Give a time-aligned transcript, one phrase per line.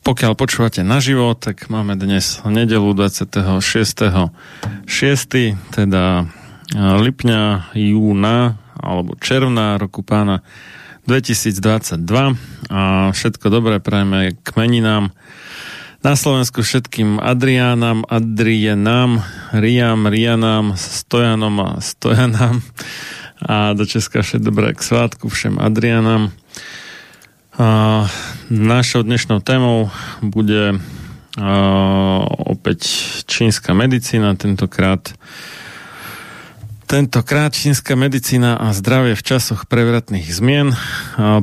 [0.00, 4.32] pokiaľ počúvate naživo, tak máme dnes nedelu 26.6.,
[5.76, 6.24] teda e,
[6.76, 10.40] lipňa, júna alebo června roku pána
[11.04, 12.00] 2022
[12.72, 15.12] a všetko dobré prajeme k meninám
[16.00, 19.20] na Slovensku všetkým Adriánam, Adrienám,
[19.52, 22.64] Riam, Rianám, Stojanom a Stojanám
[23.44, 26.32] a do Česka všetko dobré k svátku všem Adrianám.
[28.48, 29.92] Našou dnešnou témou
[30.24, 30.80] bude
[32.40, 32.80] opäť
[33.28, 35.12] čínska medicína, tentokrát
[36.88, 40.72] Tentokrát čínska medicína a zdravie v časoch prevratných zmien.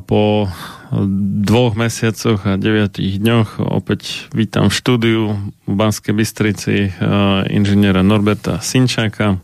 [0.10, 0.50] Po
[1.46, 5.22] dvoch mesiacoch a deviatých dňoch opäť vítam v štúdiu
[5.64, 6.92] v Banskej Bystrici
[7.48, 9.38] inžiniera Norberta Sinčáka.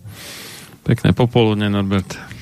[0.83, 2.32] Pekné popoludne, Norbert.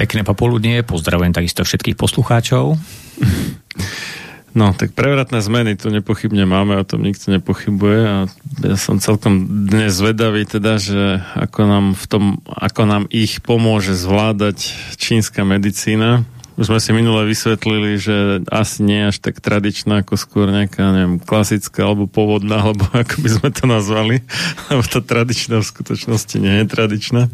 [0.00, 2.76] Pekné popoludnie, pozdravujem takisto všetkých poslucháčov.
[4.52, 8.16] No, tak prevratné zmeny tu nepochybne máme, o tom nikto nepochybuje a
[8.60, 13.96] ja som celkom dnes zvedavý teda, že ako nám, v tom, ako nám ich pomôže
[13.96, 16.28] zvládať čínska medicína.
[16.60, 21.16] Už sme si minule vysvetlili, že asi nie až tak tradičná, ako skôr nejaká, neviem,
[21.16, 24.20] klasická alebo pôvodná, alebo ako by sme to nazvali,
[24.68, 27.32] lebo tá tradičná v skutočnosti nie je tradičná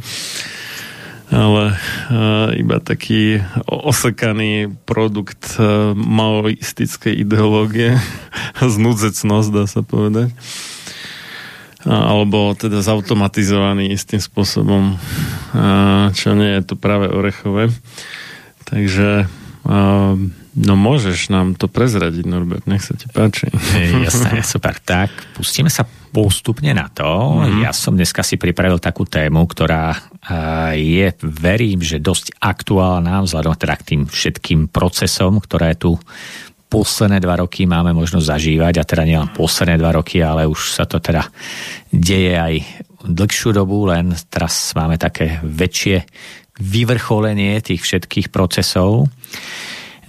[1.29, 8.01] ale uh, iba taký osekaný produkt uh, maoistickej ideológie,
[8.77, 10.33] znudzecnosť, dá sa povedať.
[11.89, 14.99] Alebo teda zautomatizovaný istým spôsobom,
[16.11, 17.71] čo nie je to práve orechové.
[18.67, 19.31] Takže
[19.65, 20.15] uh,
[20.59, 23.49] no môžeš nám to prezradiť, Norbert, nech sa ti páči.
[24.05, 24.77] Jasné, super.
[24.83, 27.06] Tak, pustíme sa postupne na to.
[27.06, 27.62] Mm-hmm.
[27.62, 29.94] Ja som dneska si pripravil takú tému, ktorá
[30.75, 35.96] je, verím, že dosť aktuálna vzhľadom teda k tým všetkým procesom, ktoré tu
[36.69, 40.84] posledné dva roky máme možnosť zažívať a teda nielen posledné dva roky, ale už sa
[40.84, 41.25] to teda
[41.88, 42.55] deje aj
[43.08, 46.05] dlhšiu dobu, len teraz máme také väčšie
[46.60, 49.08] vyvrcholenie tých všetkých procesov.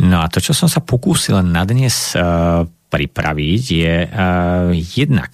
[0.03, 5.31] No a to, čo som sa pokúsil na dnes uh, pripraviť, je uh, jednak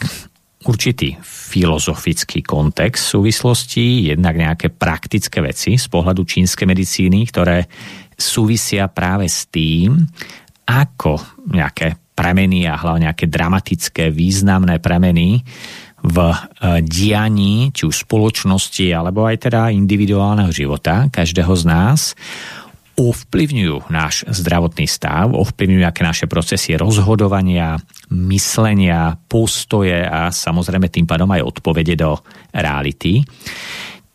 [0.65, 7.69] určitý filozofický kontext súvislosti, jednak nejaké praktické veci z pohľadu čínskej medicíny, ktoré
[8.17, 10.01] súvisia práve s tým,
[10.65, 15.43] ako nejaké premeny a hlavne nejaké dramatické, významné premeny
[16.05, 16.37] v e,
[16.85, 21.99] dianí, či už spoločnosti, alebo aj teda individuálneho života každého z nás
[22.95, 27.75] ovplyvňujú náš zdravotný stav, ovplyvňujú aké naše procesy rozhodovania,
[28.11, 32.15] myslenia, postoje a samozrejme tým pádom aj odpovede do
[32.55, 33.23] reality.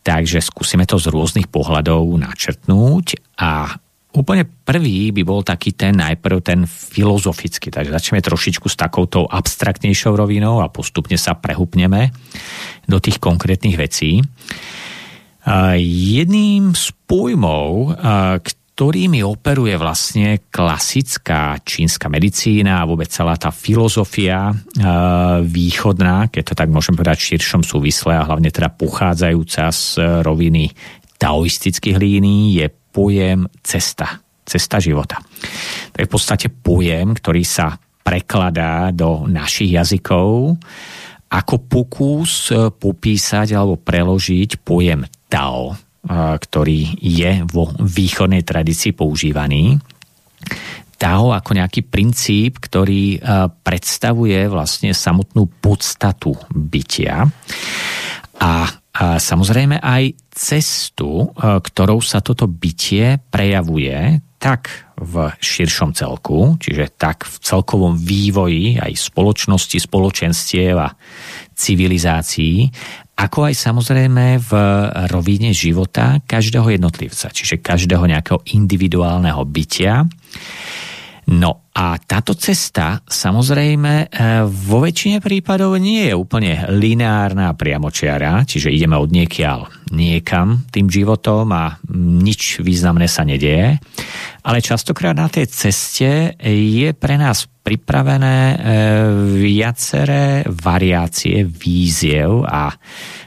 [0.01, 3.77] Takže skúsime to z rôznych pohľadov načrtnúť a
[4.11, 10.19] Úplne prvý by bol taký ten najprv ten filozofický, takže začneme trošičku s takouto abstraktnejšou
[10.19, 12.11] rovinou a postupne sa prehupneme
[12.91, 14.19] do tých konkrétnych vecí.
[16.11, 17.95] Jedným z pojmov,
[18.75, 24.55] ktorými operuje vlastne klasická čínska medicína a vôbec celá tá filozofia
[25.45, 29.85] východná, keď to tak môžem povedať v širšom súvisle a hlavne teda pochádzajúca z
[30.25, 30.71] roviny
[31.21, 34.17] taoistických línií, je pojem cesta.
[34.41, 35.21] Cesta života.
[35.93, 40.57] To je v podstate pojem, ktorý sa prekladá do našich jazykov
[41.31, 45.75] ako pokus e, popísať alebo preložiť pojem Tao, e,
[46.07, 49.77] ktorý je vo východnej tradícii používaný.
[50.97, 53.19] Tao ako nejaký princíp, ktorý e,
[53.49, 57.25] predstavuje vlastne samotnú podstatu bytia.
[58.37, 61.27] A a samozrejme aj cestu, e,
[61.63, 68.91] ktorou sa toto bytie prejavuje tak v širšom celku, čiže tak v celkovom vývoji aj
[68.91, 70.91] spoločnosti, spoločenstiev a
[71.61, 72.65] civilizácií,
[73.21, 74.51] ako aj samozrejme v
[75.13, 80.09] rovine života každého jednotlivca, čiže každého nejakého individuálneho bytia.
[81.29, 84.05] No a táto cesta samozrejme e,
[84.49, 90.91] vo väčšine prípadov nie je úplne lineárna a priamočiara, čiže ideme od niekiaľ niekam tým
[90.91, 93.79] životom a nič významné sa nedieje.
[94.41, 98.55] Ale častokrát na tej ceste je pre nás pripravené e,
[99.37, 102.73] viaceré variácie víziev a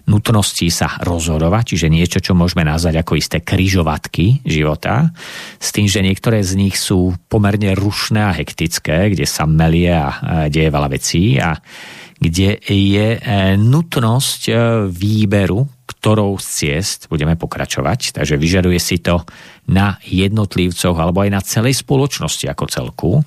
[0.04, 5.12] nutnosti sa rozhodovať, čiže niečo, čo môžeme nazvať ako isté kryžovatky života,
[5.56, 10.08] s tým, že niektoré z nich sú pomerne rušné a hektické, kde sa melie a
[10.52, 11.56] deje veľa vecí a
[12.24, 13.20] kde je e,
[13.60, 14.54] nutnosť e,
[14.88, 18.16] výberu, ktorou z ciest budeme pokračovať.
[18.16, 19.28] Takže vyžaduje si to
[19.68, 23.22] na jednotlivcoch alebo aj na celej spoločnosti ako celku e,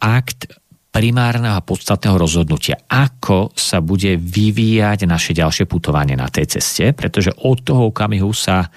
[0.00, 0.48] akt
[0.94, 7.34] primárneho a podstatného rozhodnutia, ako sa bude vyvíjať naše ďalšie putovanie na tej ceste, pretože
[7.34, 8.70] od toho okamihu sa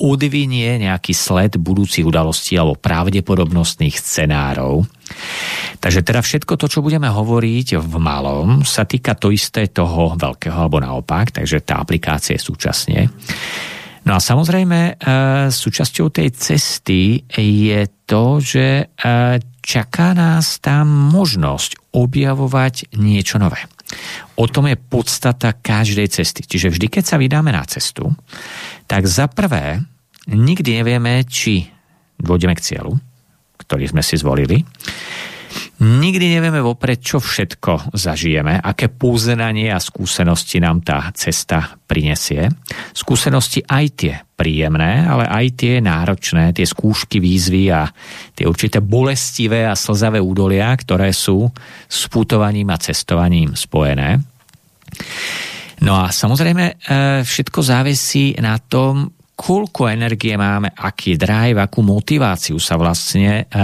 [0.00, 4.88] odvinie nejaký sled budúcich udalostí alebo pravdepodobnostných scenárov.
[5.84, 10.56] Takže teda všetko to, čo budeme hovoriť v malom, sa týka to isté toho veľkého
[10.56, 13.12] alebo naopak, takže tá aplikácia je súčasne.
[14.08, 14.92] No a samozrejme, e,
[15.52, 23.60] súčasťou tej cesty je to, že e, čaká nás tam možnosť objavovať niečo nové.
[24.38, 26.46] O tom je podstata každej cesty.
[26.46, 28.10] Čiže vždy, keď sa vydáme na cestu,
[28.86, 29.82] tak za prvé
[30.30, 31.66] nikdy nevieme, či
[32.20, 32.96] dôjdeme k cieľu,
[33.58, 34.62] ktorý sme si zvolili.
[35.80, 42.52] Nikdy nevieme vopred, čo všetko zažijeme, aké poznanie a skúsenosti nám tá cesta prinesie.
[42.92, 47.88] Skúsenosti aj tie príjemné, ale aj tie náročné, tie skúšky, výzvy a
[48.36, 51.48] tie určité bolestivé a slzavé údolia, ktoré sú
[51.88, 54.20] s putovaním a cestovaním spojené.
[55.80, 56.74] No a samozrejme e,
[57.24, 63.54] všetko závisí na tom, koľko energie máme, aký drive, akú motiváciu sa vlastne e,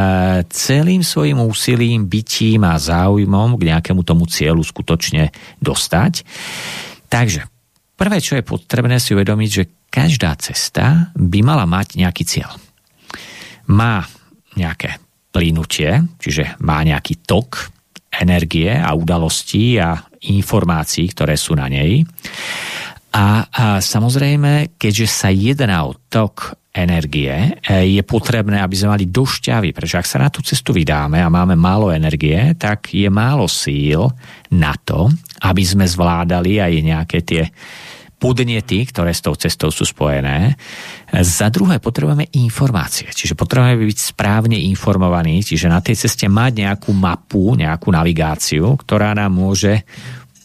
[0.49, 5.29] celým svojim úsilím, bytím a záujmom k nejakému tomu cieľu skutočne
[5.61, 6.25] dostať.
[7.13, 7.45] Takže
[7.93, 12.57] prvé, čo je potrebné si uvedomiť, že každá cesta by mala mať nejaký cieľ.
[13.69, 14.01] Má
[14.57, 14.97] nejaké
[15.29, 17.69] plynutie, čiže má nejaký tok
[18.17, 22.01] energie a udalostí a informácií, ktoré sú na nej.
[23.17, 27.33] A, a samozrejme, keďže sa jedná o tok energie,
[27.65, 31.33] e, je potrebné, aby sme mali došťavy, pretože ak sa na tú cestu vydáme a
[31.33, 34.05] máme málo energie, tak je málo síl
[34.53, 35.09] na to,
[35.41, 37.49] aby sme zvládali aj nejaké tie
[38.17, 40.57] podnety, ktoré s tou cestou sú spojené.
[41.13, 46.97] Za druhé potrebujeme informácie, čiže potrebujeme byť správne informovaní, čiže na tej ceste mať nejakú
[46.97, 49.85] mapu, nejakú navigáciu, ktorá nám môže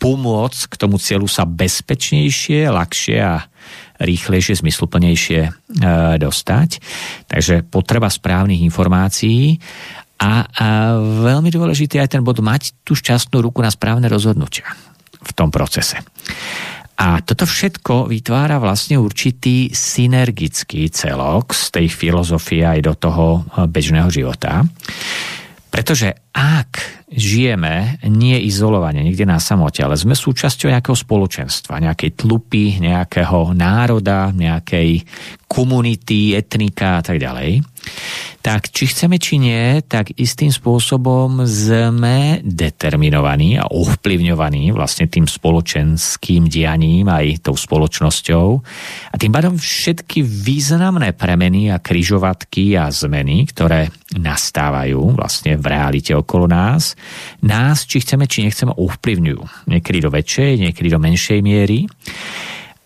[0.02, 3.46] pomôcť k tomu cieľu sa bezpečnejšie, ľahšie a
[4.02, 5.52] rýchlejšie, zmysluplnejšie e,
[6.18, 6.82] dostať.
[7.30, 9.62] Takže potreba správnych informácií
[10.18, 10.68] a, a
[11.22, 14.66] veľmi dôležitý aj ten bod mať tú šťastnú ruku na správne rozhodnutia.
[15.22, 16.02] v tom procese.
[16.98, 23.26] A toto všetko vytvára vlastne určitý synergický celok z tej filozofie aj do toho
[23.70, 24.66] bežného života.
[25.72, 32.76] Pretože ak žijeme nie izolovane, niekde na samote, ale sme súčasťou nejakého spoločenstva, nejakej tlupy,
[32.84, 35.08] nejakého národa, nejakej
[35.48, 37.64] komunity, etnika a tak ďalej,
[38.42, 46.50] tak či chceme, či nie, tak istým spôsobom sme determinovaní a ovplyvňovaní vlastne tým spoločenským
[46.50, 48.48] dianím aj tou spoločnosťou.
[49.14, 56.18] A tým pádom všetky významné premeny a kryžovatky a zmeny, ktoré nastávajú vlastne v realite
[56.18, 56.98] okolo nás,
[57.46, 59.70] nás, či chceme, či nechceme, ovplyvňujú.
[59.70, 61.86] Niekedy do väčšej, niekedy do menšej miery.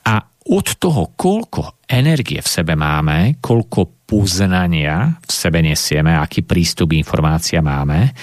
[0.06, 6.94] A od toho, koľko energie v sebe máme, koľko poznania v sebe nesieme, aký prístup
[6.94, 8.14] informácia máme,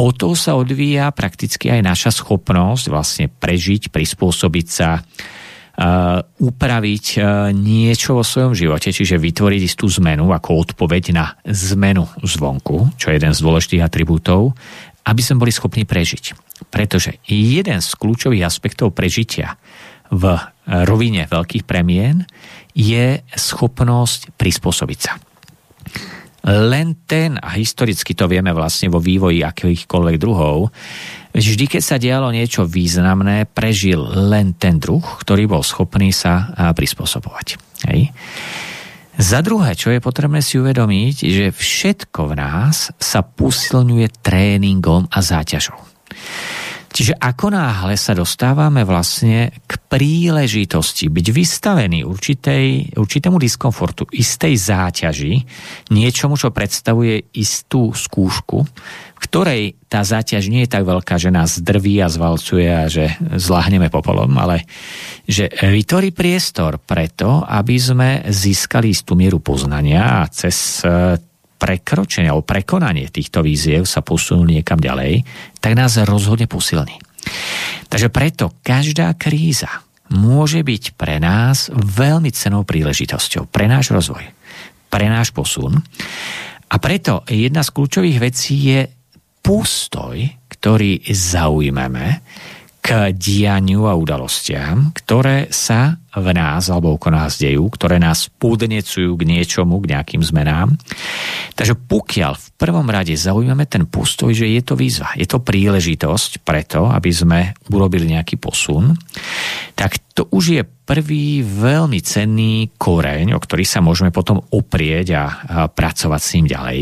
[0.00, 5.00] o to sa odvíja prakticky aj naša schopnosť vlastne prežiť, prispôsobiť sa,
[5.76, 12.08] Uh, upraviť uh, niečo vo svojom živote, čiže vytvoriť istú zmenu ako odpoveď na zmenu
[12.24, 14.56] zvonku, čo je jeden z dôležitých atribútov
[15.06, 16.34] aby sme boli schopní prežiť.
[16.68, 19.54] Pretože jeden z kľúčových aspektov prežitia
[20.10, 20.34] v
[20.66, 22.26] rovine veľkých premien
[22.74, 25.14] je schopnosť prispôsobiť sa.
[26.46, 30.70] Len ten, a historicky to vieme vlastne vo vývoji akýchkoľvek druhov,
[31.34, 33.98] vždy, keď sa dialo niečo významné, prežil
[34.30, 37.58] len ten druh, ktorý bol schopný sa prispôsobovať.
[37.90, 38.14] Hej.
[39.16, 45.18] Za druhé, čo je potrebné si uvedomiť, že všetko v nás sa posilňuje tréningom a
[45.24, 45.80] záťažou.
[46.96, 55.34] Čiže ako náhle sa dostávame vlastne k príležitosti byť vystavený určitej, určitému diskomfortu, istej záťaži,
[55.92, 58.64] niečomu, čo predstavuje istú skúšku,
[59.12, 63.12] v ktorej tá záťaž nie je tak veľká, že nás drví a zvalcuje a že
[63.28, 64.64] zláhneme popolom, ale
[65.28, 70.80] že vytvorí priestor preto, aby sme získali istú mieru poznania a cez
[71.56, 75.24] prekročenie alebo prekonanie týchto víziev sa posunuli niekam ďalej,
[75.58, 77.00] tak nás rozhodne posilní.
[77.90, 79.82] Takže preto každá kríza
[80.14, 84.22] môže byť pre nás veľmi cenou príležitosťou, pre náš rozvoj,
[84.86, 85.82] pre náš posun.
[86.66, 88.86] A preto jedna z kľúčových vecí je
[89.42, 90.18] postoj,
[90.50, 92.22] ktorý zaujmeme
[92.86, 99.18] k dianiu a udalostiam, ktoré sa v nás alebo okolo nás dejú, ktoré nás podnecujú
[99.18, 100.70] k niečomu, k nejakým zmenám.
[101.58, 106.46] Takže pokiaľ v prvom rade zaujímame ten postoj, že je to výzva, je to príležitosť
[106.46, 108.94] preto, aby sme urobili nejaký posun,
[109.74, 115.24] tak to už je prvý veľmi cenný koreň, o ktorý sa môžeme potom oprieť a,
[115.26, 115.26] a
[115.66, 116.80] pracovať s ním ďalej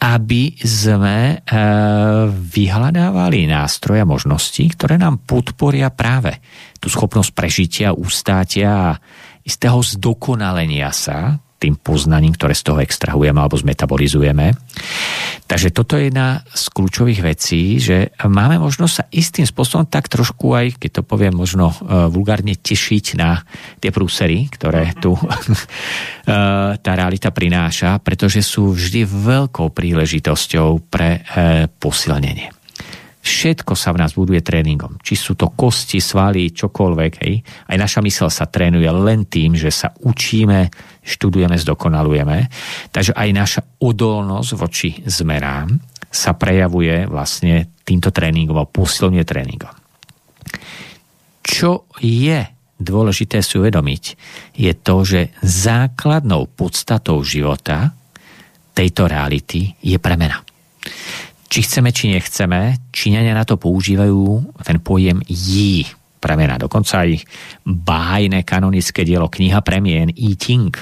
[0.00, 1.56] aby sme e,
[2.28, 6.40] vyhľadávali nástroje a možnosti, ktoré nám podporia práve
[6.82, 8.90] tú schopnosť prežitia, ustátia a
[9.44, 14.52] istého zdokonalenia sa tým poznaním, ktoré z toho extrahujeme alebo zmetabolizujeme.
[15.48, 20.52] Takže toto je jedna z kľúčových vecí, že máme možnosť sa istým spôsobom tak trošku
[20.52, 23.40] aj, keď to poviem možno uh, vulgárne, tešiť na
[23.80, 25.24] tie prúsery, ktoré tu uh,
[26.84, 32.63] tá realita prináša, pretože sú vždy veľkou príležitosťou pre uh, posilnenie.
[33.24, 35.00] Všetko sa v nás buduje tréningom.
[35.00, 37.12] Či sú to kosti, svaly, čokoľvek.
[37.24, 37.40] Hej.
[37.72, 40.68] Aj naša mysel sa trénuje len tým, že sa učíme,
[41.00, 42.52] študujeme, zdokonalujeme.
[42.92, 45.72] Takže aj naša odolnosť voči zmerám
[46.12, 49.72] sa prejavuje vlastne týmto tréningom a posilňuje tréningom.
[51.40, 52.44] Čo je
[52.76, 54.04] dôležité si uvedomiť,
[54.52, 57.96] je to, že základnou podstatou života
[58.76, 60.44] tejto reality je premena
[61.54, 65.86] či chceme, či nechceme, Číňania na to používajú ten pojem jí
[66.18, 66.58] premena.
[66.58, 67.22] Dokonca aj
[67.62, 70.74] bájne kanonické dielo kniha premien I Ching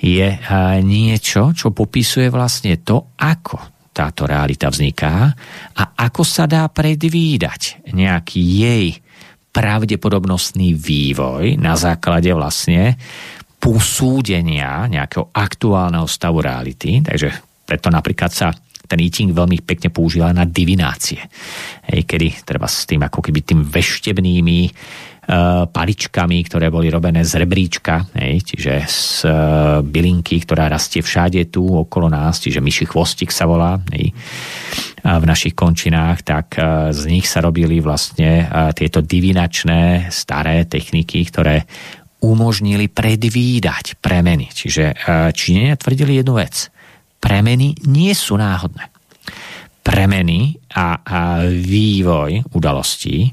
[0.00, 0.40] je
[0.80, 5.36] niečo, čo popisuje vlastne to, ako táto realita vzniká
[5.76, 8.96] a ako sa dá predvídať nejaký jej
[9.52, 12.96] pravdepodobnostný vývoj na základe vlastne
[13.60, 17.04] posúdenia nejakého aktuálneho stavu reality.
[17.04, 17.28] Takže
[17.68, 18.48] preto napríklad sa
[18.90, 21.22] ten eating veľmi pekne používa na divinácie.
[21.86, 27.38] Hej, kedy treba s tým ako keby tým veštebnými uh, paličkami, ktoré boli robené z
[27.38, 29.32] rebríčka, hej, čiže z uh,
[29.86, 34.10] bylinky, ktorá rastie všade tu okolo nás, čiže myši chvostik sa volá, hej,
[35.00, 41.62] v našich končinách, tak uh, z nich sa robili vlastne tieto divinačné staré techniky, ktoré
[42.20, 44.52] umožnili predvídať premeny.
[44.52, 44.92] Čiže
[45.32, 46.68] Číňania tvrdili jednu vec–
[47.20, 48.88] premeny nie sú náhodné.
[49.80, 53.30] Premeny a, a vývoj udalostí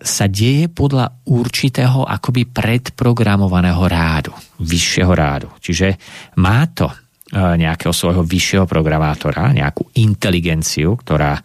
[0.00, 4.32] sa deje podľa určitého akoby predprogramovaného rádu,
[4.64, 5.52] vyššieho rádu.
[5.60, 6.00] Čiže
[6.40, 6.88] má to
[7.34, 11.36] nejakého svojho vyššieho programátora, nejakú inteligenciu, ktorá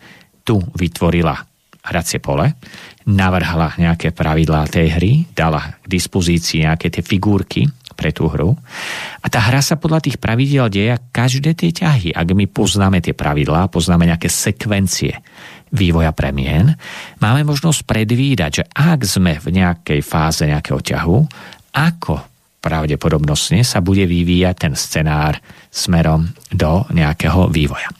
[0.48, 1.36] tu vytvorila
[1.80, 2.56] hracie pole,
[3.10, 7.66] navrhla nejaké pravidlá tej hry, dala k dispozícii nejaké tie figurky
[8.00, 8.56] pre tú hru.
[9.20, 12.16] A tá hra sa podľa tých pravidel deje každé tie ťahy.
[12.16, 15.20] Ak my poznáme tie pravidlá, poznáme nejaké sekvencie
[15.76, 16.74] vývoja premien,
[17.20, 21.18] máme možnosť predvídať, že ak sme v nejakej fáze nejakého ťahu,
[21.76, 22.16] ako
[22.64, 25.38] pravdepodobnostne sa bude vyvíjať ten scenár
[25.70, 27.92] smerom do nejakého vývoja.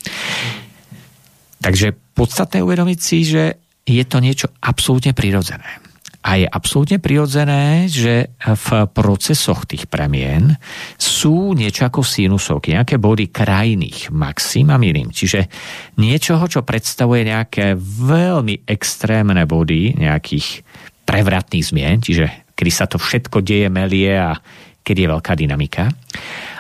[1.60, 3.44] Takže podstatné uvedomiť si, že
[3.84, 5.89] je to niečo absolútne prirodzené.
[6.30, 10.54] A je absolútne prirodzené, že v procesoch tých premien
[10.94, 15.10] sú niečo ako sinusovky, nejaké body krajných maxim a minim.
[15.10, 15.50] Čiže
[15.98, 20.62] niečoho, čo predstavuje nejaké veľmi extrémne body nejakých
[21.10, 24.38] prevratných zmien, čiže kedy sa to všetko deje, melie a
[24.86, 25.90] kedy je veľká dynamika.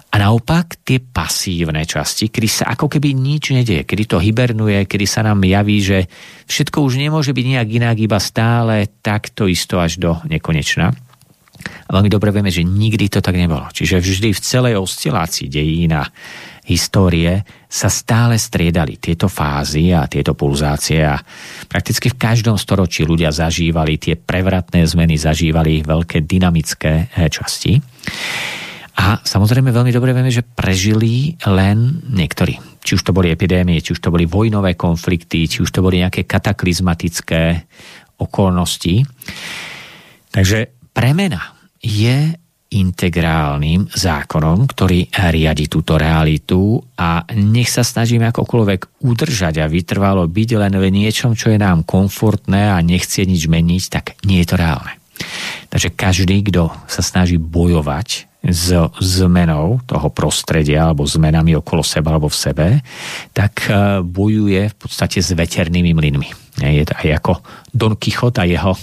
[0.09, 5.05] A naopak tie pasívne časti, kedy sa ako keby nič nedieje, kedy to hibernuje, kedy
[5.05, 6.09] sa nám javí, že
[6.49, 10.89] všetko už nemôže byť nejak inak, iba stále takto isto až do nekonečna.
[11.59, 13.69] A veľmi dobre vieme, že nikdy to tak nebolo.
[13.69, 16.07] Čiže vždy v celej oscilácii dejín a
[16.65, 21.17] histórie sa stále striedali tieto fázy a tieto pulzácie a
[21.65, 27.77] prakticky v každom storočí ľudia zažívali tie prevratné zmeny, zažívali veľké dynamické eh, časti.
[28.99, 32.59] A samozrejme veľmi dobre vieme, že prežili len niektorí.
[32.83, 36.03] Či už to boli epidémie, či už to boli vojnové konflikty, či už to boli
[36.03, 37.63] nejaké kataklizmatické
[38.19, 39.07] okolnosti.
[40.35, 42.35] Takže premena je
[42.69, 50.49] integrálnym zákonom, ktorý riadi túto realitu a nech sa snažíme akokoľvek udržať a vytrvalo byť
[50.59, 54.59] len v niečom, čo je nám komfortné a nechcie nič meniť, tak nie je to
[54.61, 54.93] reálne.
[55.73, 58.71] Takže každý, kto sa snaží bojovať s
[59.03, 62.67] zmenou toho prostredia alebo zmenami okolo seba alebo v sebe,
[63.35, 66.29] tak e, bojuje v podstate s veternými mlynmi.
[66.63, 67.33] Je to aj ako
[67.71, 68.75] Don Quixote a jeho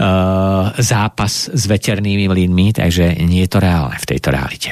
[0.00, 4.70] uh, zápas s veternými mlynmi, takže nie je to reálne v tejto realite.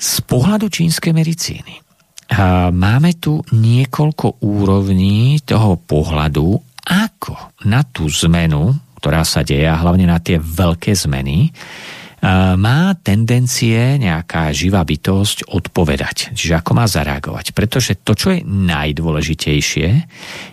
[0.00, 6.56] Z pohľadu čínskej medicíny uh, máme tu niekoľko úrovní toho pohľadu,
[6.88, 7.36] ako
[7.68, 11.52] na tú zmenu, ktorá sa deje, a hlavne na tie veľké zmeny,
[12.60, 16.36] má tendencie nejaká živá bytosť odpovedať.
[16.36, 17.56] Čiže ako má zareagovať.
[17.56, 19.88] Pretože to, čo je najdôležitejšie,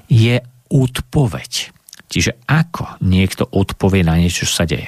[0.07, 0.35] je
[0.71, 1.51] odpoveď.
[2.07, 4.87] Čiže ako niekto odpovie na niečo, čo sa deje.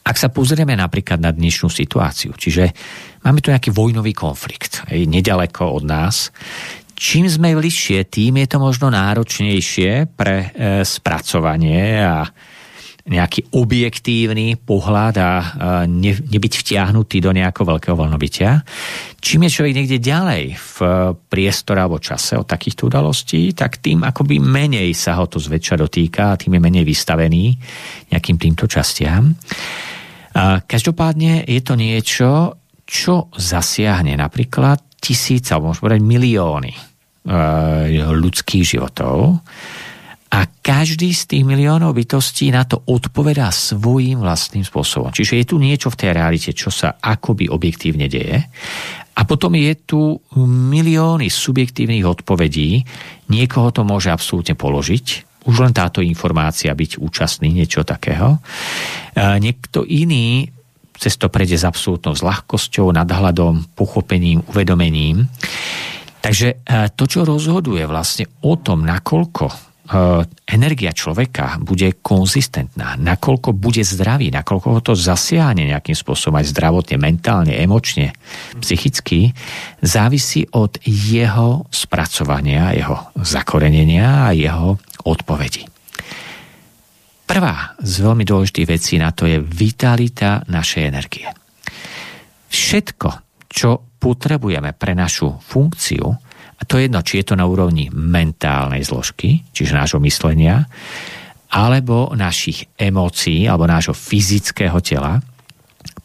[0.00, 2.72] Ak sa pozrieme napríklad na dnešnú situáciu, čiže
[3.20, 6.32] máme tu nejaký vojnový konflikt, hej, nedaleko od nás,
[6.96, 10.48] čím sme bližšie, tým je to možno náročnejšie pre e,
[10.88, 12.24] spracovanie a
[13.08, 15.30] nejaký objektívny pohľad a
[15.88, 18.60] ne, nebyť vtiahnutý do nejakého veľkého voľnobytia.
[19.20, 20.76] Čím je človek niekde ďalej v
[21.28, 26.34] priestore alebo čase od takýchto udalostí, tak tým akoby menej sa ho to zväčša dotýka
[26.34, 27.56] a tým je menej vystavený
[28.12, 29.32] nejakým týmto častiam.
[30.66, 32.30] Každopádne je to niečo,
[32.86, 36.80] čo zasiahne napríklad tisíc alebo môžeme povedať milióny e,
[38.04, 39.40] ľudských životov
[40.30, 45.10] a každý z tých miliónov bytostí na to odpovedá svojím vlastným spôsobom.
[45.10, 48.38] Čiže je tu niečo v tej realite, čo sa akoby objektívne deje.
[49.18, 52.78] A potom je tu milióny subjektívnych odpovedí.
[53.26, 55.06] Niekoho to môže absolútne položiť,
[55.50, 58.38] už len táto informácia byť účastný niečo takého.
[59.18, 60.46] Niekto iný
[60.94, 65.26] cez to prejde s absolútnou s ľahkosťou, nadhľadom, pochopením, uvedomením.
[66.20, 66.60] Takže
[66.92, 69.69] to, čo rozhoduje vlastne o tom, nakoľko
[70.46, 76.96] energia človeka bude konzistentná, nakoľko bude zdravý, nakoľko ho to zasiahne nejakým spôsobom aj zdravotne,
[76.98, 78.14] mentálne, emočne,
[78.62, 79.34] psychicky,
[79.82, 85.66] závisí od jeho spracovania, jeho zakorenenia a jeho odpovedí.
[87.26, 91.26] Prvá z veľmi dôležitých vecí na to je vitalita našej energie.
[92.50, 93.10] Všetko,
[93.46, 96.29] čo potrebujeme pre našu funkciu,
[96.60, 100.68] a to je jedno, či je to na úrovni mentálnej zložky, čiže nášho myslenia,
[101.50, 105.24] alebo našich emócií, alebo nášho fyzického tela,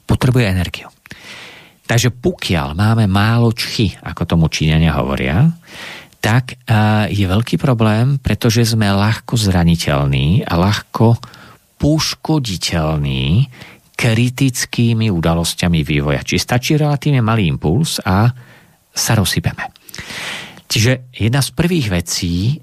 [0.08, 0.88] potrebuje energiu.
[1.86, 5.54] Takže pokiaľ máme málo čchy, ako tomu Číňania hovoria,
[6.18, 6.58] tak
[7.14, 11.22] je veľký problém, pretože sme ľahko zraniteľní a ľahko
[11.78, 13.46] poškoditeľní
[13.94, 16.26] kritickými udalosťami vývoja.
[16.26, 18.34] Čiže stačí relatívne malý impuls a
[18.90, 19.70] sa rozsypeme.
[20.66, 22.58] Čiže jedna z prvých vecí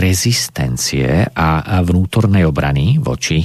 [0.00, 3.44] rezistencie a vnútornej obrany voči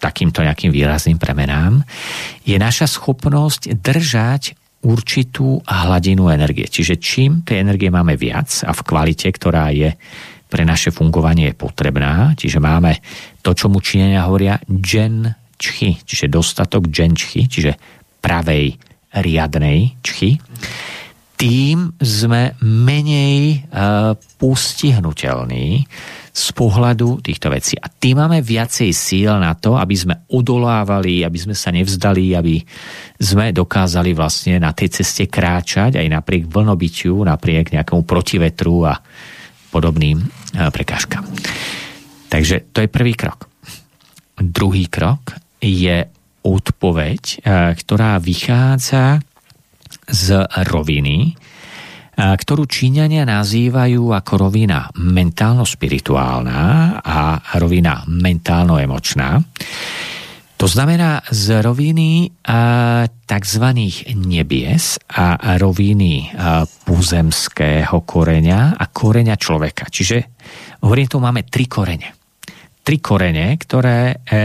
[0.00, 1.80] takýmto nejakým výrazným premenám
[2.44, 4.42] je naša schopnosť držať
[4.84, 6.68] určitú hladinu energie.
[6.68, 9.96] Čiže čím tej energie máme viac a v kvalite, ktorá je
[10.44, 13.00] pre naše fungovanie je potrebná, čiže máme
[13.40, 17.72] to, čo mu činenia hovoria gen čchy, čiže dostatok gen čchy, čiže
[18.20, 18.76] pravej
[19.18, 20.38] riadnej čchy,
[21.34, 25.84] tým sme menej uh, postihnutelní
[26.34, 27.78] z pohľadu týchto vecí.
[27.78, 32.58] A tým máme viacej síl na to, aby sme odolávali, aby sme sa nevzdali, aby
[33.22, 38.98] sme dokázali vlastne na tej ceste kráčať aj napriek vlnobytiu, napriek nejakému protivetru a
[39.70, 40.26] podobným e,
[40.74, 41.22] prekážkam.
[42.26, 43.46] Takže to je prvý krok.
[44.34, 46.02] Druhý krok je
[46.42, 47.36] odpoveď, e,
[47.78, 49.22] ktorá vychádza
[50.08, 51.34] z roviny,
[52.14, 56.60] ktorú Číňania nazývajú ako rovina mentálno-spirituálna
[57.02, 59.42] a rovina mentálno-emočná.
[60.54, 62.30] To znamená z roviny
[63.26, 63.64] tzv.
[64.14, 66.30] nebies a roviny
[66.86, 69.90] pozemského koreňa a koreňa človeka.
[69.90, 70.16] Čiže
[70.86, 72.23] hovorím, tu máme tri korene.
[72.84, 74.40] Tri korene, ktoré e, e,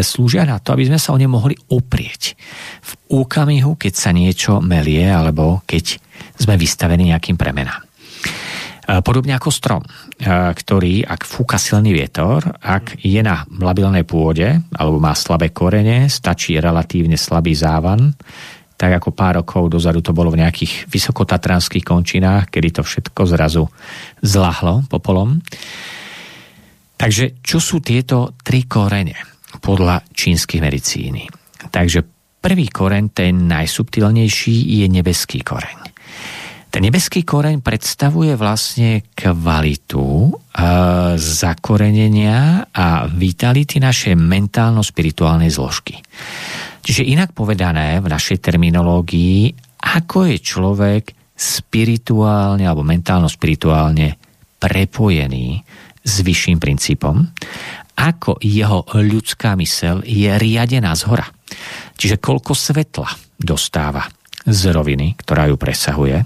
[0.00, 2.32] slúžia na to, aby sme sa o ne mohli oprieť.
[2.80, 6.00] V úkamihu, keď sa niečo melie, alebo keď
[6.40, 7.84] sme vystavení nejakým premenám.
[8.84, 9.88] E, podobne ako strom, e,
[10.52, 16.56] ktorý, ak fúka silný vietor, ak je na labilnej pôde alebo má slabé korene, stačí
[16.60, 18.12] relatívne slabý závan,
[18.76, 23.64] tak ako pár rokov dozadu to bolo v nejakých vysokotatranských končinách, kedy to všetko zrazu
[24.20, 25.40] zlahlo popolom.
[26.94, 29.18] Takže čo sú tieto tri korene
[29.58, 31.26] podľa čínskych medicíny?
[31.68, 32.00] Takže
[32.38, 35.94] prvý koreň, ten najsubtilnejší, je nebeský koreň.
[36.74, 40.30] Ten nebeský koreň predstavuje vlastne kvalitu e,
[41.14, 46.02] zakorenenia a vitality našej mentálno-spirituálnej zložky.
[46.82, 49.54] Čiže inak povedané v našej terminológii,
[49.86, 51.04] ako je človek
[51.38, 54.18] spirituálne alebo mentálno-spirituálne
[54.58, 55.62] prepojený
[56.04, 57.24] s vyšším princípom,
[57.96, 61.26] ako jeho ľudská mysel je riadená z hora.
[61.96, 63.08] Čiže koľko svetla
[63.40, 64.04] dostáva
[64.44, 66.20] z roviny, ktorá ju presahuje.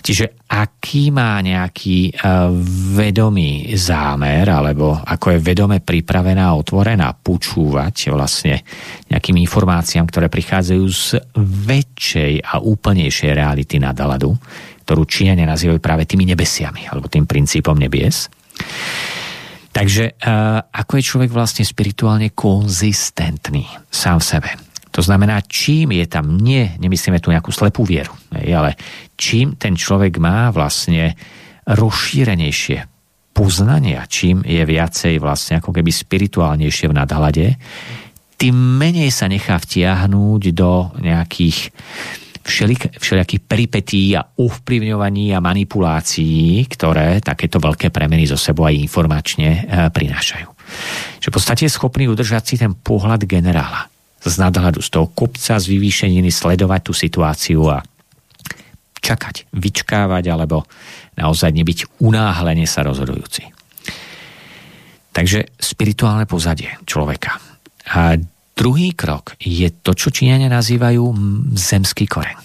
[0.00, 2.48] Čiže aký má nejaký uh,
[2.94, 8.62] vedomý zámer, alebo ako je vedome pripravená a otvorená počúvať vlastne
[9.10, 11.06] nejakým informáciám, ktoré prichádzajú z
[11.42, 14.32] väčšej a úplnejšej reality na Daladu,
[14.86, 18.30] ktorú Číňania nazývajú práve tými nebesiami, alebo tým princípom nebies.
[19.70, 20.18] Takže
[20.74, 24.50] ako je človek vlastne spirituálne konzistentný sám v sebe?
[24.90, 28.74] To znamená, čím je tam, nie, nemyslíme tu nejakú slepú vieru, ale
[29.14, 31.14] čím ten človek má vlastne
[31.70, 32.90] rozšírenejšie
[33.30, 37.46] poznania, čím je viacej vlastne ako keby spirituálnejšie v nadhľade,
[38.34, 41.70] tým menej sa nechá vtiahnuť do nejakých
[42.44, 49.48] všelik, všelijakých peripetí a ovplyvňovaní a manipulácií, ktoré takéto veľké premeny zo sebou aj informačne
[49.48, 49.60] e,
[49.92, 50.48] prinášajú.
[51.20, 55.56] Že v podstate je schopný udržať si ten pohľad generála z nadhľadu, z toho kopca,
[55.56, 57.80] z vyvýšeniny sledovať tú situáciu a
[59.00, 60.68] čakať, vyčkávať alebo
[61.16, 63.48] naozaj nebyť unáhlene sa rozhodujúci.
[65.10, 67.40] Takže spirituálne pozadie človeka.
[67.90, 68.14] A
[68.60, 71.04] druhý krok je to, čo Číňania nazývajú
[71.56, 72.36] zemský koreň.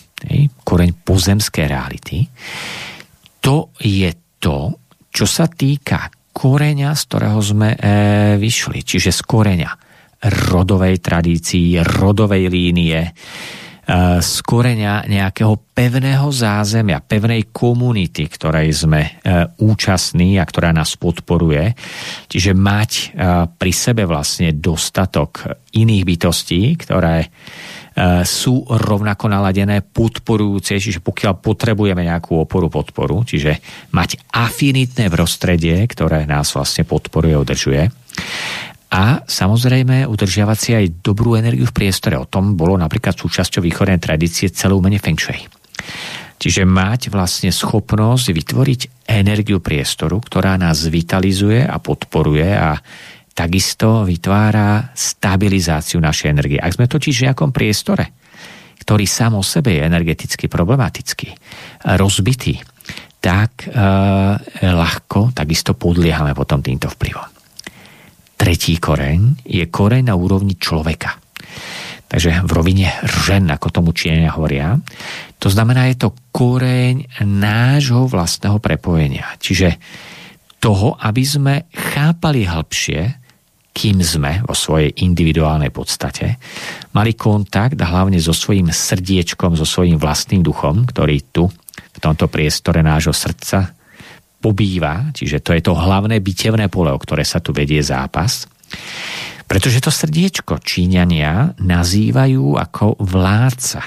[0.64, 2.24] Koreň pozemskej reality.
[3.44, 4.80] To je to,
[5.12, 7.80] čo sa týka koreňa, z ktorého sme e,
[8.40, 9.72] vyšli, čiže z koreňa
[10.26, 13.12] rodovej tradícii, rodovej línie,
[14.18, 19.12] z koreňa nejakého pevného zázemia, pevnej komunity, ktorej sme e,
[19.62, 21.78] účastní a ktorá nás podporuje.
[22.26, 23.06] Čiže mať e,
[23.46, 25.46] pri sebe vlastne dostatok
[25.78, 27.30] iných bytostí, ktoré
[28.28, 33.64] sú rovnako naladené, podporujúce, čiže pokiaľ potrebujeme nejakú oporu, podporu, čiže
[33.96, 37.88] mať afinitné prostredie, ktoré nás vlastne podporuje, udržuje
[38.96, 42.16] a samozrejme udržiavať si aj dobrú energiu v priestore.
[42.16, 45.44] O tom bolo napríklad súčasťou východnej tradície celé umenie Feng Shui.
[46.40, 48.82] Čiže mať vlastne schopnosť vytvoriť
[49.12, 52.80] energiu priestoru, ktorá nás vitalizuje a podporuje a
[53.36, 56.60] takisto vytvára stabilizáciu našej energie.
[56.60, 58.16] Ak sme totiž v nejakom priestore,
[58.80, 61.36] ktorý sám o sebe je energeticky problematický,
[62.00, 62.64] rozbitý,
[63.20, 63.76] tak e,
[64.64, 67.35] ľahko takisto podliehame potom týmto vplyvom.
[68.36, 71.20] Tretí koreň je koreň na úrovni človeka.
[72.06, 74.80] takže v rovine žen, ako tomu Číňania hovoria.
[75.44, 79.36] To znamená, je to koreň nášho vlastného prepojenia.
[79.42, 79.76] Čiže
[80.64, 83.02] toho, aby sme chápali hĺbšie,
[83.76, 86.40] kým sme vo svojej individuálnej podstate,
[86.96, 92.80] mali kontakt hlavne so svojím srdiečkom, so svojím vlastným duchom, ktorý tu v tomto priestore
[92.80, 93.75] nášho srdca
[94.46, 98.46] pobýva, čiže to je to hlavné bitevné pole, o ktoré sa tu vedie zápas.
[99.50, 103.82] Pretože to srdiečko Číňania nazývajú ako vládca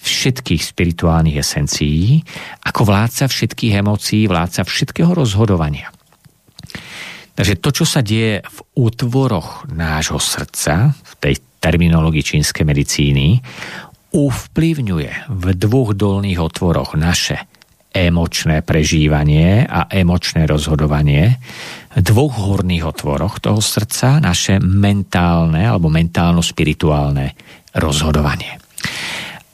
[0.00, 2.24] všetkých spirituálnych esencií,
[2.64, 5.92] ako vládca všetkých emócií, vládca všetkého rozhodovania.
[7.36, 13.40] Takže to, čo sa deje v útvoroch nášho srdca, v tej terminológii čínskej medicíny,
[14.16, 17.49] ovplyvňuje v dvoch dolných otvoroch naše
[17.90, 21.38] emočné prežívanie a emočné rozhodovanie,
[21.90, 27.34] v dvoch horných otvoroch toho srdca naše mentálne alebo mentálno-spirituálne
[27.74, 28.62] rozhodovanie.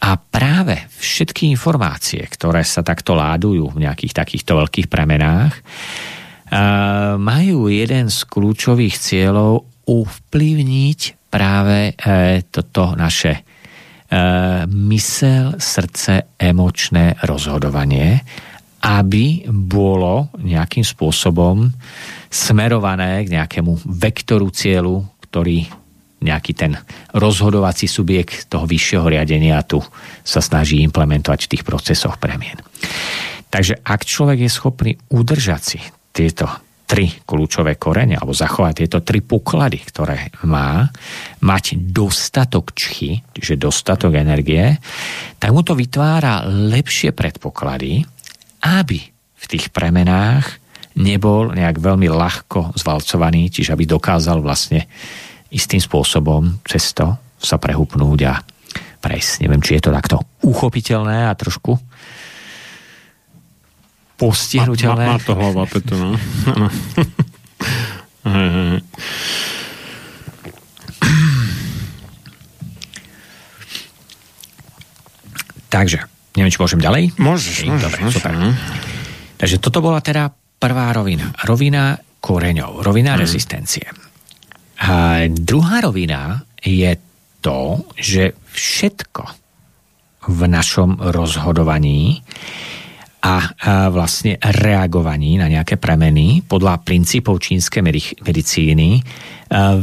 [0.05, 5.57] A práve všetky informácie, ktoré sa takto ládujú v nejakých takýchto veľkých premenách,
[7.19, 13.46] majú jeden z kľúčových cieľov ovplyvniť práve e, toto naše
[14.69, 18.21] mysel, srdce, emočné rozhodovanie,
[18.87, 21.67] aby bolo nejakým spôsobom
[22.31, 25.67] smerované k nejakému vektoru cieľu, ktorý
[26.23, 26.73] nejaký ten
[27.13, 29.85] rozhodovací subjekt toho vyššieho riadenia tu
[30.25, 32.57] sa snaží implementovať v tých procesoch premien.
[33.53, 35.81] Takže ak človek je schopný udržať si
[36.17, 36.49] tieto
[36.87, 40.87] tri kľúčové korene, alebo zachovať tieto tri poklady, ktoré má,
[41.43, 44.79] mať dostatok čchy, čiže dostatok energie,
[45.43, 48.07] tak mu to vytvára lepšie predpoklady,
[48.63, 48.99] aby
[49.37, 50.63] v tých premenách
[50.97, 54.87] nebol nejak veľmi ľahko zvalcovaný, čiže aby dokázal vlastne
[55.51, 58.41] istým spôsobom cez to sa prehupnúť a
[59.03, 59.45] prejsť.
[59.45, 61.77] Neviem, či je to takto uchopiteľné a trošku
[64.17, 65.07] postihnutelné.
[65.07, 66.17] Má, má, má to hlava, Petu, no.
[75.77, 75.99] Takže,
[76.35, 77.13] neviem, či môžem ďalej?
[77.21, 77.85] Môžeš, môžeš.
[77.85, 78.33] Dobre, môžeš, super.
[78.33, 78.57] No.
[79.37, 81.37] Takže toto bola teda prvá rovina.
[81.45, 83.21] Rovina koreňov, rovina hmm.
[83.21, 83.85] rezistencie.
[84.81, 86.97] A druhá rovina je
[87.45, 89.23] to, že všetko
[90.27, 92.25] v našom rozhodovaní
[93.27, 93.43] a
[93.91, 97.83] vlastne reagovaní na nejaké premeny podľa princípov čínskej
[98.23, 99.03] medicíny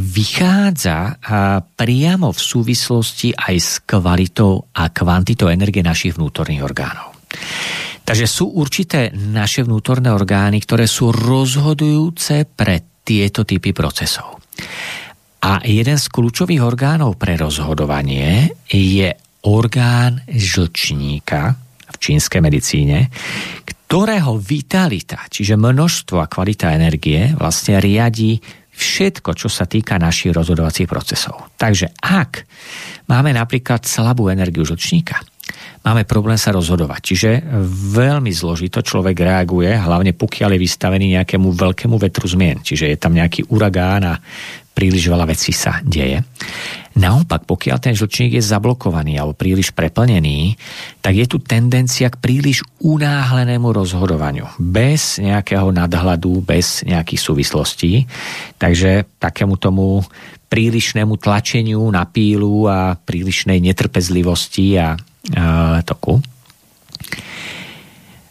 [0.00, 1.20] vychádza
[1.76, 7.12] priamo v súvislosti aj s kvalitou a kvantitou energie našich vnútorných orgánov.
[8.04, 14.40] Takže sú určité naše vnútorné orgány, ktoré sú rozhodujúce pre tieto typy procesov.
[15.44, 19.12] A jeden z kľúčových orgánov pre rozhodovanie je
[19.44, 21.60] orgán žlčníka,
[22.10, 23.08] čínskej medicíne,
[23.64, 28.36] ktorého vitalita, čiže množstvo a kvalita energie vlastne riadi
[28.74, 31.54] všetko, čo sa týka našich rozhodovacích procesov.
[31.54, 32.42] Takže ak
[33.06, 35.22] máme napríklad slabú energiu žlčníka,
[35.86, 37.00] máme problém sa rozhodovať.
[37.06, 37.30] Čiže
[37.94, 42.66] veľmi zložito človek reaguje, hlavne pokiaľ je vystavený nejakému veľkému vetru zmien.
[42.66, 44.18] Čiže je tam nejaký uragán a
[44.74, 46.26] príliš veľa vecí sa deje.
[46.94, 50.54] Naopak, pokiaľ ten žlčník je zablokovaný alebo príliš preplnený,
[51.02, 54.46] tak je tu tendencia k príliš unáhlenému rozhodovaniu.
[54.58, 57.92] Bez nejakého nadhľadu, bez nejakých súvislostí.
[58.58, 60.02] Takže takému tomu
[60.46, 64.94] prílišnému tlačeniu na pílu a prílišnej netrpezlivosti a,
[65.34, 66.22] a toku.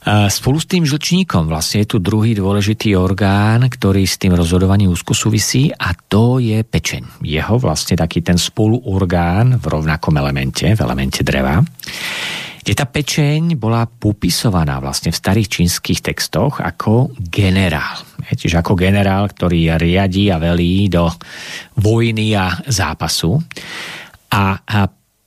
[0.04, 5.16] Spolu s tým žlčníkom vlastne je tu druhý dôležitý orgán, ktorý s tým rozhodovaním úzko
[5.16, 7.24] súvisí a to je pečeň.
[7.24, 11.64] Jeho vlastne taký ten spoluorgán v rovnakom elemente, v elemente dreva
[12.64, 18.00] kde tá pečeň bola popisovaná vlastne v starých čínskych textoch ako generál.
[18.24, 21.12] Čiže ako generál, ktorý riadí a velí do
[21.76, 23.36] vojny a zápasu.
[24.32, 24.64] A,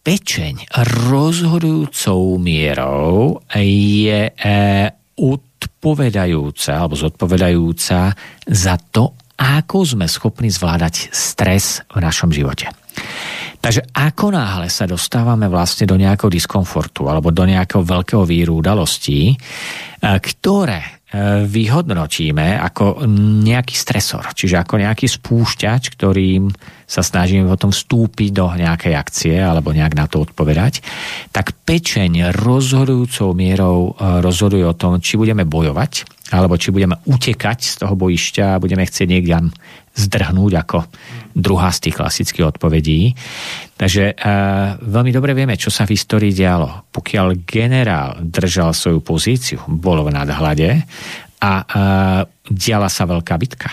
[0.07, 0.71] pečeň
[1.11, 4.33] rozhodujúcou mierou je e,
[5.19, 8.15] odpovedajúca alebo zodpovedajúca
[8.47, 12.71] za to, ako sme schopní zvládať stres v našom živote.
[13.59, 19.35] Takže ako náhle sa dostávame vlastne do nejakého diskomfortu alebo do nejakého veľkého víru udalostí,
[19.35, 19.37] e,
[20.23, 20.96] ktoré
[21.47, 23.07] vyhodnotíme ako
[23.47, 26.51] nejaký stresor, čiže ako nejaký spúšťač, ktorým
[26.83, 30.83] sa snažíme potom vstúpiť do nejakej akcie alebo nejak na to odpovedať,
[31.31, 37.59] tak pečeň rozhodujúcou mierou e, rozhoduje o tom, či budeme bojovať, alebo či budeme utekať
[37.63, 39.55] z toho bojišťa a budeme chcieť niekde
[39.97, 40.79] zdrhnúť ako
[41.33, 43.17] druhá z tých klasických odpovedí.
[43.77, 44.15] Takže e,
[44.81, 46.89] veľmi dobre vieme, čo sa v histórii dialo.
[46.93, 50.69] Pokiaľ generál držal svoju pozíciu, bol v nadhľade
[51.41, 51.65] a e,
[52.49, 53.73] diala sa veľká bitka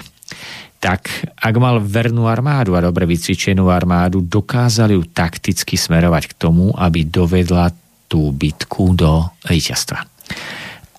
[0.83, 6.75] tak ak mal vernú armádu a dobre vycvičenú armádu, dokázali ju takticky smerovať k tomu,
[6.75, 7.71] aby dovedla
[8.11, 10.03] tú bitku do víťazstva.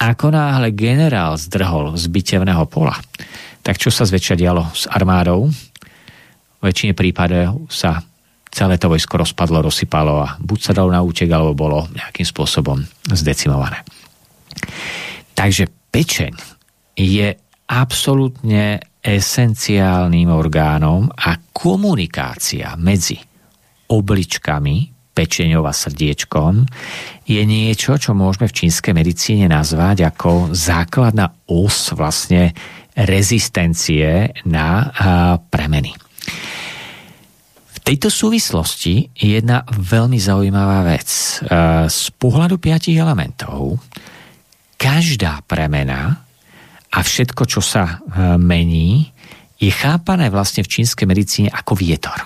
[0.00, 2.96] Ako náhle generál zdrhol z bitevného pola,
[3.64, 5.48] tak čo sa zväčša dialo s armádou?
[5.48, 8.04] V väčšine prípadov sa
[8.52, 12.78] celé to vojsko rozpadlo, rozsypalo a buď sa dalo na útek, alebo bolo nejakým spôsobom
[13.10, 13.82] zdecimované.
[15.34, 16.32] Takže pečeň
[16.94, 17.34] je
[17.66, 23.18] absolútne esenciálnym orgánom a komunikácia medzi
[23.90, 26.66] obličkami, pečeňov a srdiečkom
[27.22, 32.50] je niečo, čo môžeme v čínskej medicíne nazvať ako základná os vlastne
[32.94, 34.90] rezistencie na
[35.50, 35.92] premeny.
[37.74, 41.10] V tejto súvislosti je jedna veľmi zaujímavá vec.
[41.90, 43.76] Z pohľadu piatich elementov
[44.78, 46.24] každá premena
[46.94, 47.94] a všetko, čo sa e,
[48.38, 49.10] mení,
[49.58, 52.18] je chápané vlastne v čínskej medicíne ako vietor.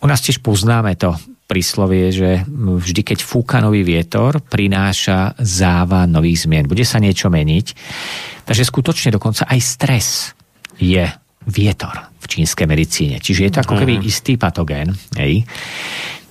[0.00, 1.12] U nás tiež poznáme to
[1.44, 6.64] príslovie, že vždy, keď fúka nový vietor, prináša záva nových zmien.
[6.64, 7.66] Bude sa niečo meniť.
[8.48, 10.08] Takže skutočne dokonca aj stres
[10.80, 11.04] je
[11.44, 13.16] vietor v čínskej medicíne.
[13.20, 14.04] Čiže je to ako keby mhm.
[14.08, 14.88] istý patogén.
[15.20, 15.44] Hej.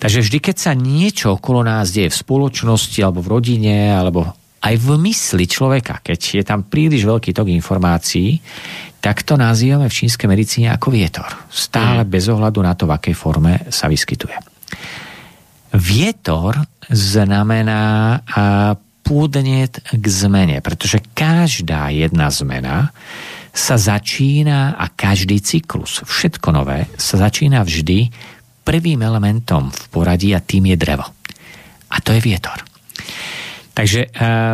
[0.02, 4.28] Takže vždy, keď sa niečo okolo nás deje v spoločnosti, alebo v rodine, alebo
[4.64, 8.40] aj v mysli človeka, keď je tam príliš veľký tok informácií,
[9.04, 11.28] tak to nazývame v čínskej medicíne ako vietor.
[11.52, 12.10] Stále mm.
[12.10, 14.53] bez ohľadu na to, v akej forme sa vyskytuje.
[15.74, 18.22] Vietor znamená
[19.04, 22.94] púdnet k zmene, pretože každá jedna zmena
[23.54, 28.10] sa začína a každý cyklus, všetko nové, sa začína vždy
[28.66, 31.06] prvým elementom v poradí a tým je drevo.
[31.94, 32.58] A to je vietor.
[33.74, 34.12] Takže eh,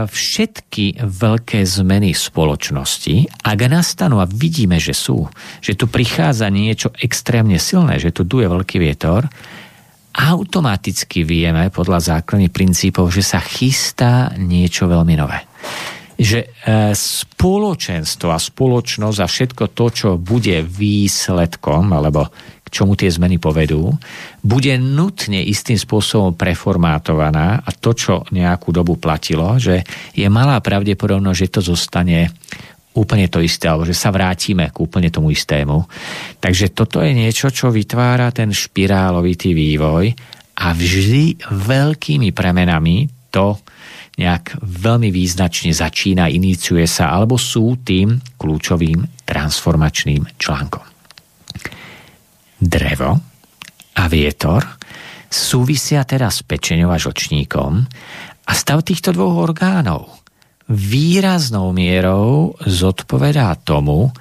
[0.08, 5.28] všetky veľké zmeny spoločnosti, ak nastanú a vidíme, že sú,
[5.60, 9.28] že tu prichádza niečo extrémne silné, že tu duje veľký vietor,
[10.20, 15.40] automaticky vieme podľa základných princípov, že sa chystá niečo veľmi nové.
[16.20, 22.28] Že eh, spoločenstvo a spoločnosť a všetko to, čo bude výsledkom alebo
[22.70, 23.90] čomu tie zmeny povedú,
[24.46, 29.82] bude nutne istým spôsobom preformátovaná a to, čo nejakú dobu platilo, že
[30.14, 32.30] je malá pravdepodobnosť, že to zostane
[32.98, 35.86] úplne to isté, alebo že sa vrátime k úplne tomu istému.
[36.42, 40.12] Takže toto je niečo, čo vytvára ten špirálovitý vývoj
[40.60, 43.62] a vždy veľkými premenami to
[44.20, 50.90] nejak veľmi význačne začína, iniciuje sa, alebo sú tým kľúčovým transformačným článkom
[52.60, 53.16] drevo
[53.96, 54.68] a vietor
[55.32, 57.72] súvisia teraz s pečeňou a žočníkom
[58.46, 60.19] a stav týchto dvoch orgánov
[60.70, 64.14] výraznou mierou zodpovedá tomu,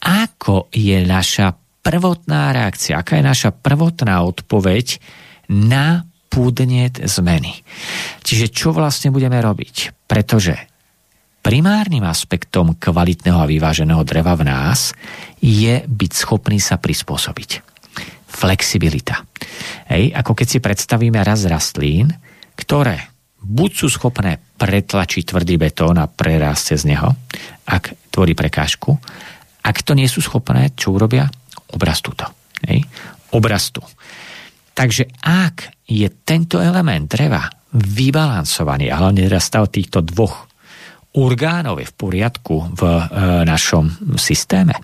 [0.00, 1.52] ako je naša
[1.84, 4.96] prvotná reakcia, aká je naša prvotná odpoveď
[5.52, 7.60] na púdnet zmeny.
[8.24, 10.08] Čiže čo vlastne budeme robiť?
[10.08, 10.56] Pretože
[11.44, 14.96] primárnym aspektom kvalitného a vyváženého dreva v nás
[15.38, 17.76] je byť schopný sa prispôsobiť.
[18.34, 19.22] Flexibilita.
[19.92, 22.10] Hej, ako keď si predstavíme raz rastlín,
[22.56, 23.13] ktoré
[23.44, 27.12] buď sú schopné pretlačiť tvrdý betón a prerásť cez neho,
[27.68, 28.96] ak tvorí prekážku,
[29.64, 31.28] ak to nie sú schopné, čo urobia?
[31.72, 32.28] Obrastú to.
[32.68, 32.84] Hej?
[33.32, 33.80] Obrastú.
[34.76, 40.46] Takže ak je tento element dreva vybalansovaný, a hlavne teda stav týchto dvoch
[41.14, 43.02] orgánov je v poriadku v e,
[43.46, 44.74] našom systéme,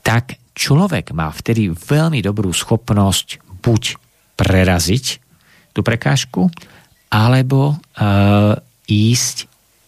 [0.00, 3.82] tak človek má vtedy veľmi dobrú schopnosť buď
[4.40, 5.04] preraziť
[5.76, 6.48] tú prekážku,
[7.10, 8.06] alebo e,
[8.86, 9.36] ísť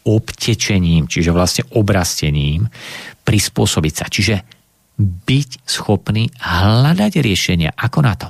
[0.03, 2.67] obtečením, čiže vlastne obrastením,
[3.23, 4.07] prispôsobiť sa.
[4.11, 4.37] Čiže
[4.99, 7.71] byť schopný hľadať riešenia.
[7.79, 8.29] Ako na to?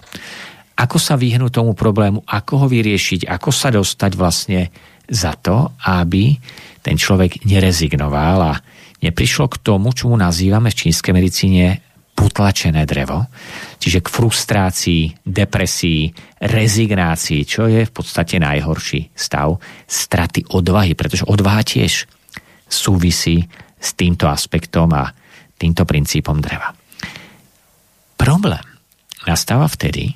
[0.76, 4.61] Ako sa vyhnúť tomu problému, ako ho vyriešiť, ako sa dostať vlastne
[5.09, 6.36] za to, aby
[6.80, 8.55] ten človek nerezignoval a
[9.05, 11.91] neprišlo k tomu, čo mu nazývame v čínskej medicíne
[12.23, 13.27] potlačené drevo,
[13.83, 19.59] čiže k frustrácii, depresii, rezignácii, čo je v podstate najhorší stav
[19.91, 22.07] straty odvahy, pretože odvaha tiež
[22.70, 23.43] súvisí
[23.83, 25.11] s týmto aspektom a
[25.59, 26.70] týmto princípom dreva.
[28.14, 28.62] Problém
[29.27, 30.14] nastáva vtedy,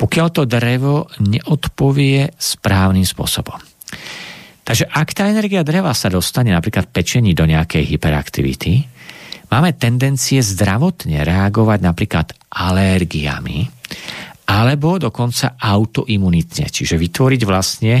[0.00, 3.60] pokiaľ to drevo neodpovie správnym spôsobom.
[4.66, 8.95] Takže ak tá energia dreva sa dostane napríklad pečení do nejakej hyperaktivity,
[9.50, 13.68] máme tendencie zdravotne reagovať napríklad alérgiami
[14.46, 17.94] alebo dokonca autoimunitne, čiže vytvoriť vlastne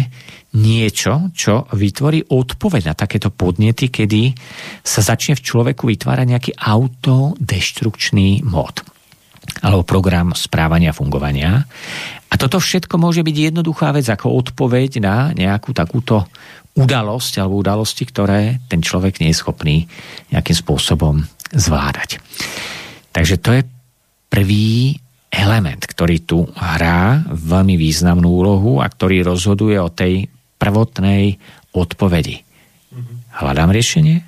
[0.56, 4.30] niečo, čo vytvorí odpoveď na takéto podnety, kedy
[4.80, 8.86] sa začne v človeku vytvárať nejaký autodeštrukčný mód
[9.62, 11.62] alebo program správania fungovania.
[12.26, 16.26] A toto všetko môže byť jednoduchá vec ako odpoveď na nejakú takúto
[16.76, 19.76] udalosť alebo udalosti, ktoré ten človek nie je schopný
[20.34, 22.18] nejakým spôsobom zvládať.
[23.14, 23.62] Takže to je
[24.32, 24.98] prvý
[25.32, 31.36] element, ktorý tu hrá veľmi významnú úlohu a ktorý rozhoduje o tej prvotnej
[31.76, 32.42] odpovedi.
[33.36, 34.24] Hľadám riešenie,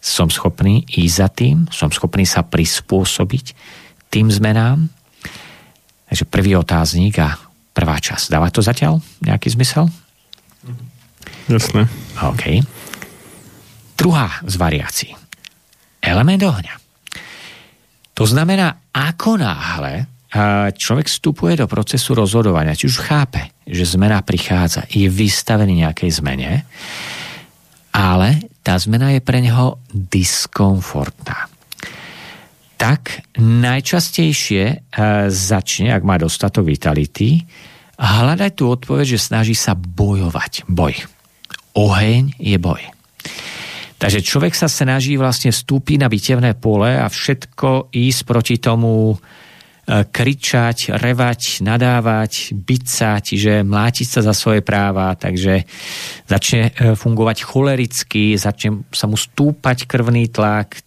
[0.00, 3.52] som schopný ísť za tým, som schopný sa prispôsobiť
[4.08, 4.88] tým zmenám.
[6.08, 7.36] Takže prvý otáznik a
[7.76, 8.32] prvá časť.
[8.32, 9.92] Dáva to zatiaľ nejaký zmysel?
[11.50, 11.84] Jasné.
[12.22, 12.64] OK.
[13.98, 15.25] Druhá z variácií.
[16.06, 16.74] Element ohňa.
[18.16, 20.08] To znamená, ako náhle
[20.72, 26.52] človek vstupuje do procesu rozhodovania, či už chápe, že zmena prichádza, je vystavený nejakej zmene,
[27.96, 28.28] ale
[28.60, 31.48] tá zmena je pre neho diskomfortná.
[32.76, 34.76] Tak najčastejšie e,
[35.32, 37.40] začne, ak má dostatok vitality,
[37.96, 40.68] hľadať tú odpoveď, že snaží sa bojovať.
[40.68, 40.92] Boj.
[41.72, 42.84] Oheň je boj.
[43.96, 49.16] Takže človek sa snaží vlastne vstúpiť na bitevné pole a všetko ísť proti tomu
[49.86, 55.62] E, kričať, revať, nadávať, byť sa, čiže mlátiť sa za svoje práva, takže
[56.26, 60.82] začne e, fungovať cholericky, začne sa mu stúpať krvný tlak,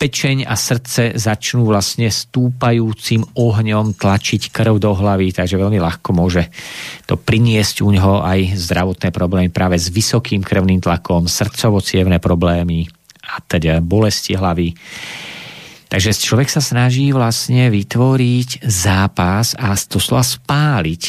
[0.00, 6.48] pečeň a srdce začnú vlastne stúpajúcim ohňom tlačiť krv do hlavy, takže veľmi ľahko môže
[7.04, 11.84] to priniesť u neho aj zdravotné problémy práve s vysokým krvným tlakom, srdcovo
[12.16, 12.88] problémy
[13.28, 14.72] a teda bolesti hlavy.
[15.92, 21.02] Takže človek sa snaží vlastne vytvoriť zápas a doslova spáliť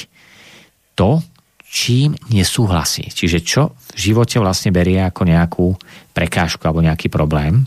[1.00, 1.24] to,
[1.64, 3.08] čím nesúhlasí.
[3.08, 5.68] Čiže čo v živote vlastne berie ako nejakú
[6.12, 7.64] prekážku alebo nejaký problém.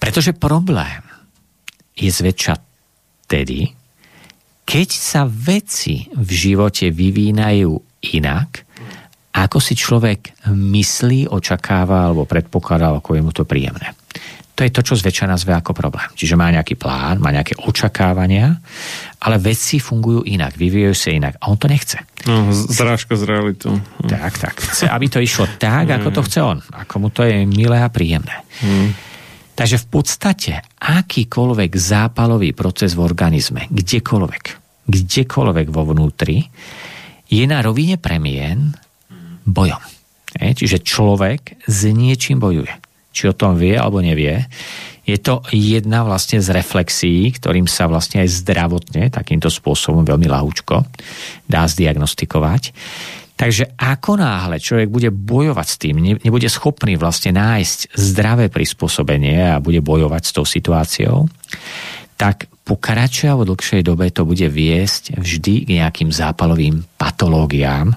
[0.00, 1.04] Pretože problém
[1.92, 2.56] je zväčša
[3.28, 3.68] tedy,
[4.64, 7.72] keď sa veci v živote vyvínajú
[8.16, 8.64] inak,
[9.30, 13.94] ako si človek myslí, očakáva alebo predpokladá, ako je mu to príjemné.
[14.58, 16.04] To je to, čo zväčša nazve ako problém.
[16.12, 18.60] Čiže má nejaký plán, má nejaké očakávania,
[19.24, 21.40] ale veci fungujú inak, vyvíjajú sa inak.
[21.40, 21.96] A on to nechce.
[22.28, 23.80] No, zrážka z realitou.
[24.04, 24.60] Tak, tak.
[24.60, 26.58] Chce, aby to išlo tak, ako to chce on.
[26.76, 28.44] Ako mu to je milé a príjemné.
[28.60, 28.92] Hmm.
[29.60, 34.44] Takže v podstate akýkoľvek zápalový proces v organizme, kdekoľvek,
[34.88, 36.48] kdekoľvek vo vnútri,
[37.28, 38.72] je na rovine premien
[39.44, 39.84] bojom.
[40.32, 42.72] čiže človek s niečím bojuje
[43.10, 44.46] či o tom vie alebo nevie.
[45.02, 50.86] Je to jedna vlastne z reflexí, ktorým sa vlastne aj zdravotne takýmto spôsobom veľmi lahúčko
[51.50, 52.70] dá zdiagnostikovať.
[53.40, 59.64] Takže ako náhle človek bude bojovať s tým, nebude schopný vlastne nájsť zdravé prispôsobenie a
[59.64, 61.24] bude bojovať s tou situáciou,
[62.20, 67.96] tak po kratšej alebo dlhšej dobe to bude viesť vždy k nejakým zápalovým patológiám,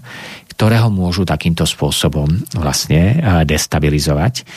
[0.56, 4.48] ktoré ho môžu takýmto spôsobom vlastne eh, destabilizovať.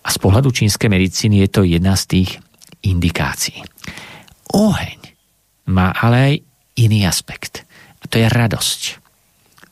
[0.00, 2.30] A z pohľadu čínskej medicíny je to jedna z tých
[2.80, 3.60] indikácií.
[4.56, 5.00] Oheň
[5.68, 6.34] má ale aj
[6.80, 7.68] iný aspekt.
[8.00, 8.99] A to je radosť,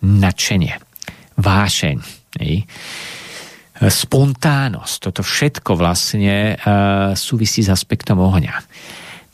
[0.03, 0.75] nadšenie,
[1.39, 1.97] vášeň,
[3.79, 4.95] spontánnosť.
[4.99, 8.59] Toto všetko vlastne uh, súvisí s aspektom ohňa.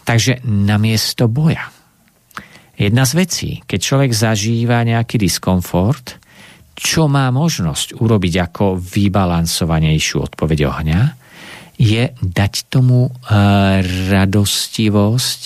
[0.05, 1.73] Takže namiesto boja.
[2.77, 6.21] Jedna z vecí, keď človek zažíva nejaký diskomfort,
[6.75, 11.03] čo má možnosť urobiť ako vybalansovanejšiu odpoveď ohňa,
[11.81, 13.15] je dať tomu uh,
[14.13, 15.41] radostivosť,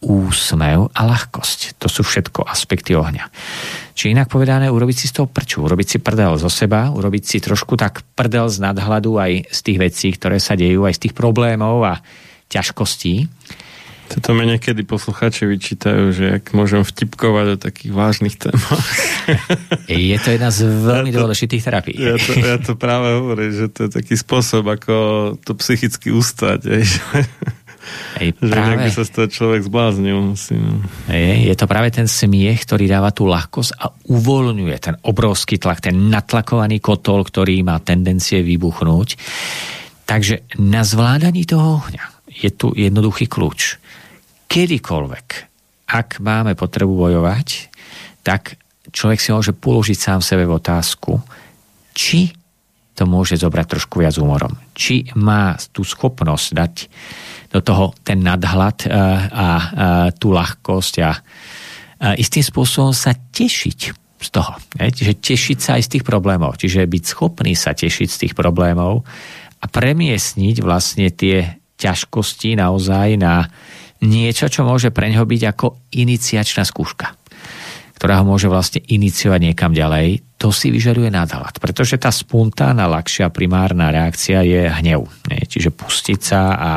[0.00, 1.76] úsmev a ľahkosť.
[1.76, 3.28] To sú všetko aspekty ohňa.
[4.00, 7.36] Či inak povedané, urobiť si z toho prču, urobiť si prdel zo seba, urobiť si
[7.36, 11.12] trošku tak prdel z nadhľadu aj z tých vecí, ktoré sa dejú, aj z tých
[11.12, 12.00] problémov a
[12.48, 13.28] ťažkostí
[14.10, 18.82] toto mi niekedy poslucháči vyčítajú, že ak môžem vtipkovať o takých vážnych témach.
[19.86, 21.94] Je to jedna z veľmi ja to, dôležitých terapií.
[21.94, 24.94] Ja to, ja to práve hovorím, že to je taký spôsob, ako
[25.46, 26.60] to psychicky ustať.
[26.66, 26.82] Aj,
[28.20, 30.36] Ej, že práve, sa z toho človek zbláznil.
[30.36, 30.84] Musí, no.
[31.08, 35.84] je, je to práve ten smiech, ktorý dáva tú ľahkosť a uvoľňuje ten obrovský tlak,
[35.84, 39.16] ten natlakovaný kotol, ktorý má tendencie vybuchnúť.
[40.04, 43.80] Takže na zvládaní toho ohňa je tu jednoduchý kľúč
[44.50, 45.26] kedykoľvek,
[45.86, 47.70] ak máme potrebu bojovať,
[48.26, 48.58] tak
[48.90, 51.22] človek si môže položiť sám sebe v otázku,
[51.94, 52.34] či
[52.98, 54.58] to môže zobrať trošku viac humorom.
[54.74, 56.74] Či má tú schopnosť dať
[57.50, 59.48] do toho ten nadhľad a, a, a
[60.14, 61.10] tú ľahkosť a, a
[62.14, 63.80] istým spôsobom sa tešiť
[64.20, 64.52] z toho.
[64.76, 66.54] Čiže tešiť sa aj z tých problémov.
[66.60, 69.02] Čiže byť schopný sa tešiť z tých problémov
[69.60, 73.48] a premiesniť vlastne tie ťažkosti naozaj na
[74.04, 77.20] niečo, čo môže pre ňoho byť ako iniciačná skúška
[78.00, 81.60] ktorá ho môže vlastne iniciovať niekam ďalej, to si vyžaduje nadhľad.
[81.60, 85.04] Pretože tá spontánna, ľahšia primárna reakcia je hnev.
[85.28, 86.72] Čiže pustiť sa a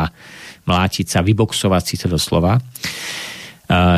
[0.63, 2.59] mlátiť sa, vyboxovať si to doslova.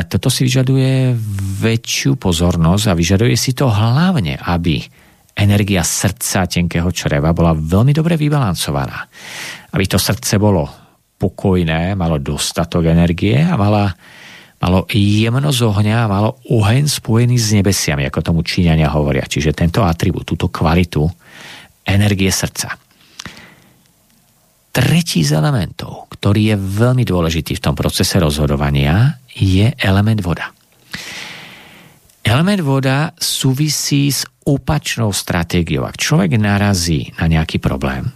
[0.06, 1.12] Toto si vyžaduje
[1.60, 4.80] väčšiu pozornosť a vyžaduje si to hlavne, aby
[5.36, 9.04] energia srdca tenkého čreva bola veľmi dobre vybalancovaná.
[9.76, 10.64] Aby to srdce bolo
[11.20, 13.92] pokojné, malo dostatok energie a mala
[14.56, 19.28] malo jemnosť ohňa a malo oheň spojený s nebesiami, ako tomu Číňania hovoria.
[19.28, 21.04] Čiže tento atribút, túto kvalitu
[21.84, 22.72] energie srdca.
[24.72, 30.50] Tretí z elementov, ktorý je veľmi dôležitý v tom procese rozhodovania, je element voda.
[32.26, 35.86] Element voda súvisí s opačnou stratégiou.
[35.86, 38.10] Ak človek narazí na nejaký problém,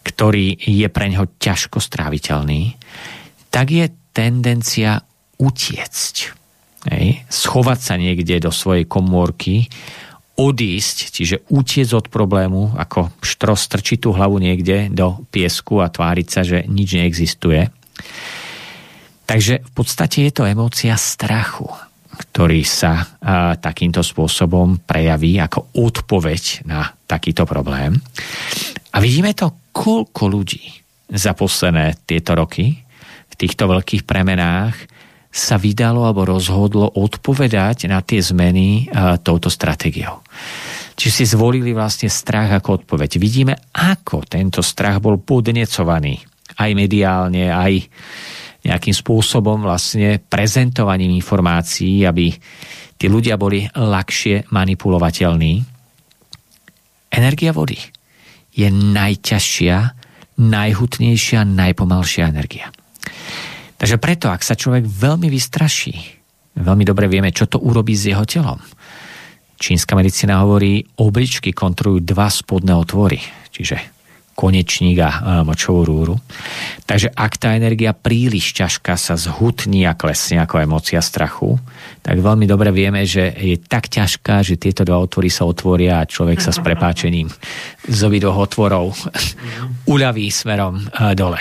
[0.00, 2.72] ktorý je pre neho ťažko stráviteľný,
[3.52, 3.84] tak je
[4.16, 5.04] tendencia
[5.36, 6.16] utiecť.
[6.88, 7.20] Hej?
[7.28, 9.68] Schovať sa niekde do svojej komórky,
[10.36, 16.28] odísť, čiže utiec od problému, ako štros strčiť tú hlavu niekde do piesku a tváriť
[16.28, 17.72] sa, že nič neexistuje.
[19.26, 21.66] Takže v podstate je to emócia strachu,
[22.16, 27.98] ktorý sa a, takýmto spôsobom prejaví ako odpoveď na takýto problém.
[28.94, 30.64] A vidíme to, koľko ľudí
[31.10, 32.76] za posledné tieto roky
[33.26, 34.95] v týchto veľkých premenách
[35.36, 38.88] sa vydalo alebo rozhodlo odpovedať na tie zmeny
[39.20, 40.24] touto stratégiou.
[40.96, 43.20] Čiže si zvolili vlastne strach ako odpoveď.
[43.20, 46.16] Vidíme, ako tento strach bol podnecovaný
[46.56, 47.84] aj mediálne, aj
[48.64, 52.32] nejakým spôsobom vlastne prezentovaním informácií, aby
[52.96, 55.52] tí ľudia boli ľahšie manipulovateľní.
[57.12, 57.76] Energia vody
[58.56, 59.76] je najťažšia,
[60.40, 62.72] najhutnejšia, najpomalšia energia.
[63.76, 65.94] Takže preto, ak sa človek veľmi vystraší,
[66.56, 68.60] veľmi dobre vieme, čo to urobí s jeho telom.
[69.56, 73.20] Čínska medicína hovorí, obličky kontrolujú dva spodné otvory,
[73.52, 73.96] čiže
[74.36, 75.10] konečník a
[75.48, 76.14] močovú rúru.
[76.84, 81.56] Takže ak tá energia príliš ťažká sa zhutní a klesne ako emócia strachu,
[82.04, 86.08] tak veľmi dobre vieme, že je tak ťažká, že tieto dva otvory sa otvoria a
[86.08, 87.32] človek sa s prepáčením
[87.88, 88.92] z obidvoch otvorov
[89.92, 90.84] uľaví smerom
[91.16, 91.40] dole.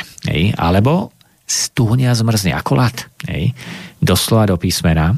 [0.55, 1.14] Alebo
[1.45, 3.05] stúhne a zmrzne ako lat.
[3.29, 3.53] Hej?
[4.01, 5.13] Doslova do písmena.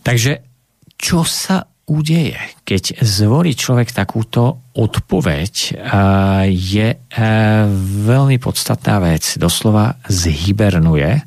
[0.00, 0.40] Takže
[0.96, 5.54] čo sa udeje, keď zvolí človek takúto odpoveď,
[6.46, 6.98] je e,
[8.06, 9.34] veľmi podstatná vec.
[9.34, 11.22] Doslova zhybernuje, e,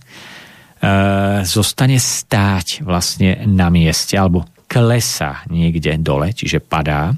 [1.44, 7.12] zostane stáť vlastne na mieste alebo klesa niekde dole, čiže padá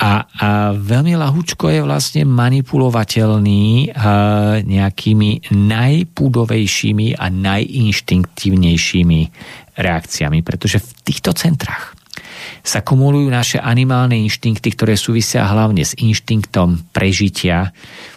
[0.00, 3.92] a, a veľmi lahúčko je vlastne manipulovateľný
[4.64, 9.20] nejakými najpúdovejšími a najinštinktívnejšími
[9.76, 11.92] reakciami, pretože v týchto centrách
[12.64, 17.68] sa kumulujú naše animálne inštinkty, ktoré súvisia hlavne s inštinktom prežitia,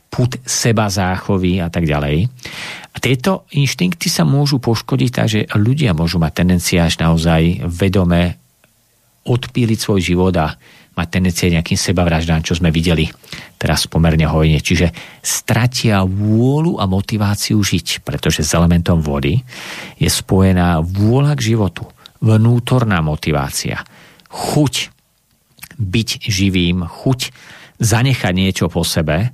[0.07, 2.31] put seba záchovy a tak ďalej.
[2.93, 8.39] A tieto inštinkty sa môžu poškodiť tak, že ľudia môžu mať tendencia až naozaj vedome
[9.25, 10.53] odpíliť svoj život a
[10.93, 13.09] mať tendencie nejakým sebavraždám, čo sme videli
[13.57, 14.61] teraz pomerne hojne.
[14.61, 14.93] Čiže
[15.25, 19.41] stratia vôľu a motiváciu žiť, pretože s elementom vody
[19.97, 21.89] je spojená vôľa k životu,
[22.21, 23.81] vnútorná motivácia,
[24.29, 24.93] chuť
[25.79, 27.19] byť živým, chuť
[27.81, 29.33] zanechať niečo po sebe.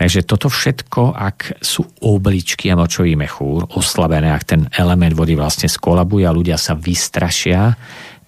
[0.00, 5.68] Takže toto všetko, ak sú obličky a močový mechúr oslabené, ak ten element vody vlastne
[5.68, 7.76] skolabuje a ľudia sa vystrašia,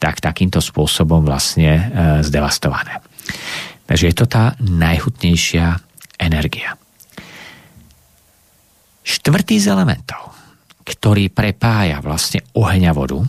[0.03, 1.83] tak takýmto spôsobom vlastne e,
[2.27, 2.99] zdevastované.
[3.87, 5.79] Takže je to tá najhutnejšia
[6.19, 6.75] energia.
[9.07, 10.35] Štvrtý z elementov,
[10.83, 13.23] ktorý prepája vlastne oheň a vodu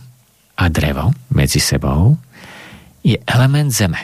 [0.58, 2.18] a drevo medzi sebou,
[3.06, 4.02] je element zeme.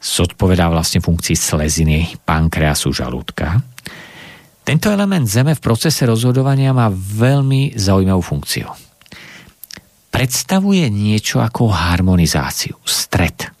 [0.00, 3.60] Zodpovedá vlastne funkcii sleziny, pankreasu, žalúdka.
[4.64, 8.87] Tento element zeme v procese rozhodovania má veľmi zaujímavú funkciu
[10.18, 13.54] predstavuje niečo ako harmonizáciu, stred.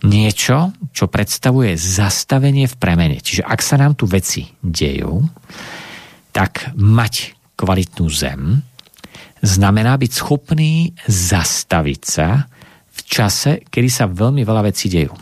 [0.00, 3.20] Niečo, čo predstavuje zastavenie v premene.
[3.20, 5.20] Čiže ak sa nám tu veci dejú,
[6.32, 8.64] tak mať kvalitnú zem
[9.44, 12.48] znamená byť schopný zastaviť sa
[12.88, 15.12] v čase, kedy sa veľmi veľa vecí dejú.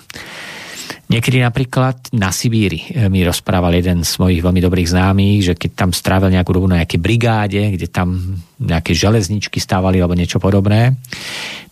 [1.09, 5.71] Niekedy napríklad na Sibíri eh, mi rozprával jeden z mojich veľmi dobrých známych, že keď
[5.73, 11.01] tam strávil nejakú dobu na nejakej brigáde, kde tam nejaké železničky stávali alebo niečo podobné,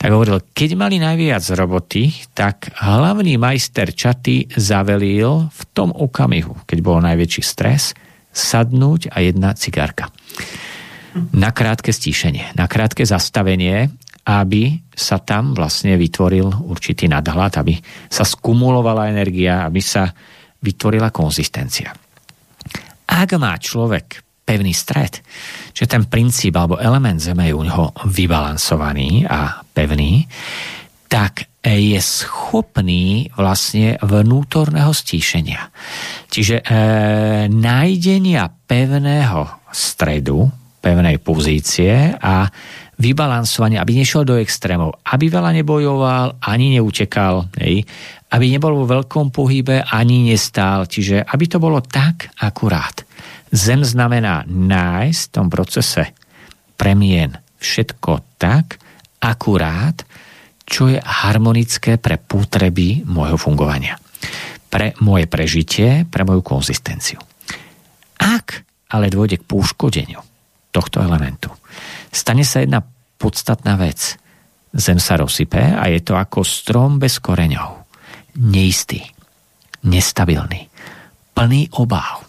[0.00, 6.78] tak hovoril, keď mali najviac roboty, tak hlavný majster čaty zavelil v tom okamihu, keď
[6.80, 7.92] bol najväčší stres,
[8.32, 10.08] sadnúť a jedna cigárka.
[11.32, 13.88] Na krátke stíšenie, na krátke zastavenie
[14.26, 17.78] aby sa tam vlastne vytvoril určitý nadhľad, aby
[18.10, 20.10] sa skumulovala energia, aby sa
[20.58, 21.94] vytvorila konzistencia.
[23.06, 25.22] Ak má človek pevný stred,
[25.70, 30.26] že ten princíp alebo element Zeme je u neho vybalansovaný a pevný,
[31.06, 35.70] tak je schopný vlastne vnútorného stíšenia.
[36.30, 36.64] Čiže e,
[37.50, 40.46] nájdenia pevného stredu,
[40.78, 42.46] pevnej pozície a
[42.96, 47.84] vybalansovanie, aby nešiel do extrémov, aby veľa nebojoval, ani neutekal, hej,
[48.32, 53.04] aby nebol vo veľkom pohybe, ani nestál, čiže aby to bolo tak akurát.
[53.52, 56.16] Zem znamená nájsť v tom procese
[56.76, 58.80] premien všetko tak
[59.22, 60.04] akurát,
[60.66, 63.96] čo je harmonické pre potreby môjho fungovania.
[64.66, 67.22] Pre moje prežitie, pre moju konzistenciu.
[68.18, 70.20] Ak ale dôjde k poškodeniu
[70.74, 71.54] tohto elementu,
[72.12, 72.82] stane sa jedna
[73.16, 74.18] podstatná vec.
[74.76, 77.88] Zem sa rozsype a je to ako strom bez koreňov.
[78.44, 79.00] Neistý,
[79.88, 80.68] nestabilný,
[81.32, 82.26] plný obáv.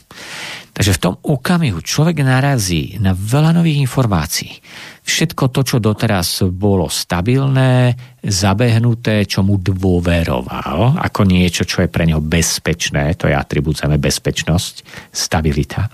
[0.77, 4.53] Takže v tom okamihu človek narazí na veľa nových informácií.
[5.01, 12.05] Všetko to, čo doteraz bolo stabilné, zabehnuté, čo mu dôveroval, ako niečo, čo je pre
[12.05, 15.89] neho bezpečné, to je atribút bezpečnosť, stabilita,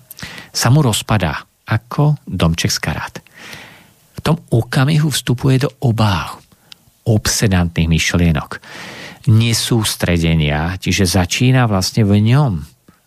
[0.51, 3.15] sa mu rozpadá ako domček z karát.
[4.24, 6.39] Tom okamihu vstupuje do obáv,
[7.03, 8.63] obsedantných myšlienok,
[9.28, 12.63] nesústredenia, čiže začína vlastne v ňom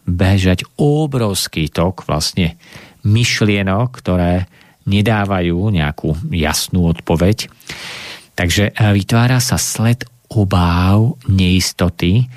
[0.07, 2.61] bežať obrovský tok vlastne
[3.03, 4.47] myšlienok, ktoré
[4.87, 7.51] nedávajú nejakú jasnú odpoveď.
[8.39, 12.29] Takže eh, vytvára sa sled obáv, neistoty,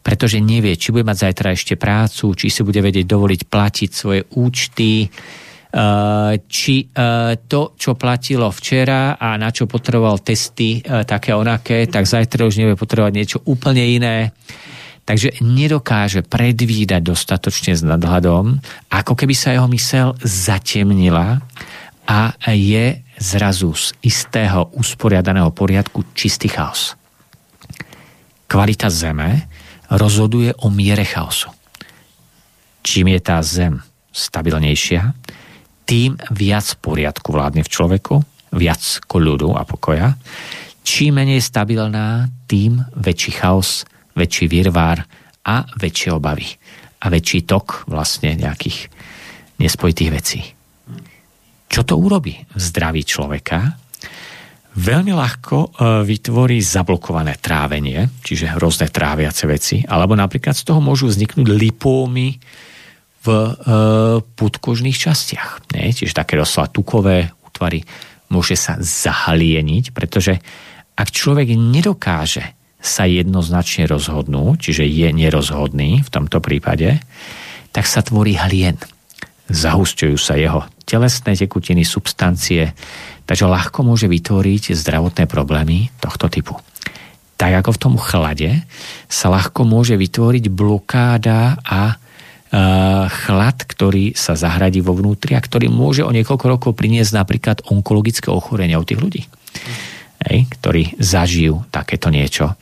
[0.00, 4.24] pretože nevie, či bude mať zajtra ešte prácu, či si bude vedieť dovoliť platiť svoje
[4.36, 5.10] účty,
[6.48, 12.08] či eh, to, čo platilo včera a na čo potreboval testy eh, také onaké, tak
[12.08, 14.32] zajtra už nebude potrebovať niečo úplne iné.
[15.04, 18.60] Takže nedokáže predvídať dostatočne s nadhľadom,
[18.92, 21.40] ako keby sa jeho mysel zatemnila
[22.04, 26.92] a je zrazu z istého usporiadaného poriadku čistý chaos.
[28.48, 29.48] Kvalita zeme
[29.88, 31.52] rozhoduje o miere chaosu.
[32.84, 33.80] Čím je tá zem
[34.12, 35.12] stabilnejšia,
[35.88, 38.20] tým viac poriadku vládne v človeku,
[38.52, 40.20] viac ľudu a pokoja.
[40.84, 45.00] Čím menej stabilná, tým väčší chaos, väčší virvár
[45.48, 46.48] a väčšie obavy.
[47.00, 48.92] A väčší tok vlastne nejakých
[49.56, 50.40] nespojitých vecí.
[51.68, 53.76] Čo to urobí v zdraví človeka?
[54.78, 55.68] Veľmi ľahko e,
[56.06, 62.38] vytvorí zablokované trávenie, čiže rôzne tráviace veci, alebo napríklad z toho môžu vzniknúť lipómy,
[63.22, 63.50] v e,
[64.22, 65.74] podkožných častiach.
[65.74, 65.90] Nie?
[65.90, 67.82] Čiže také doslova tukové útvary
[68.30, 70.38] môže sa zahalieniť, pretože
[70.98, 77.02] ak človek nedokáže sa jednoznačne rozhodnúť, čiže je nerozhodný v tomto prípade,
[77.74, 78.78] tak sa tvorí hlien.
[79.50, 82.72] Zahusťujú sa jeho telesné tekutiny, substancie,
[83.26, 86.54] takže ľahko môže vytvoriť zdravotné problémy tohto typu.
[87.38, 88.50] Tak ako v tom chlade
[89.06, 91.96] sa ľahko môže vytvoriť blokáda a
[93.08, 98.32] chlad, ktorý sa zahradí vo vnútri a ktorý môže o niekoľko rokov priniesť napríklad onkologické
[98.32, 99.22] ochorenia u tých ľudí,
[100.24, 102.56] hej, ktorí zažijú takéto niečo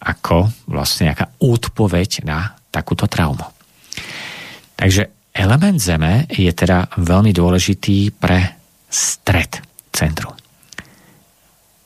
[0.00, 3.44] ako vlastne nejaká odpoveď na takúto traumu.
[4.80, 8.56] Takže element Zeme je teda veľmi dôležitý pre
[8.88, 9.60] stred
[9.92, 10.32] centru.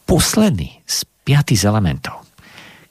[0.07, 2.23] Posledný z piatých elementov,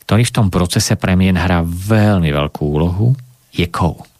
[0.04, 3.16] ktorý v tom procese premien hrá veľmi veľkú úlohu,
[3.56, 4.13] je kov.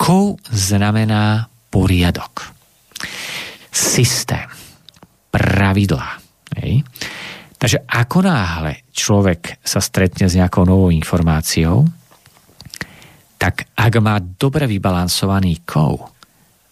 [0.00, 2.48] Kou znamená poriadok.
[3.68, 4.48] Systém.
[5.28, 6.16] Pravidlá.
[6.56, 6.80] Hej.
[7.60, 11.84] Takže ako náhle človek sa stretne s nejakou novou informáciou,
[13.36, 16.08] tak ak má dobre vybalansovaný kov,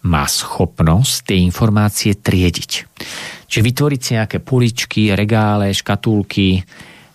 [0.09, 2.71] má schopnosť tie informácie triediť.
[3.45, 6.65] Čiže vytvoriť si nejaké puličky, regále, škatulky,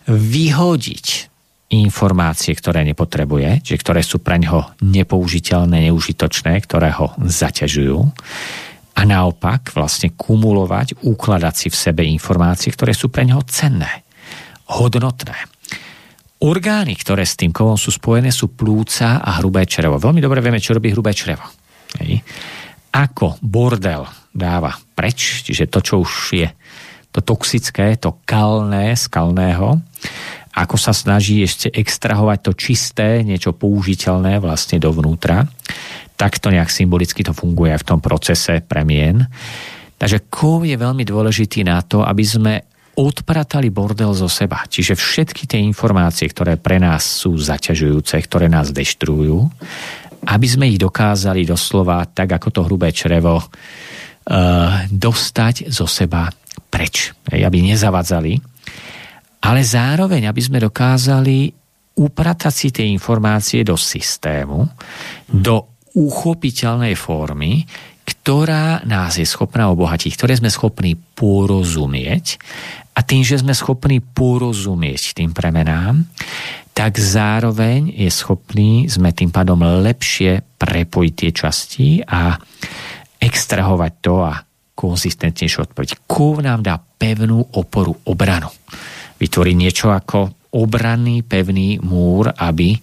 [0.07, 1.34] vyhodiť
[1.83, 7.99] informácie, ktoré nepotrebuje, že ktoré sú pre neho nepoužiteľné, neužitočné, ktoré ho zaťažujú
[8.95, 14.07] a naopak vlastne kumulovať, ukladať si v sebe informácie, ktoré sú pre neho cenné,
[14.71, 15.35] hodnotné.
[16.45, 19.99] Orgány, ktoré s tým kovom sú spojené, sú plúca a hrubé črevo.
[19.99, 21.43] Veľmi dobre vieme, čo robí hrubé črevo.
[21.99, 22.23] Hej.
[22.95, 26.47] Ako bordel dáva preč, čiže to, čo už je
[27.15, 29.79] to toxické, to kalné z kalného,
[30.55, 35.43] ako sa snaží ešte extrahovať to čisté, niečo použiteľné vlastne dovnútra,
[36.15, 39.27] tak to nejak symbolicky to funguje aj v tom procese premien.
[39.99, 42.53] Takže kov je veľmi dôležitý na to, aby sme
[42.95, 44.63] odpratali bordel zo seba.
[44.63, 49.51] Čiže všetky tie informácie, ktoré pre nás sú zaťažujúce, ktoré nás deštrujú,
[50.25, 53.47] aby sme ich dokázali doslova, tak ako to hrubé črevo, uh,
[54.87, 56.31] dostať zo seba
[56.71, 58.54] preč, aby nezavadzali,
[59.45, 61.53] ale zároveň, aby sme dokázali
[61.95, 64.65] upratať si tie informácie do systému,
[65.29, 67.63] do uchopiteľnej formy,
[68.03, 72.41] ktorá nás je schopná obohatiť, ktoré sme schopní porozumieť
[72.97, 76.03] a tým, že sme schopní porozumieť tým premenám,
[76.75, 82.35] tak zároveň je schopný, sme tým pádom lepšie prepojiť tie časti a
[83.15, 84.35] extrahovať to a
[84.75, 86.03] konzistentnejšiu odpoveď.
[86.03, 88.51] Kov nám dá pevnú oporu obranu.
[89.15, 92.75] Vytvorí niečo ako obranný pevný múr, aby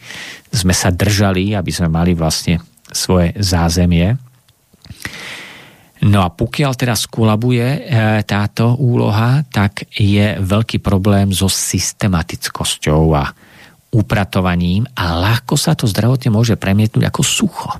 [0.52, 2.60] sme sa držali, aby sme mali vlastne
[2.92, 4.12] svoje zázemie.
[6.02, 7.80] No a pokiaľ teraz skolabuje e,
[8.26, 13.24] táto úloha, tak je veľký problém so systematickosťou a
[13.94, 17.70] upratovaním a ľahko sa to zdravotne môže premietnúť ako sucho.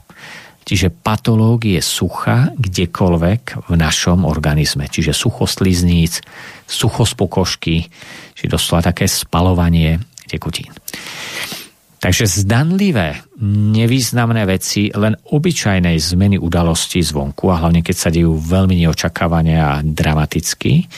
[0.62, 4.86] Čiže patológie sucha kdekoľvek v našom organizme.
[4.86, 6.22] Čiže sucho slizníc,
[6.64, 7.74] sucho z pokožky,
[8.38, 9.98] čiže doslova také spalovanie
[10.30, 10.70] tekutín.
[12.02, 18.74] Takže zdanlivé, nevýznamné veci, len obyčajnej zmeny udalosti zvonku, a hlavne keď sa dejú veľmi
[18.82, 20.90] neočakávane a dramaticky,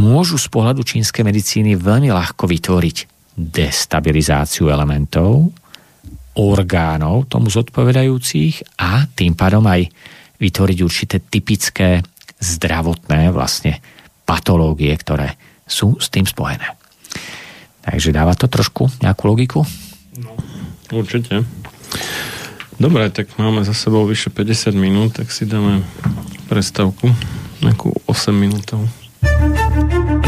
[0.00, 2.96] môžu z pohľadu čínskej medicíny veľmi ľahko vytvoriť
[3.36, 5.52] destabilizáciu elementov,
[6.38, 9.90] orgánov tomu zodpovedajúcich a tým pádom aj
[10.38, 11.98] vytvoriť určité typické
[12.38, 13.82] zdravotné vlastne
[14.22, 15.34] patológie, ktoré
[15.66, 16.78] sú s tým spojené.
[17.82, 19.60] Takže dáva to trošku nejakú logiku?
[20.14, 20.30] No,
[20.94, 21.42] určite.
[22.78, 25.82] Dobre, tak máme za sebou vyše 50 minút, tak si dáme
[26.46, 27.10] prestavku,
[27.58, 28.86] nejakú 8 minútov.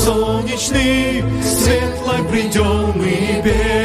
[0.00, 3.79] солнечный, светлой придем и песней,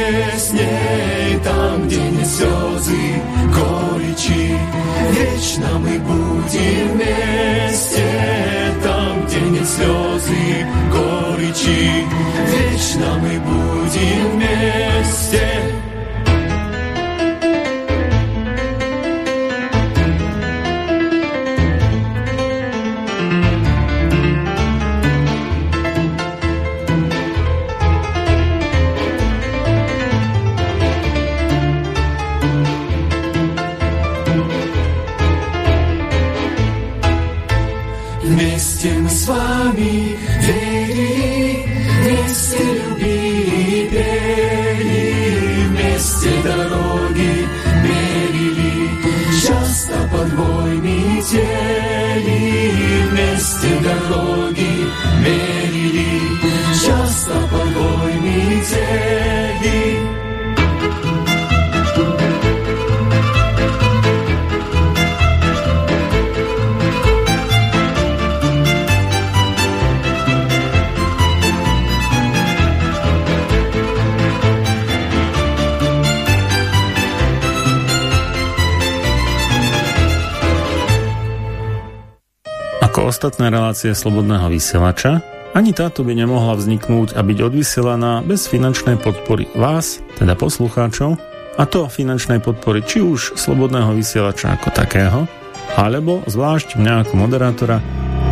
[83.77, 85.21] Relácie Slobodného vysielača,
[85.53, 91.13] ani táto by nemohla vzniknúť a byť odvysielaná bez finančnej podpory vás, teda poslucháčov,
[91.61, 95.29] a to finančnej podpory či už Slobodného vysielača ako takého,
[95.77, 97.77] alebo zvlášť mňa ako moderátora,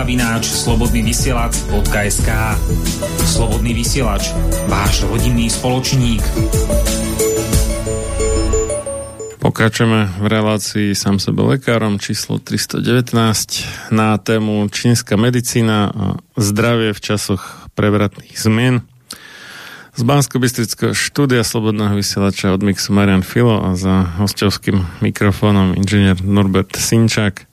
[0.00, 2.30] studiozavináč slobodnyvysielac.sk
[3.20, 4.32] Slobodný vysielač,
[4.64, 6.24] váš rodinný spoločník.
[9.44, 13.12] Pokračujeme v relácii sám sebe lekárom číslo 319
[13.92, 18.80] na tému čínska medicína a zdravie v časoch prevratných zmien.
[19.92, 20.40] Z bansko
[20.96, 27.49] štúdia Slobodného vysielača od Mixu Marian Filo a za hostovským mikrofónom inžinier Norbert Sinčák.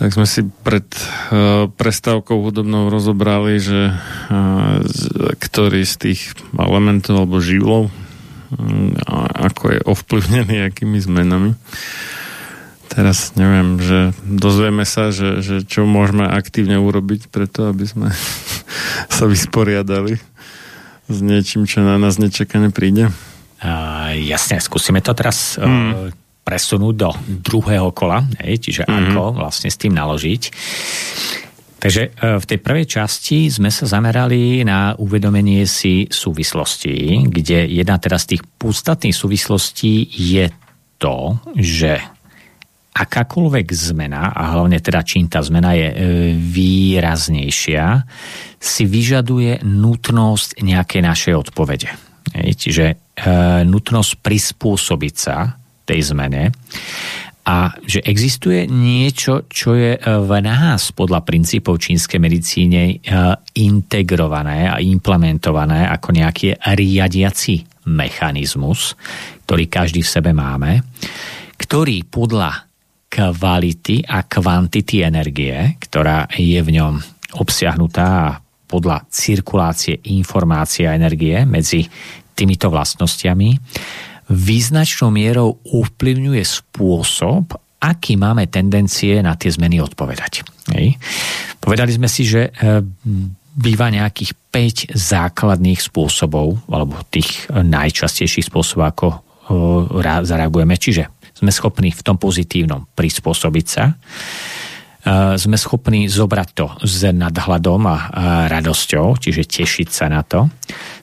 [0.00, 0.88] Tak sme si pred
[1.28, 4.80] uh, prestávkou hudobnou rozobrali, že uh,
[5.36, 6.20] ktorý z tých
[6.56, 7.92] elementov alebo živlov
[8.56, 8.96] um,
[9.36, 11.52] ako je ovplyvnený akými zmenami.
[12.90, 18.08] Teraz neviem, že dozvieme sa, že, že čo môžeme aktívne urobiť preto, aby sme
[19.14, 20.18] sa vysporiadali
[21.10, 23.10] s niečím, čo na nás nečakane príde?
[23.60, 25.90] Uh, jasne, skúsime to teraz hmm.
[25.92, 27.10] uh, presunúť do
[27.46, 29.14] druhého kola, hej, čiže hmm.
[29.14, 30.42] ako vlastne s tým naložiť.
[31.78, 38.02] Takže uh, v tej prvej časti sme sa zamerali na uvedomenie si súvislostí, kde jedna
[38.02, 40.50] teraz z tých podstatných súvislostí je
[40.98, 42.02] to, že
[42.90, 45.96] akákoľvek zmena, a hlavne teda čím tá zmena je e,
[46.34, 48.02] výraznejšia,
[48.58, 51.88] si vyžaduje nutnosť nejakej našej odpovede.
[52.34, 52.94] Čiže e,
[53.64, 55.59] nutnosť prispôsobiť sa
[55.90, 56.54] tej zmene
[57.50, 63.00] a že existuje niečo, čo je e, v nás podľa princípov čínskej medicíne
[63.58, 68.94] integrované a implementované ako nejaký riadiaci mechanizmus,
[69.48, 70.84] ktorý každý v sebe máme,
[71.58, 72.70] ktorý podľa
[73.10, 77.02] kvality a kvantity energie, ktorá je v ňom
[77.42, 78.38] obsiahnutá
[78.70, 81.82] podľa cirkulácie informácie a energie medzi
[82.38, 83.58] týmito vlastnosťami,
[84.30, 87.50] význačnou mierou ovplyvňuje spôsob,
[87.82, 90.46] aký máme tendencie na tie zmeny odpovedať.
[90.70, 90.94] Hej.
[91.58, 92.80] Povedali sme si, že e,
[93.56, 94.32] býva nejakých
[94.94, 99.06] 5 základných spôsobov, alebo tých najčastejších spôsobov, ako
[100.22, 100.78] zareagujeme.
[100.78, 103.96] Čiže sme schopní v tom pozitívnom prispôsobiť sa.
[105.36, 107.96] Sme schopní zobrať to s nadhľadom a
[108.52, 110.52] radosťou, čiže tešiť sa na to.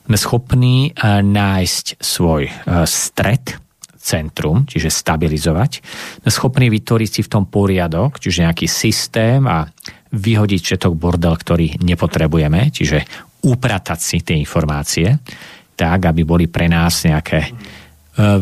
[0.06, 0.94] Sme schopní
[1.26, 2.46] nájsť svoj
[2.86, 3.58] stred,
[3.98, 5.84] centrum, čiže stabilizovať.
[6.24, 9.68] Sme schopní vytvoriť si v tom poriadok, čiže nejaký systém a
[10.14, 13.04] vyhodiť všetok bordel, ktorý nepotrebujeme, čiže
[13.44, 15.20] upratať si tie informácie
[15.76, 17.52] tak, aby boli pre nás nejaké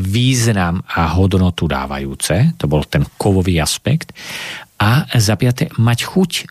[0.00, 4.16] význam a hodnotu dávajúce, to bol ten kovový aspekt,
[4.76, 6.42] a za piaté mať chuť e,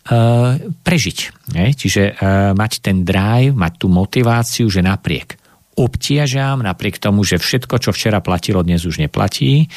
[0.81, 1.17] prežiť.
[1.53, 1.71] Ne?
[1.77, 2.13] Čiže e,
[2.57, 5.37] mať ten drive, mať tú motiváciu, že napriek
[5.75, 9.67] obtiažám, napriek tomu, že všetko, čo včera platilo, dnes už neplatí,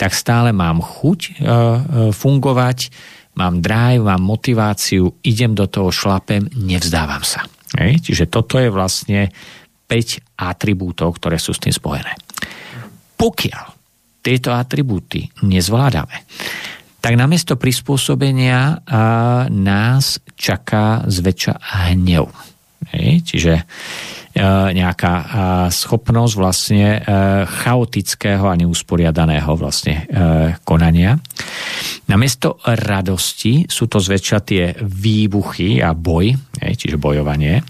[0.00, 1.40] tak stále mám chuť e, e,
[2.10, 2.78] fungovať,
[3.36, 7.44] mám drive, mám motiváciu, idem do toho, šlapem, nevzdávam sa.
[7.76, 8.00] Ne?
[8.00, 9.28] Čiže toto je vlastne
[9.86, 12.16] 5 atribútov, ktoré sú s tým spojené.
[13.20, 13.66] Pokiaľ
[14.24, 16.24] tieto atribúty nezvládame,
[17.02, 18.86] tak namiesto prispôsobenia
[19.50, 21.54] nás čaká zväčša
[21.90, 22.30] hnev.
[23.26, 23.66] Čiže
[24.40, 25.26] nejaká e,
[25.68, 27.00] schopnosť vlastne e,
[27.44, 30.08] chaotického a neusporiadaného vlastne
[30.64, 31.18] konania.
[32.08, 37.62] Namiesto radosti sú to zväčša tie výbuchy a boj, čiže bojovanie.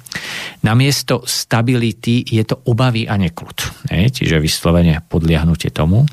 [0.67, 6.07] Namiesto stability je to obavy a neklud, čiže vyslovene podliahnutie tomu.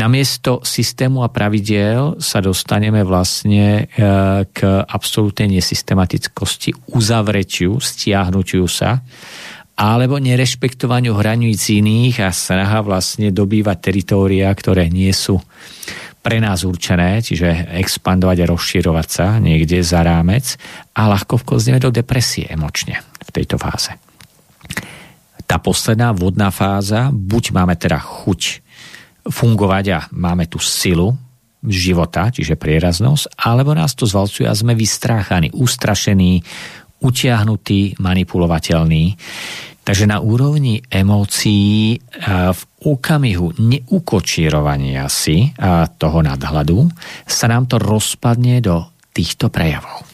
[0.00, 3.88] Namiesto systému a pravidiel sa dostaneme vlastne
[4.48, 9.02] k absolútnej nesystematickosti, uzavretiu, stiahnutiu sa
[9.78, 15.38] alebo nerešpektovaniu hraníc iných a snaha vlastne dobývať teritória, ktoré nie sú
[16.18, 20.58] pre nás určené, čiže expandovať a rozširovať sa niekde za rámec
[20.98, 23.94] a ľahko vklzneme do depresie emočne v tejto fáze.
[25.46, 28.60] Tá posledná vodná fáza, buď máme teda chuť
[29.30, 31.14] fungovať a máme tú silu
[31.64, 36.42] života, čiže prieraznosť, alebo nás to zvalcuje a sme vystráchaní, ustrašení,
[37.02, 39.04] utiahnutý, manipulovateľný.
[39.88, 41.96] Takže na úrovni emócií
[42.28, 45.48] v okamihu neukočírovania si
[45.96, 46.78] toho nadhľadu
[47.24, 48.84] sa nám to rozpadne do
[49.16, 50.04] týchto prejavov.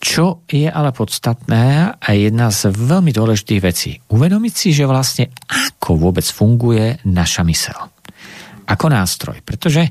[0.00, 3.96] Čo je ale podstatné a jedna z veľmi dôležitých vecí.
[4.12, 7.76] Uvedomiť si, že vlastne ako vôbec funguje naša mysel.
[8.64, 9.44] Ako nástroj.
[9.44, 9.88] Pretože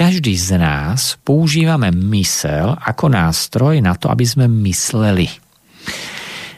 [0.00, 5.28] každý z nás používame mysel ako nástroj na to, aby sme mysleli.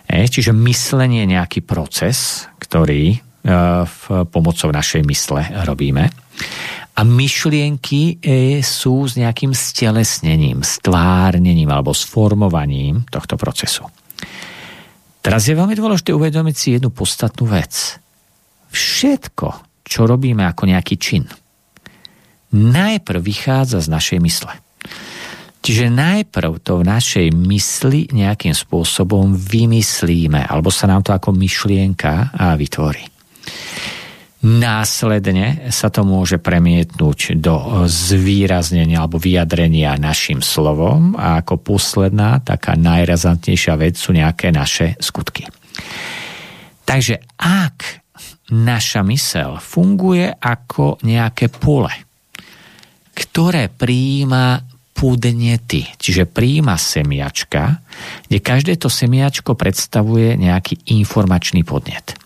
[0.07, 3.19] E, čiže myslenie je nejaký proces, ktorý e,
[3.83, 6.07] v pomocou našej mysle robíme.
[6.95, 13.83] A myšlienky e, sú s nejakým stelesnením, stvárnením alebo sformovaním tohto procesu.
[15.19, 17.99] Teraz je veľmi dôležité uvedomiť si jednu podstatnú vec.
[18.71, 21.27] Všetko, čo robíme ako nejaký čin,
[22.53, 24.53] najprv vychádza z našej mysle.
[25.63, 32.35] Čiže najprv to v našej mysli nejakým spôsobom vymyslíme, alebo sa nám to ako myšlienka
[32.59, 33.07] vytvorí.
[34.43, 42.75] Následne sa to môže premietnúť do zvýraznenia alebo vyjadrenia našim slovom a ako posledná, taká
[42.75, 45.47] najrazantnejšia vec sú nejaké naše skutky.
[46.83, 48.03] Takže ak
[48.51, 51.95] naša mysel funguje ako nejaké pole,
[53.23, 57.83] ktoré prijíma podnety, čiže príjima semiačka,
[58.27, 62.19] kde každé to semiačko predstavuje nejaký informačný podnet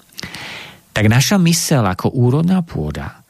[0.97, 3.21] tak naša mysel ako úrodná pôda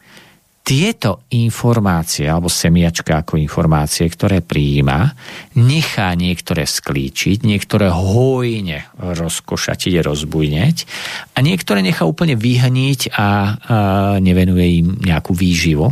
[0.66, 5.14] tieto informácie, alebo semiačka ako informácie, ktoré prijíma,
[5.62, 10.76] nechá niektoré sklíčiť, niektoré hojne rozkošatiť, rozbujneť
[11.34, 13.28] a niektoré nechá úplne vyhniť a, a
[14.18, 15.86] nevenuje im nejakú výživu.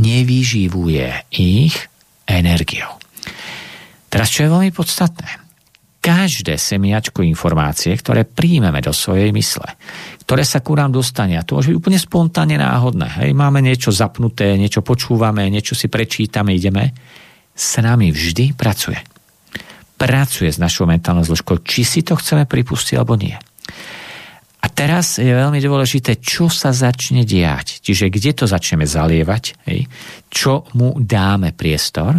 [0.00, 1.76] Nevyživuje ich
[2.24, 2.96] energiou.
[4.08, 5.50] Teraz, čo je veľmi podstatné.
[6.00, 9.76] Každé semiačko informácie, ktoré príjmeme do svojej mysle,
[10.24, 11.36] ktoré sa ku nám dostane.
[11.36, 13.20] A to môže byť úplne spontánne náhodné.
[13.20, 16.96] Hej, máme niečo zapnuté, niečo počúvame, niečo si prečítame, ideme.
[17.52, 18.96] S nami vždy pracuje.
[20.00, 23.36] Pracuje s našou mentálnou zložkou, či si to chceme pripustiť alebo nie.
[24.80, 27.84] Teraz je veľmi dôležité, čo sa začne diať.
[27.84, 29.84] Čiže kde to začneme zalievať, hej?
[30.32, 32.16] čo mu dáme priestor,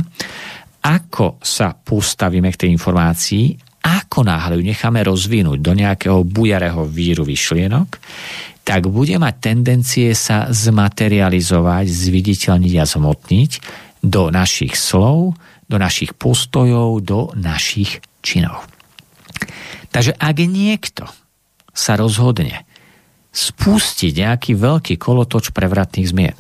[0.86, 7.26] ako sa postavíme k tej informácii ako náhle ju necháme rozvinúť do nejakého bujarého víru
[7.26, 7.98] vyšlienok,
[8.62, 13.52] tak bude mať tendencie sa zmaterializovať, zviditeľniť a zmotniť
[14.06, 15.34] do našich slov,
[15.66, 18.70] do našich postojov, do našich činov.
[19.90, 21.10] Takže ak niekto
[21.72, 22.68] sa rozhodne
[23.32, 26.38] spustiť nejaký veľký kolotoč prevratných zmien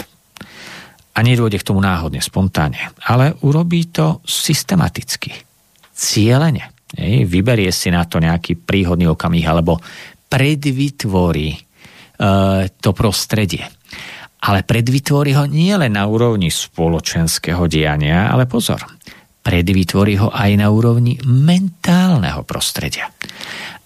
[1.12, 5.32] a nedôjde k tomu náhodne, spontánne, ale urobí to systematicky,
[5.92, 6.72] cieľene,
[7.28, 9.80] vyberie si na to nejaký príhodný okamih alebo
[10.32, 11.60] predvytvorí e,
[12.80, 13.64] to prostredie.
[14.42, 18.82] Ale predvytvorí ho nie len na úrovni spoločenského diania, ale pozor,
[19.43, 23.12] predvytvorí ho aj na úrovni mentálneho prostredia.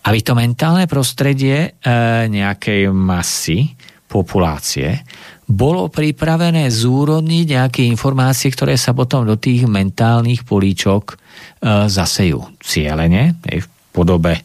[0.06, 1.90] Aby to mentálne prostredie e,
[2.30, 3.74] nejakej masy,
[4.06, 5.02] populácie,
[5.46, 11.18] bolo pripravené zúrodniť nejaké informácie, ktoré sa potom do tých mentálnych políčok
[11.66, 14.44] E, zasejú cieľene v podobe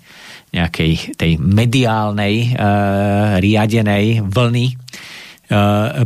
[0.50, 2.62] nejakej tej mediálnej, e,
[3.38, 4.74] riadenej vlny e,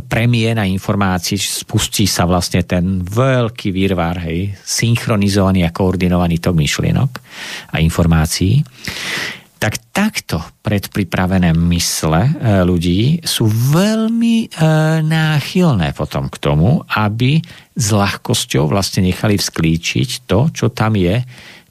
[0.05, 7.11] premie na informácii, spustí sa vlastne ten veľký výrvar, hej, synchronizovaný a koordinovaný tok myšlienok
[7.73, 8.59] a informácií
[9.65, 12.31] tak takto predpripravené mysle e,
[12.61, 14.47] ľudí sú veľmi e,
[15.01, 17.41] náchylné potom k tomu, aby
[17.73, 21.17] s ľahkosťou vlastne nechali vzklíčiť to, čo tam je,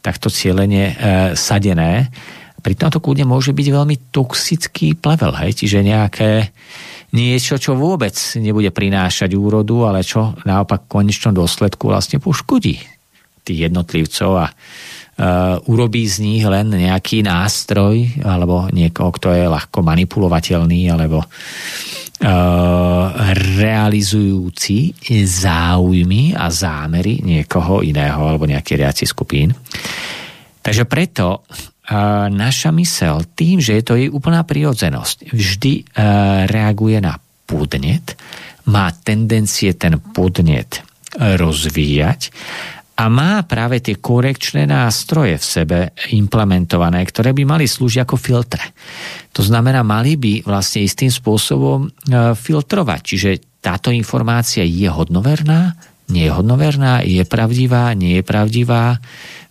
[0.02, 0.94] takto cieľene e,
[1.38, 2.10] sadené.
[2.58, 5.54] Pri tomto kúde môže byť veľmi toxický plevel, hej?
[5.54, 6.50] čiže nejaké
[7.14, 12.74] niečo, čo vôbec nebude prinášať úrodu, ale čo naopak v konečnom dôsledku vlastne poškodí
[13.46, 14.46] tých jednotlivcov a
[15.70, 21.28] urobí z nich len nejaký nástroj alebo niekoho, kto je ľahko manipulovateľný alebo uh,
[23.54, 24.90] realizujúci
[25.22, 29.54] záujmy a zámery niekoho iného alebo nejaký riaci skupín.
[30.58, 35.94] Takže preto uh, naša mysel tým, že je to jej úplná prirodzenosť, vždy
[36.50, 37.14] reaguje na
[37.46, 38.18] podnet,
[38.66, 40.82] má tendencie ten podnet
[41.14, 42.34] rozvíjať
[42.94, 45.78] a má práve tie korekčné nástroje v sebe
[46.14, 48.62] implementované, ktoré by mali slúžiť ako filtre.
[49.34, 51.88] To znamená, mali by vlastne istým spôsobom e,
[52.38, 53.00] filtrovať.
[53.02, 55.74] Čiže táto informácia je hodnoverná,
[56.14, 59.02] nie je hodnoverná, je pravdivá, nie je pravdivá,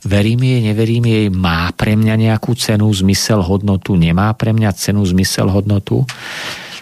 [0.08, 5.04] verím jej, neverím jej, má pre mňa nejakú cenu, zmysel, hodnotu, nemá pre mňa cenu,
[5.04, 6.08] zmysel, hodnotu.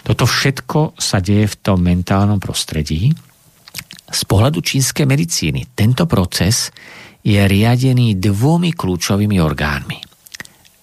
[0.06, 3.16] Toto všetko sa deje v tom mentálnom prostredí
[4.12, 6.68] z pohľadu čínskej medicíny tento proces
[7.24, 9.98] je riadený dvomi kľúčovými orgánmi.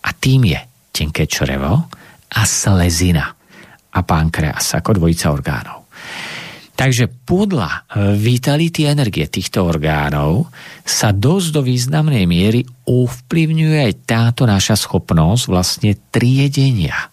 [0.04, 1.88] A tým je tenké črevo
[2.30, 3.30] a slezina
[3.90, 5.80] a pankreas ako dvojica orgánov.
[6.80, 7.80] Takže podľa e,
[8.16, 10.48] vitality energie týchto orgánov
[10.88, 17.12] sa dosť do významnej miery ovplyvňuje aj táto naša schopnosť vlastne triedenia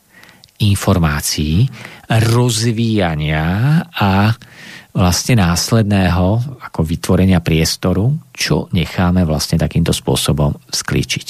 [0.63, 1.67] informácií,
[2.09, 3.45] rozvíjania
[3.91, 4.31] a
[4.97, 11.27] vlastne následného ako vytvorenia priestoru, čo necháme vlastne takýmto spôsobom sklíčiť.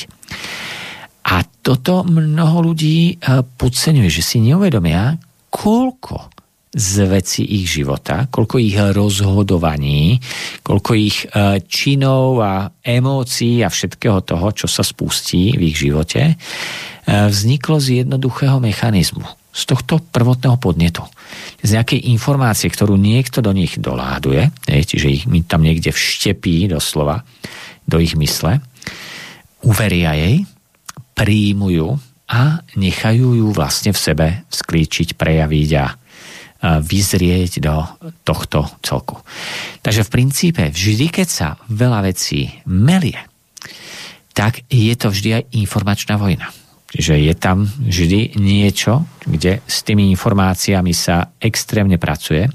[1.27, 5.19] A toto mnoho ľudí e, podceňuje, že si neuvedomia,
[5.51, 6.31] koľko
[6.77, 10.21] z veci ich života, koľko ich rozhodovaní,
[10.63, 16.23] koľko ich e, činov a emócií a všetkého toho, čo sa spustí v ich živote,
[16.31, 16.35] e,
[17.09, 21.03] vzniklo z jednoduchého mechanizmu, z tohto prvotného podnetu.
[21.67, 27.27] Z nejakej informácie, ktorú niekto do nich doláduje, čiže ich mi tam niekde vštepí doslova
[27.83, 28.63] do ich mysle,
[29.67, 30.47] uveria jej,
[31.19, 31.89] príjmu ju
[32.31, 35.87] a nechajú ju vlastne v sebe sklíčiť, prejaviť a
[36.83, 37.83] vyzrieť do
[38.23, 39.19] tohto celku.
[39.83, 43.19] Takže v princípe vždy, keď sa veľa vecí melie,
[44.35, 46.51] tak je to vždy aj informačná vojna.
[46.87, 52.47] Čiže je tam vždy niečo, kde s tými informáciami sa extrémne pracuje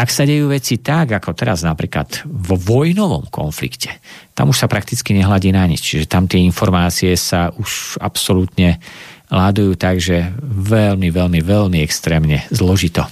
[0.00, 4.00] ak sa dejú veci tak, ako teraz napríklad vo vojnovom konflikte,
[4.32, 5.84] tam už sa prakticky nehľadí na nič.
[5.84, 8.80] Čiže tam tie informácie sa už absolútne
[9.28, 13.04] ládujú tak, že veľmi, veľmi, veľmi extrémne zložito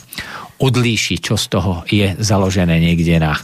[0.59, 3.39] odlíši, čo z toho je založené niekde na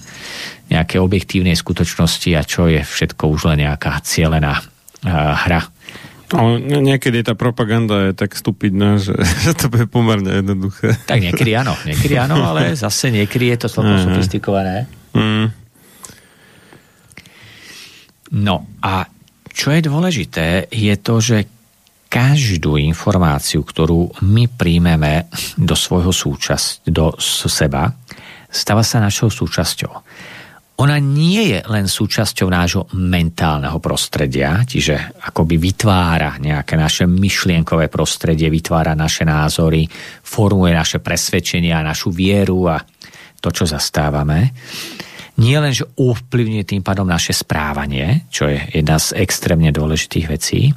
[0.73, 4.59] nejaké objektívnej skutočnosti a čo je všetko už len nejaká cielená
[5.05, 5.69] hra
[6.35, 9.15] No, niekedy tá propaganda je tak stupidná, že,
[9.47, 10.99] že to bude pomerne jednoduché.
[11.07, 14.91] Tak niekedy áno, niekedy áno, ale zase niekedy je to celkom sofistikované.
[15.15, 15.55] Mm.
[18.35, 19.07] No a
[19.55, 21.47] čo je dôležité, je to, že
[22.11, 27.95] každú informáciu, ktorú my príjmeme do svojho súčasť, do seba,
[28.51, 29.93] stáva sa našou súčasťou
[30.75, 38.51] ona nie je len súčasťou nášho mentálneho prostredia, čiže akoby vytvára nejaké naše myšlienkové prostredie,
[38.51, 39.87] vytvára naše názory,
[40.27, 42.83] formuje naše presvedčenia, našu vieru a
[43.39, 44.51] to, čo zastávame.
[45.39, 50.75] Nie len, že ovplyvňuje tým pádom naše správanie, čo je jedna z extrémne dôležitých vecí,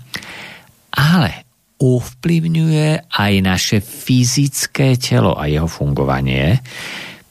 [0.94, 1.46] ale
[1.78, 6.58] ovplyvňuje aj naše fyzické telo a jeho fungovanie,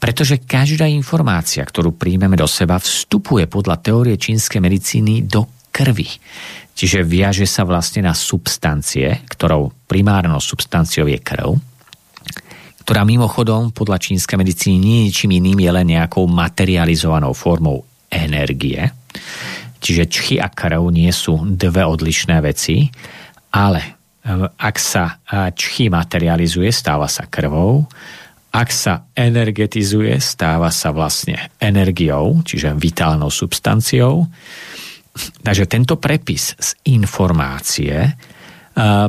[0.06, 6.06] pretože každá informácia, ktorú príjmeme do seba, vstupuje podľa teórie čínskej medicíny do krvi.
[6.78, 11.58] Čiže viaže sa vlastne na substancie, ktorou primárnou substanciou je krv,
[12.86, 18.78] ktorá mimochodom podľa čínskej medicíny nie je ničím iným, je len nejakou materializovanou formou energie.
[19.82, 22.86] Čiže čchy a krv nie sú dve odlišné veci,
[23.50, 23.90] ale e,
[24.54, 27.90] ak sa e, čchy materializuje, stáva sa krvou,
[28.56, 34.24] ak sa energetizuje, stáva sa vlastne energiou, čiže vitálnou substanciou.
[35.44, 38.10] Takže tento prepis z informácie e,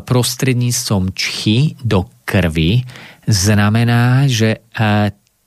[0.04, 2.84] prostredníctvom čchy do krvi
[3.24, 4.60] znamená, že e,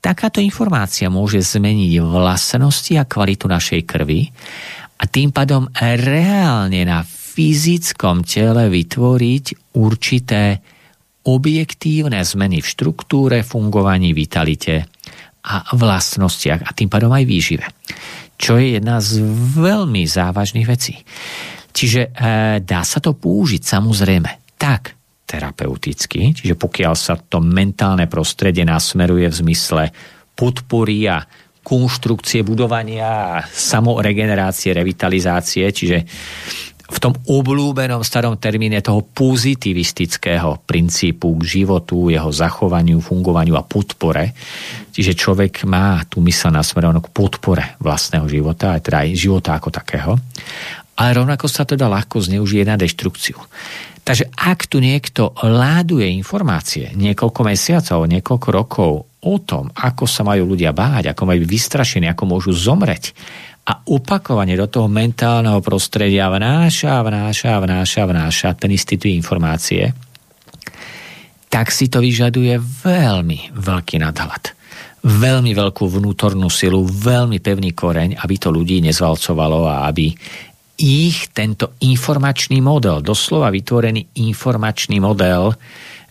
[0.01, 4.33] takáto informácia môže zmeniť vlastnosti a kvalitu našej krvi
[5.01, 10.61] a tým pádom reálne na fyzickom tele vytvoriť určité
[11.25, 14.89] objektívne zmeny v štruktúre, fungovaní, vitalite
[15.41, 17.67] a vlastnostiach a tým pádom aj výžive.
[18.41, 19.21] Čo je jedna z
[19.57, 20.97] veľmi závažných vecí.
[21.71, 22.11] Čiže e,
[22.65, 24.97] dá sa to použiť samozrejme tak
[25.29, 29.83] terapeuticky, čiže pokiaľ sa to mentálne prostredie nasmeruje v zmysle
[30.35, 31.23] podpory a
[31.61, 36.03] konštrukcie budovania a samoregenerácie, revitalizácie, čiže
[36.91, 44.35] v tom oblúbenom starom termíne toho pozitivistického princípu k životu, jeho zachovaniu, fungovaniu a podpore.
[44.91, 49.71] Čiže človek má tú mysel nasmerovanú k podpore vlastného života, aj teda aj života ako
[49.71, 50.13] takého.
[50.99, 53.39] Ale rovnako sa to dá ľahko zneužije na deštrukciu.
[54.05, 58.91] Takže ak tu niekto láduje informácie niekoľko mesiacov, niekoľko rokov
[59.21, 63.13] o tom, ako sa majú ľudia báť, ako majú vystrašení, ako môžu zomreť,
[63.71, 69.95] a opakovane do toho mentálneho prostredia vnáša, vnáša, vnáša, vnáša ten istý informácie,
[71.47, 74.59] tak si to vyžaduje veľmi veľký nadhľad.
[75.01, 80.13] Veľmi veľkú vnútornú silu, veľmi pevný koreň, aby to ľudí nezvalcovalo a aby
[80.81, 85.55] ich tento informačný model, doslova vytvorený informačný model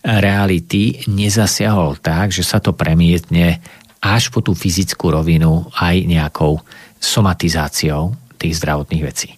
[0.00, 3.60] reality nezasiahol tak, že sa to premietne
[4.00, 6.62] až po tú fyzickú rovinu aj nejakou
[7.00, 9.34] somatizáciou tých zdravotných vecí.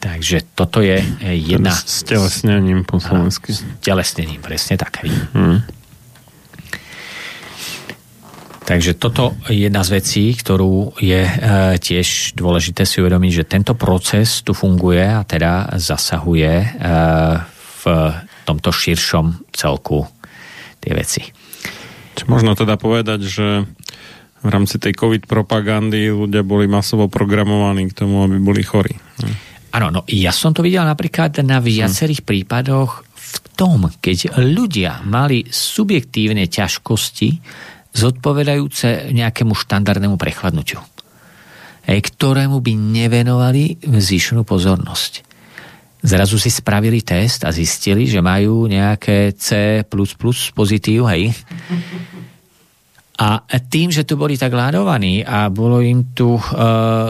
[0.00, 1.72] Takže toto je jedna...
[1.72, 3.52] S telesnením po slovensky.
[3.52, 5.04] S telesnením, presne tak.
[5.32, 5.64] Hmm.
[8.66, 11.32] Takže toto je jedna z vecí, ktorú je e,
[11.78, 16.68] tiež dôležité si uvedomiť, že tento proces tu funguje a teda zasahuje e,
[17.54, 17.82] v
[18.42, 20.02] tomto širšom celku
[20.82, 21.22] tie veci.
[22.18, 23.46] Čo možno teda povedať, že
[24.42, 28.92] v rámci tej COVID propagandy ľudia boli masovo programovaní k tomu, aby boli chorí.
[29.76, 32.28] Áno, no ja som to videl napríklad na viacerých hmm.
[32.28, 37.28] prípadoch v tom, keď ľudia mali subjektívne ťažkosti
[37.96, 40.84] zodpovedajúce nejakému štandardnému prechladnutiu,
[41.88, 45.26] ktorému by nevenovali zvýšenú pozornosť
[46.06, 49.82] zrazu si spravili test a zistili, že majú nejaké C++
[50.54, 51.34] pozitív, hej.
[53.16, 53.40] A
[53.72, 56.42] tým, že tu boli tak ládovaní a bolo im tu e,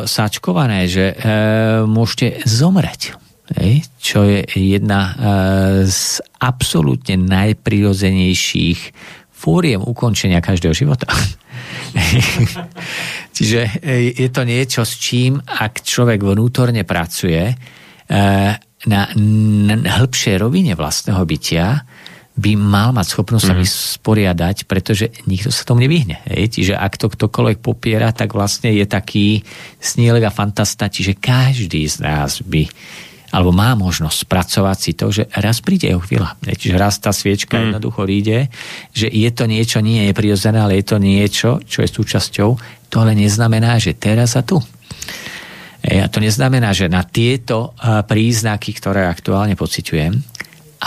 [0.06, 1.14] sačkované, že e,
[1.82, 3.18] môžete zomrieť,
[3.58, 5.12] hej, čo je jedna e,
[5.90, 8.80] z absolútne najprirodzenejších
[9.34, 11.10] fóriem ukončenia každého života.
[13.36, 17.54] Čiže e, je to niečo, s čím, ak človek vnútorne pracuje, e,
[18.86, 19.00] na,
[19.66, 21.82] na hĺbšej rovine vlastného bytia
[22.36, 23.48] by mal mať schopnosť mm.
[23.48, 23.62] sa mhm.
[23.64, 26.20] vysporiadať, pretože nikto sa tomu nevyhne.
[26.28, 26.60] Hej?
[26.60, 29.40] Čiže ak to ktokoľvek popiera, tak vlastne je taký
[29.80, 32.68] snílek a fantasta, čiže každý z nás by
[33.26, 36.38] alebo má možnosť spracovať si to, že raz príde jeho chvíľa.
[36.46, 37.62] Čiže raz tá sviečka mm.
[37.68, 38.48] jednoducho ríde,
[38.94, 42.50] že je to niečo, nie je prirodzené, ale je to niečo, čo je súčasťou.
[42.88, 44.62] To ale neznamená, že teraz a tu.
[45.84, 50.12] A to neznamená, že na tieto príznaky, ktoré aktuálne pociťujem,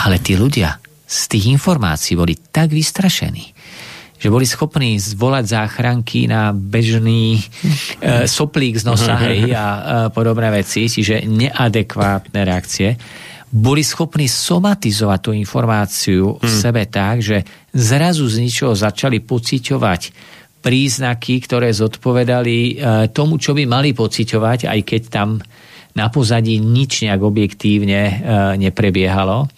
[0.00, 3.50] ale tí ľudia z tých informácií boli tak vystrašení,
[4.14, 7.42] že boli schopní zvolať záchranky na bežný
[7.98, 9.80] e, soplík z nosa hej, a e,
[10.14, 12.94] podobné veci, čiže neadekvátne reakcie,
[13.50, 16.60] boli schopní somatizovať tú informáciu v hmm.
[16.62, 17.42] sebe tak, že
[17.74, 20.02] zrazu z ničoho začali pociťovať
[20.62, 22.72] príznaky, ktoré zodpovedali e,
[23.10, 25.42] tomu, čo by mali pociťovať, aj keď tam
[25.90, 28.14] na pozadí nič nejak objektívne e,
[28.62, 29.50] neprebiehalo.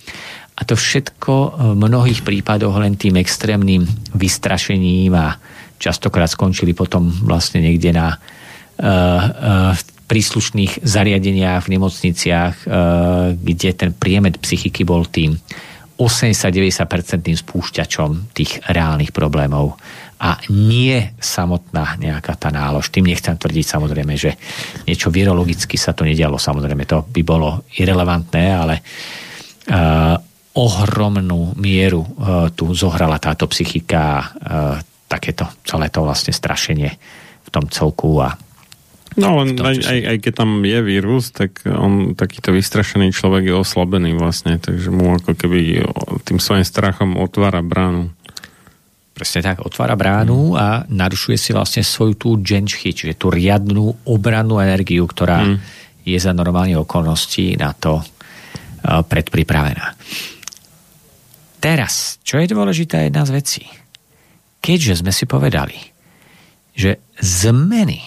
[0.53, 1.35] A to všetko
[1.75, 5.41] v mnohých prípadoch len tým extrémnym vystrašením a
[5.81, 9.73] častokrát skončili potom vlastne niekde na uh,
[10.13, 12.69] príslušných zariadeniach v nemocniciach,
[13.33, 15.41] kde ten priemed psychiky bol tým
[15.97, 16.85] 80-90%
[17.33, 19.81] spúšťačom tých reálnych problémov
[20.21, 22.93] a nie samotná nejaká tá nálož.
[22.93, 24.37] Tým nechcem tvrdiť samozrejme, že
[24.85, 26.37] niečo virologicky sa to nedialo.
[26.37, 28.75] Samozrejme, to by bolo irrelevantné, ale
[30.53, 34.77] ohromnú mieru uh, tu zohrala táto psychika, uh,
[35.09, 36.91] takéto celé to vlastne strašenie
[37.43, 38.37] v tom celku a
[39.13, 43.61] No len aj, aj, aj keď tam je vírus, tak on takýto vystrašený človek je
[43.61, 45.85] oslabený vlastne, takže mu ako keby
[46.25, 48.09] tým svojim strachom otvára bránu.
[49.13, 54.57] Presne tak, otvára bránu a narušuje si vlastne svoju tú dženčchy, čiže tú riadnú obrannú
[54.65, 55.57] energiu, ktorá mm.
[56.09, 59.93] je za normálne okolnosti na to uh, predpripravená.
[61.63, 63.63] Teraz, čo je dôležitá jedna z vecí?
[64.59, 65.79] Keďže sme si povedali,
[66.75, 68.03] že zmeny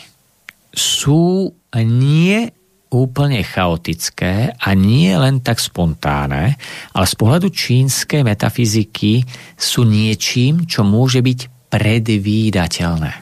[0.76, 2.52] sú nie
[2.92, 6.60] úplne chaotické a nie len tak spontánne,
[6.92, 9.24] ale z pohľadu čínskej metafyziky
[9.56, 13.14] sú niečím, čo môže byť predvídateľné.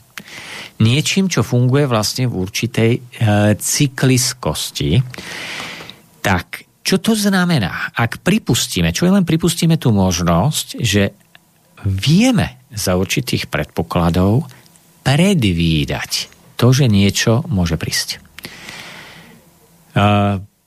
[0.81, 2.99] Niečím, čo funguje vlastne v určitej e,
[3.55, 4.97] cykliskosti.
[6.25, 7.95] Tak, čo to znamená?
[7.95, 11.15] Ak pripustíme, čo je len pripustíme tú možnosť, že
[11.87, 14.51] vieme za určitých predpokladov
[15.07, 18.23] predvídať to, že niečo môže prísť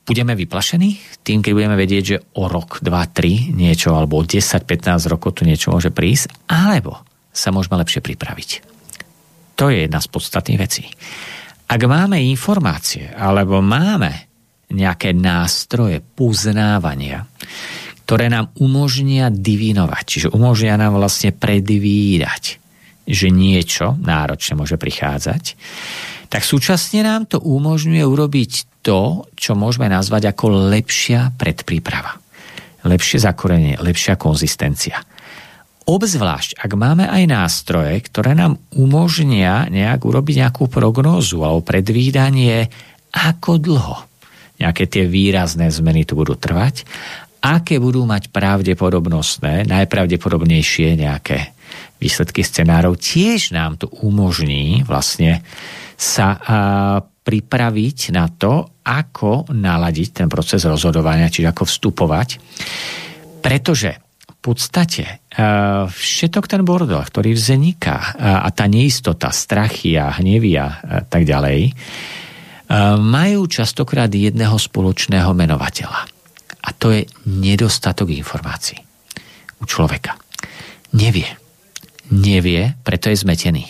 [0.07, 4.39] budeme vyplašení tým, keď budeme vedieť, že o rok, 2, 3 niečo, alebo o 10,
[4.39, 7.03] 15 rokov tu niečo môže prísť, alebo
[7.35, 8.49] sa môžeme lepšie pripraviť.
[9.59, 10.87] To je jedna z podstatných vecí.
[11.67, 14.26] Ak máme informácie, alebo máme
[14.67, 17.23] nejaké nástroje poznávania,
[18.07, 22.59] ktoré nám umožnia divinovať, čiže umožnia nám vlastne predvídať,
[23.07, 25.43] že niečo náročne môže prichádzať,
[26.27, 32.19] tak súčasne nám to umožňuje urobiť to, čo môžeme nazvať ako lepšia predpríprava.
[32.87, 35.03] Lepšie zakorenie, lepšia konzistencia.
[35.87, 42.67] Obzvlášť, ak máme aj nástroje, ktoré nám umožnia nejak urobiť nejakú prognózu alebo predvídanie,
[43.11, 44.06] ako dlho
[44.57, 46.85] nejaké tie výrazné zmeny tu budú trvať,
[47.37, 51.53] aké budú mať pravdepodobnostné, najpravdepodobnejšie nejaké
[52.01, 55.45] výsledky scenárov, tiež nám to umožní vlastne
[55.97, 56.37] sa
[57.25, 62.29] pripraviť na to, ako naladiť ten proces rozhodovania, čiže ako vstupovať.
[63.41, 65.27] Pretože v podstate
[65.91, 70.67] všetok ten bordel, ktorý vzniká a tá neistota, strachy a hnevy a
[71.09, 71.73] tak ďalej,
[72.99, 76.01] majú častokrát jedného spoločného menovateľa.
[76.67, 78.83] A to je nedostatok informácií.
[79.57, 80.19] u človeka.
[80.93, 81.25] Nevie.
[82.13, 83.65] Nevie, preto je zmetený.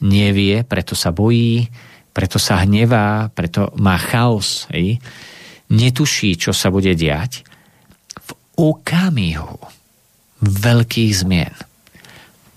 [0.00, 1.68] Nevie, preto sa bojí,
[2.16, 4.64] preto sa hnevá, preto má chaos.
[4.72, 4.96] Hej?
[5.68, 7.44] Netuší, čo sa bude diať.
[8.16, 9.60] V okamihu
[10.40, 11.54] veľkých zmien.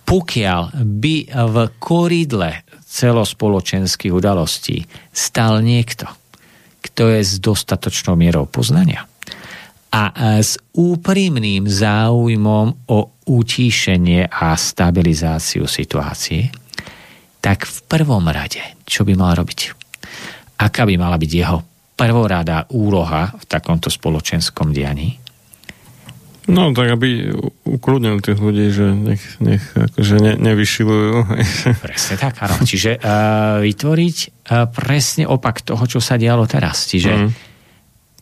[0.07, 4.83] Pokiaľ by v koridle celospoločenských udalostí
[5.13, 6.09] stal niekto,
[6.81, 9.05] kto je s dostatočnou mierou poznania
[9.89, 16.53] a s úprimným záujmom o utíšenie a stabilizáciu situácie,
[17.41, 19.59] tak v prvom rade, čo by mal robiť?
[20.61, 21.57] Aká by mala byť jeho
[21.97, 25.17] prvorada úloha v takomto spoločenskom dianí?
[26.49, 27.29] No, tak aby
[27.61, 31.13] ukludnil tých ľudí, že nech, nech akože ne, nevyšilujú.
[31.85, 32.57] Presne tak, áno.
[32.65, 34.17] Čiže uh, vytvoriť
[34.49, 36.89] uh, presne opak toho, čo sa dialo teraz.
[36.89, 37.29] Čiže mm.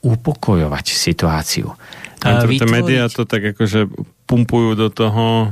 [0.04, 1.72] upokojovať situáciu.
[1.72, 2.68] Uh, vytvoriť...
[2.68, 3.88] médiá to tak akože
[4.28, 5.50] pumpujú do toho uh,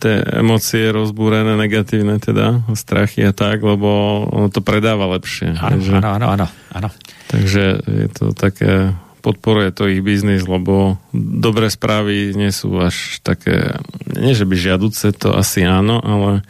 [0.00, 5.60] tie emócie rozbúrené, negatívne teda, strachy a tak, lebo to predáva lepšie.
[5.60, 6.88] Áno, áno, áno, áno.
[7.28, 13.78] Takže je to také podporuje to ich biznis, lebo dobré správy nie sú až také,
[14.14, 16.46] nie že by žiaduce, to asi áno, ale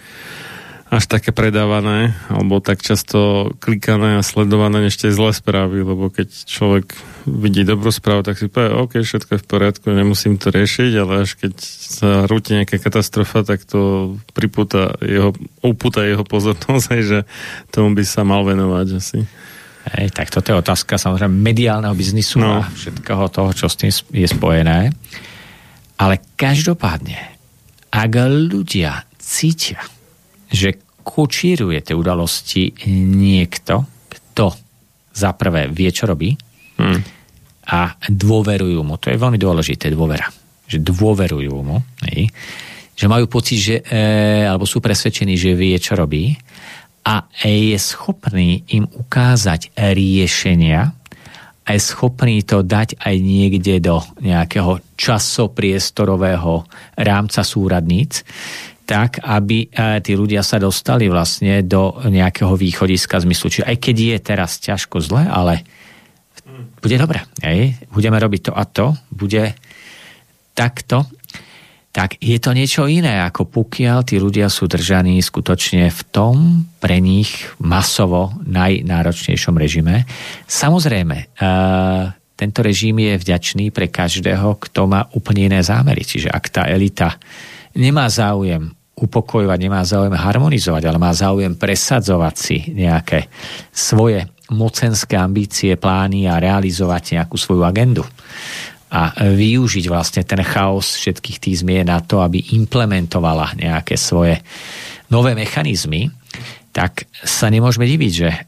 [0.89, 6.33] až také predávané, alebo tak často klikané a sledované než tie zlé správy, lebo keď
[6.49, 6.97] človek
[7.29, 11.29] vidí dobrú správu, tak si povie, OK, všetko je v poriadku, nemusím to riešiť, ale
[11.29, 17.19] až keď sa rúti nejaká katastrofa, tak to pripúta jeho, upúta jeho pozornosť, že
[17.69, 19.29] tomu by sa mal venovať asi.
[19.89, 22.61] Hej, tak toto je otázka samozrejme mediálneho biznisu no.
[22.61, 24.93] a všetkého toho, čo s tým je spojené.
[25.99, 27.19] Ale každopádne,
[27.89, 28.13] ak
[28.53, 29.81] ľudia cítia,
[30.53, 32.77] že kočíruje tie udalosti
[33.09, 34.53] niekto, kto
[35.17, 36.37] za prvé vie, čo robí
[36.77, 37.01] hmm.
[37.73, 39.01] a dôverujú mu.
[39.01, 40.29] To je veľmi dôležité, dôvera.
[40.69, 41.81] Že dôverujú mu.
[42.13, 42.29] Hej.
[42.93, 46.37] Že majú pocit, že, e, alebo sú presvedčení, že vie, čo robí
[47.09, 50.93] a je schopný im ukázať riešenia
[51.65, 56.69] a je schopný to dať aj niekde do nejakého časopriestorového
[57.01, 58.29] rámca súradníc,
[58.85, 63.53] tak, aby e, tí ľudia sa dostali vlastne do nejakého východiska zmyslu.
[63.53, 65.65] Čiže aj keď je teraz ťažko zle, ale
[66.81, 67.25] bude dobre.
[67.93, 69.53] Budeme robiť to a to, bude
[70.57, 71.05] takto
[71.89, 76.37] tak je to niečo iné, ako pokiaľ tí ľudia sú držaní skutočne v tom
[76.79, 80.05] pre nich masovo najnáročnejšom režime.
[80.45, 81.27] Samozrejme, e,
[82.39, 86.07] tento režim je vďačný pre každého, kto má úplne iné zámery.
[86.07, 87.19] Čiže ak tá elita
[87.75, 93.27] nemá záujem upokojovať, nemá záujem harmonizovať, ale má záujem presadzovať si nejaké
[93.71, 94.23] svoje
[94.55, 98.05] mocenské ambície, plány a realizovať nejakú svoju agendu
[98.89, 104.41] a využiť vlastne ten chaos všetkých tých zmien na to, aby implementovala nejaké svoje
[105.13, 106.09] nové mechanizmy,
[106.73, 108.39] tak sa nemôžeme diviť, že e,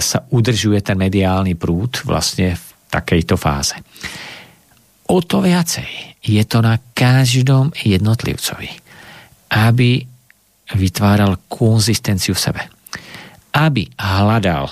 [0.00, 3.76] sa udržuje ten mediálny prúd vlastne v takejto fáze.
[5.06, 8.70] O to viacej je to na každom jednotlivcovi,
[9.54, 10.02] aby
[10.74, 12.62] vytváral konzistenciu v sebe.
[13.54, 14.66] Aby hľadal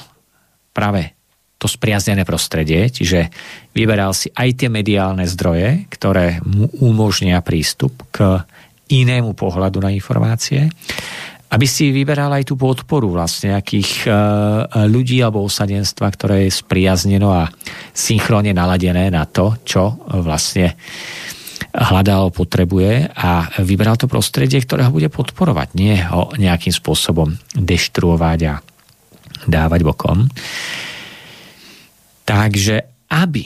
[0.75, 1.14] práve
[1.65, 3.33] to spriaznené prostredie, čiže
[3.73, 8.45] vyberal si aj tie mediálne zdroje, ktoré mu umožnia prístup k
[8.93, 10.69] inému pohľadu na informácie,
[11.49, 14.09] aby si vyberal aj tú podporu vlastne nejakých e,
[14.91, 17.49] ľudí alebo osadenstva, ktoré je spriazneno a
[17.97, 20.77] synchronne naladené na to, čo vlastne
[21.73, 28.41] hľadal, potrebuje a vyberal to prostredie, ktoré ho bude podporovať, nie ho nejakým spôsobom deštruovať
[28.51, 28.55] a
[29.47, 30.29] dávať bokom.
[32.25, 33.45] Takže aby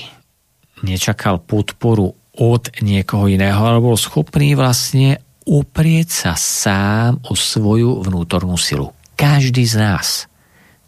[0.86, 8.55] nečakal podporu od niekoho iného, ale bol schopný vlastne uprieť sa sám o svoju vnútornú
[8.55, 8.94] silu.
[9.18, 10.30] Každý z nás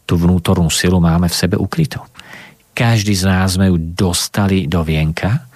[0.06, 1.98] tú vnútornú silu máme v sebe ukrytú.
[2.70, 5.50] Každý z nás sme ju dostali do vienka.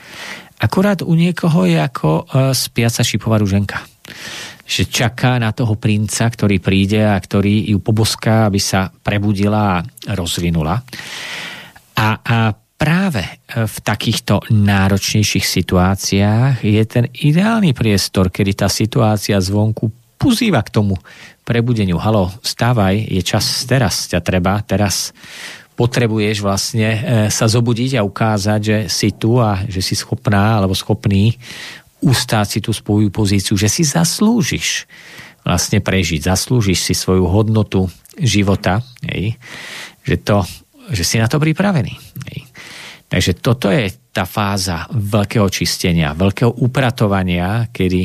[0.58, 2.22] Akurát u niekoho je ako e,
[2.54, 3.82] spiaca šipová ruženka.
[4.64, 9.84] Že čaká na toho princa, ktorý príde a ktorý ju poboská, aby sa prebudila a
[10.14, 10.82] rozvinula.
[12.04, 12.38] A, a
[12.76, 19.88] práve e, v takýchto náročnejších situáciách je ten ideálny priestor, kedy tá situácia zvonku
[20.20, 21.00] pozýva k tomu
[21.48, 21.96] prebudeniu.
[21.96, 25.16] Halo, stávaj, je čas teraz, ťa treba, teraz
[25.80, 26.98] potrebuješ vlastne e,
[27.32, 31.40] sa zobudiť a ukázať, že si tu a že si schopná alebo schopný
[32.04, 34.84] ustáť si tú svoju pozíciu, že si zaslúžiš
[35.40, 37.88] vlastne prežiť, zaslúžiš si svoju hodnotu
[38.20, 39.40] života, hej,
[40.04, 40.44] že to
[40.90, 41.94] že si na to pripravený.
[43.08, 48.02] Takže toto je tá fáza veľkého čistenia, veľkého upratovania, kedy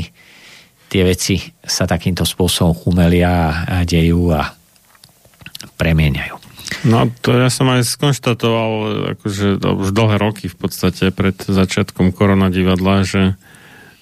[0.90, 4.46] tie veci sa takýmto spôsobom chumelia a dejú a
[5.78, 6.36] premieňajú.
[6.86, 8.72] No to ja som aj skonštatoval
[9.18, 13.34] akože už dlhé roky v podstate pred začiatkom korona divadla, že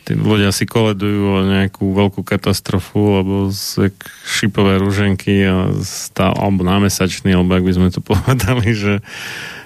[0.07, 3.91] tí ľudia si koledujú o nejakú veľkú katastrofu, alebo z
[4.23, 9.03] šipové rúženky a stá, alebo námesačný, alebo ak by sme to povedali, že,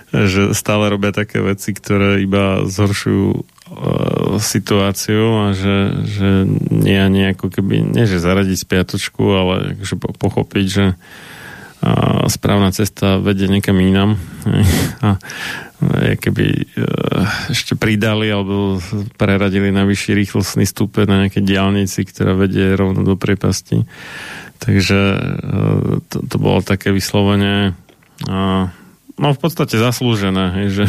[0.10, 5.78] že stále robia také veci, ktoré iba zhoršujú uh, situáciu a že,
[6.10, 6.30] že
[6.74, 10.86] nie ako keby, nie že zaradiť spiatočku, ale akože pochopiť, že
[11.82, 14.18] a správna cesta vedie niekam inám.
[15.02, 15.18] A
[16.22, 16.66] keby e,
[17.50, 18.78] ešte pridali alebo
[19.18, 23.90] preradili na vyšší rýchlostný stupeň na nejaké diálnici, ktorá vedie rovno do priepasti.
[24.62, 25.20] Takže e,
[26.06, 27.74] to, to bolo také vyslovene
[29.18, 30.86] no v podstate zaslúžené, že,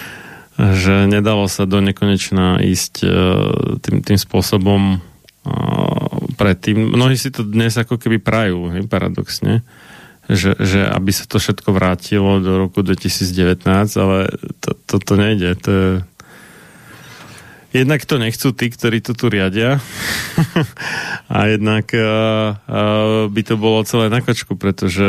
[0.80, 3.08] že nedalo sa do nekonečna ísť e,
[3.84, 5.04] tým, tým spôsobom
[6.34, 6.90] predtým.
[6.90, 9.62] Mnohí si to dnes ako keby prajú, paradoxne
[10.26, 13.62] že, že aby sa to všetko vrátilo do roku 2019,
[13.94, 14.26] ale
[14.58, 15.50] to, to, to nejde.
[15.62, 15.90] To je...
[17.76, 19.84] Jednak to nechcú tí, ktorí to tu riadia
[21.36, 25.04] a jednak uh, uh, by to bolo celé na kočku, pretože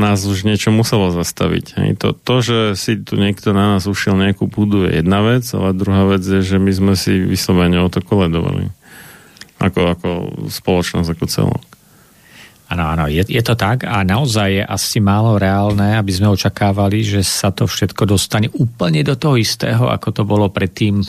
[0.00, 1.66] nás už niečo muselo zastaviť.
[1.76, 1.90] Hej.
[2.00, 5.76] To, to, že si tu niekto na nás ušiel nejakú púdu je jedna vec, ale
[5.76, 8.72] druhá vec je, že my sme si vyslovene o to koledovali.
[9.60, 10.08] Ako, ako
[10.48, 11.79] spoločnosť, ako celok.
[12.70, 17.02] Áno, áno, je, je to tak a naozaj je asi málo reálne, aby sme očakávali,
[17.02, 21.02] že sa to všetko dostane úplne do toho istého, ako to bolo predtým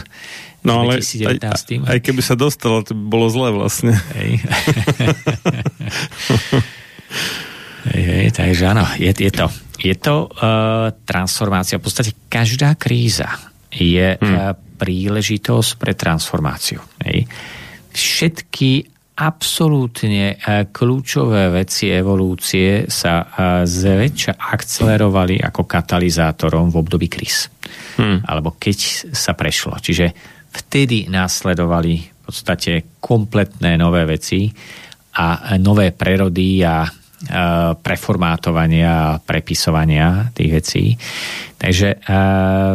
[0.62, 1.42] No ale aj,
[1.90, 3.98] aj keby sa dostalo, to by bolo zlé vlastne.
[4.14, 4.46] Hej.
[7.90, 9.50] hej, hej, takže áno, je, je to,
[9.82, 11.82] je to uh, transformácia.
[11.82, 13.42] V podstate každá kríza
[13.74, 14.36] je hmm.
[14.38, 16.78] uh, príležitosť pre transformáciu.
[17.10, 17.26] Hej.
[17.98, 23.26] Všetky absolútne e, kľúčové veci evolúcie sa e,
[23.70, 27.46] zväčša akcelerovali ako katalizátorom v období kríz.
[28.02, 28.26] Hmm.
[28.26, 29.78] Alebo keď sa prešlo.
[29.78, 30.10] Čiže
[30.50, 34.50] vtedy následovali v podstate kompletné nové veci
[35.22, 36.88] a nové prerody a
[37.82, 40.86] preformátovania a prepisovania tých vecí.
[41.62, 42.02] Takže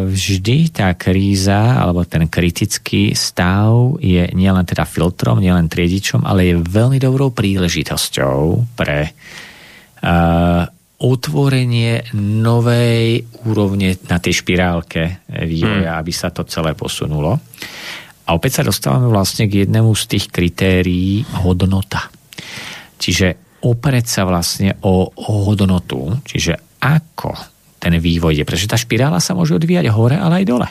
[0.07, 6.63] vždy tá kríza alebo ten kritický stav je nielen teda filtrom, nielen triedičom, ale je
[6.63, 9.11] veľmi dobrou príležitosťou pre
[10.97, 16.01] otvorenie novej úrovne na tej špirálke vývoja, hmm.
[16.01, 17.37] aby sa to celé posunulo.
[18.27, 22.09] A opäť sa dostávame vlastne k jednému z tých kritérií hodnota.
[22.97, 27.35] Čiže oprieť sa vlastne o, o hodnotu, čiže ako
[27.83, 28.45] ten vývoj je.
[28.47, 30.69] Pretože tá špirála sa môže odvíjať hore, ale aj dole.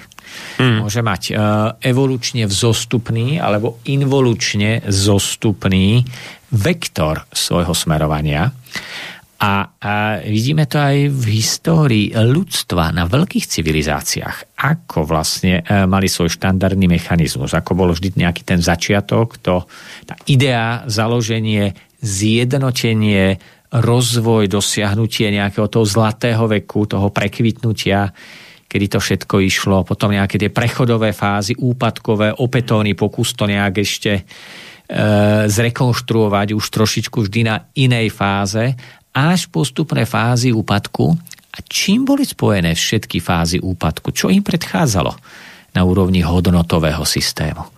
[0.60, 0.84] Hmm.
[0.84, 1.38] Môže mať uh,
[1.80, 6.04] evolučne vzostupný alebo involučne zostupný
[6.52, 8.52] vektor svojho smerovania.
[9.36, 16.08] A, a vidíme to aj v histórii ľudstva na veľkých civilizáciách, ako vlastne e, mali
[16.08, 19.68] svoj štandardný mechanizmus, ako bol vždy nejaký ten začiatok, to,
[20.08, 23.40] tá idea, založenie zjednotenie,
[23.76, 28.08] rozvoj, dosiahnutie nejakého toho zlatého veku, toho prekvitnutia,
[28.66, 34.12] kedy to všetko išlo, potom nejaké tie prechodové fázy, úpadkové, opätovný pokus to nejak ešte
[34.20, 34.24] e,
[35.48, 38.76] zrekonštruovať už trošičku vždy na inej fáze,
[39.16, 41.16] až postupné fázy úpadku.
[41.56, 44.12] A čím boli spojené všetky fázy úpadku?
[44.12, 45.12] Čo im predchádzalo
[45.72, 47.75] na úrovni hodnotového systému?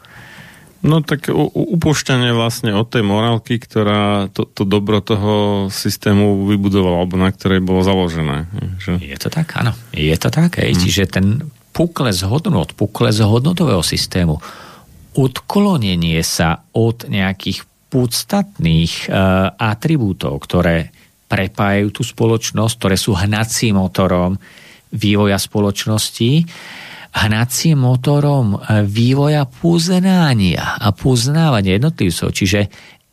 [0.85, 7.17] No tak upúšťanie vlastne od tej morálky, ktorá to, to dobro toho systému vybudovala, alebo
[7.17, 8.45] na ktorej bolo založené.
[8.77, 9.01] Že...
[9.01, 9.73] Je to tak, áno.
[9.89, 10.61] Je to tak.
[10.61, 10.77] Hmm.
[10.77, 11.25] Čiže ten
[11.73, 14.37] pukles hodnot, pukles hodnotového systému,
[15.17, 20.93] odklonenie sa od nejakých podstatných uh, atribútov, ktoré
[21.27, 24.37] prepájajú tú spoločnosť, ktoré sú hnacím motorom
[24.93, 26.47] vývoja spoločnosti,
[27.13, 32.59] hnacím motorom e, vývoja poznania a poznávania jednotlivcov, čiže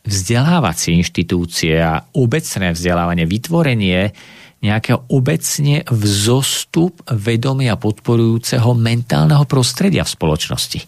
[0.04, 4.12] vzdelávacie inštitúcie a obecné vzdelávanie, vytvorenie
[4.64, 10.80] nejakého obecne vzostup vedomia podporujúceho mentálneho prostredia v spoločnosti.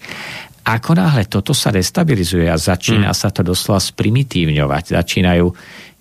[0.66, 3.20] Ako náhle toto sa destabilizuje a začína hmm.
[3.20, 5.46] sa to doslova sprimitívňovať, začínajú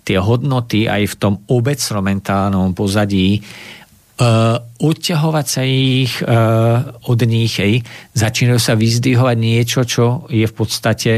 [0.06, 3.42] tie hodnoty aj v tom obecnom mentálnom pozadí
[4.20, 7.84] uh, odťahovať sa ich uh, od nich, hej,
[8.16, 11.12] začínajú sa vyzdvihovať niečo, čo je v podstate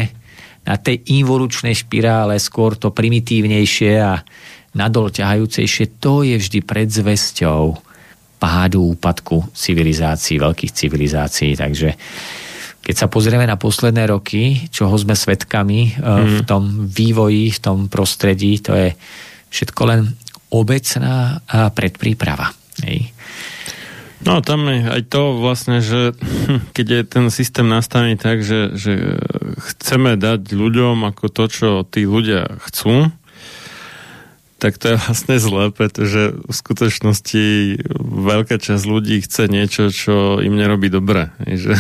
[0.69, 4.21] na tej involučnej špirále skôr to primitívnejšie a
[4.77, 7.65] nadol ťahajúcejšie, to je vždy predzvesťou
[8.39, 11.59] pádu, úpadku civilizácií, veľkých civilizácií.
[11.59, 11.91] Takže
[12.85, 16.27] keď sa pozrieme na posledné roky, čoho sme svetkami mm.
[16.37, 18.95] v tom vývoji, v tom prostredí, to je
[19.51, 20.01] všetko len
[20.53, 22.58] obecná predpríprava.
[22.85, 23.11] Hej.
[24.19, 28.75] No tam je aj to vlastne, že hm, keď je ten systém nastavený tak, že,
[28.75, 29.23] že
[29.59, 33.15] chceme dať ľuďom ako to, čo tí ľudia chcú,
[34.59, 37.45] tak to je vlastne zlé, pretože v skutočnosti
[38.03, 41.31] veľká časť ľudí chce niečo, čo im nerobí dobre.
[41.47, 41.79] Že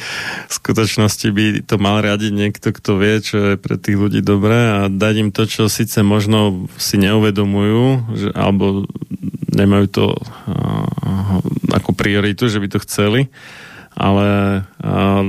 [0.50, 4.86] v skutočnosti by to mal riadiť niekto, kto vie, čo je pre tých ľudí dobré
[4.86, 8.86] a dať im to, čo síce možno si neuvedomujú, že, alebo
[9.60, 11.38] nemajú to uh,
[11.70, 13.28] ako prioritu, že by to chceli,
[13.94, 15.22] ale uh,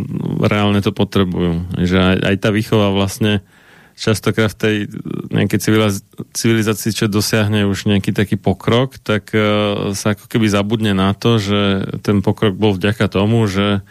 [0.47, 1.67] reálne to potrebujú.
[1.75, 3.43] Že aj, aj tá výchova vlastne
[3.99, 4.75] častokrát v tej
[5.29, 5.59] nejakej
[6.33, 11.37] civilizácii, čo dosiahne už nejaký taký pokrok, tak uh, sa ako keby zabudne na to,
[11.37, 11.61] že
[12.01, 13.83] ten pokrok bol vďaka tomu, že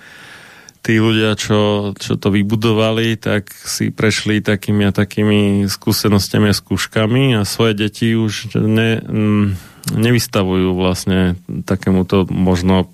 [0.80, 7.36] tí ľudia, čo, čo to vybudovali, tak si prešli takými a takými skúsenostiami a skúškami
[7.36, 9.46] a svoje deti už ne, mm,
[9.88, 12.92] nevystavujú vlastne takémuto možno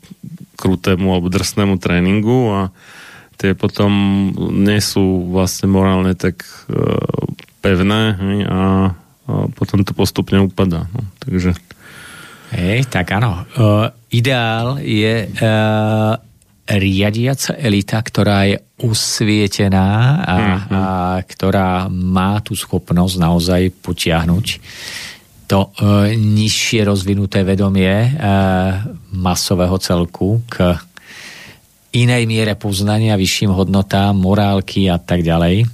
[0.57, 2.61] krutému alebo drsnému tréningu a
[3.37, 3.93] tie potom
[4.57, 6.41] nie sú vlastne morálne tak
[6.73, 6.97] uh,
[7.61, 8.63] pevné a, a
[9.53, 10.89] potom to postupne upadá.
[10.97, 11.05] No.
[11.21, 11.53] Takže...
[12.57, 13.45] Hej, tak áno.
[13.59, 16.17] Uh, ideál je uh,
[16.67, 19.89] riadiaca elita, ktorá je usvietená
[20.25, 20.73] a, mm-hmm.
[20.73, 20.83] a
[21.25, 24.47] ktorá má tú schopnosť naozaj potiahnuť
[25.47, 28.83] to uh, nižšie rozvinuté vedomie uh,
[29.15, 30.75] masového celku k
[31.97, 35.65] inej miere poznania, vyšším hodnotám, morálky a tak ďalej.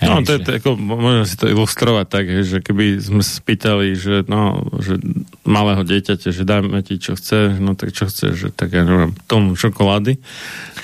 [0.00, 3.92] No, to je, to, ako, môžem si to ilustrovať tak, že keby sme sa spýtali,
[3.92, 4.96] že, no, že
[5.44, 9.12] malého dieťaťa, že dajme ti, čo chceš, no tak čo chceš, že tak ja neviem,
[9.28, 10.16] tomu čokolády,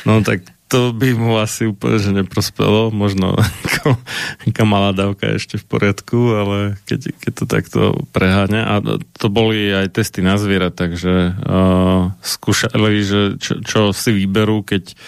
[0.04, 5.66] no tak to by mu asi úplne že neprospelo, možno ako malá dávka ešte v
[5.66, 6.58] poriadku, ale
[6.90, 7.80] keď, keď to takto
[8.10, 14.10] preháňa a to boli aj testy na zviera, takže uh, skúšali, že čo, čo si
[14.10, 14.98] vyberú, keď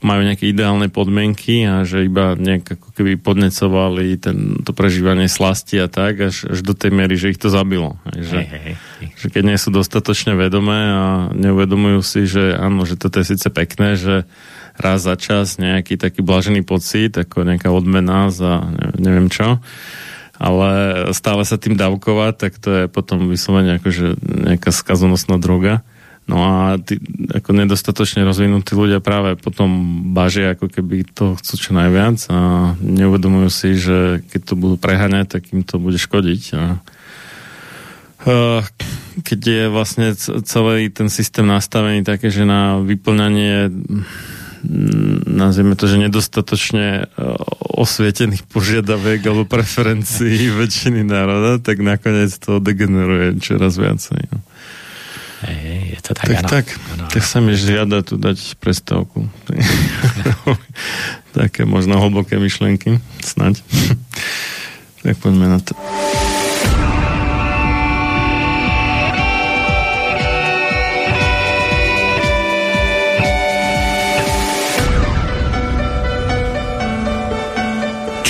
[0.00, 5.76] majú nejaké ideálne podmienky a že iba nejak ako keby podnecovali ten, to prežívanie slasti
[5.76, 8.00] a tak, až, až do tej miery, že ich to zabilo.
[8.08, 8.76] Že, hej, hej, hej.
[9.20, 11.04] že keď nie sú dostatočne vedomé a
[11.36, 14.24] neuvedomujú si, že áno, že toto je síce pekné, že
[14.78, 18.64] raz za čas nejaký taký blažený pocit, ako nejaká odmena za
[18.96, 19.60] neviem čo,
[20.42, 20.70] ale
[21.14, 25.86] stále sa tým dávkovať, tak to je potom vyslovene akože nejaká skazonosná droga.
[26.22, 27.02] No a tí,
[27.34, 29.70] ako nedostatočne rozvinutí ľudia práve potom
[30.14, 32.38] bažia, ako keby to chcú čo najviac a
[32.78, 36.42] neuvedomujú si, že keď to budú preháňať, tak im to bude škodiť.
[36.54, 36.62] A,
[39.26, 40.14] keď je vlastne
[40.46, 43.66] celý ten systém nastavený také, že na vyplňanie
[45.26, 47.04] nazvieme to, že nedostatočne e,
[47.74, 54.22] osvietených požiadaviek alebo preferencií väčšiny národa, tak nakoniec to degeneruje čoraz viacej.
[54.30, 54.38] No.
[55.42, 56.48] Je to tak, tak, ano.
[56.48, 57.06] tak, ano.
[57.10, 59.26] tak sa mi žiada tu dať prestávku.
[61.34, 63.58] Také možno hlboké myšlenky, snaď.
[65.02, 65.74] tak poďme na to.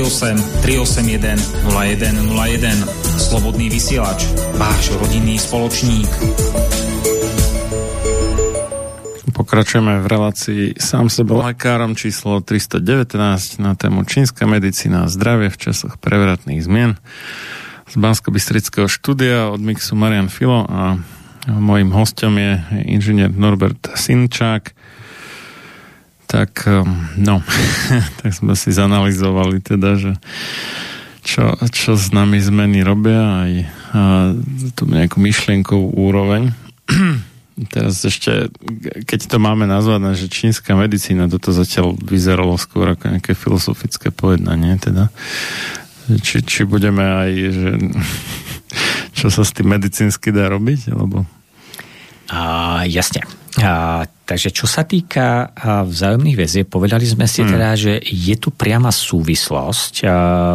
[0.00, 1.36] vysielač.08 381
[1.68, 3.20] 0101.
[3.20, 4.24] Slobodný vysielač.
[4.56, 6.08] Váš rodinný spoločník.
[9.36, 15.60] Pokračujeme v relácii sám sebe lekárom číslo 319 na tému čínska medicína a zdravie v
[15.68, 16.96] časoch prevratných zmien
[17.84, 20.96] z bansko bystrického štúdia od Mixu Marian Filo a
[21.48, 24.72] mojim hostom je inžinier Norbert Sinčák
[26.30, 26.86] tak um,
[27.18, 27.42] no,
[28.22, 30.12] tak sme si zanalizovali teda, že
[31.26, 33.66] čo, čo s nami zmeny robia aj a,
[34.78, 36.54] tú nejakú myšlienkovú úroveň.
[37.74, 38.48] teraz ešte,
[39.04, 44.80] keď to máme nazvať, že čínska medicína, toto zatiaľ vyzeralo skôr ako nejaké filozofické pojednanie,
[44.80, 45.12] teda.
[46.08, 47.70] Či, či budeme aj, že
[49.18, 51.28] čo sa s tým medicínsky dá robiť, alebo...
[52.30, 53.26] Uh, jasne.
[53.58, 55.50] Uh, takže čo sa týka
[55.90, 57.50] vzájomných väzieb, povedali sme si hmm.
[57.50, 60.10] teda, že je tu priama súvislosť uh,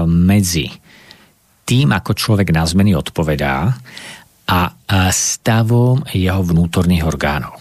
[0.08, 0.72] medzi
[1.68, 3.74] tým, ako človek na zmeny odpovedá
[4.46, 4.62] a
[5.10, 7.58] stavom jeho vnútorných orgánov.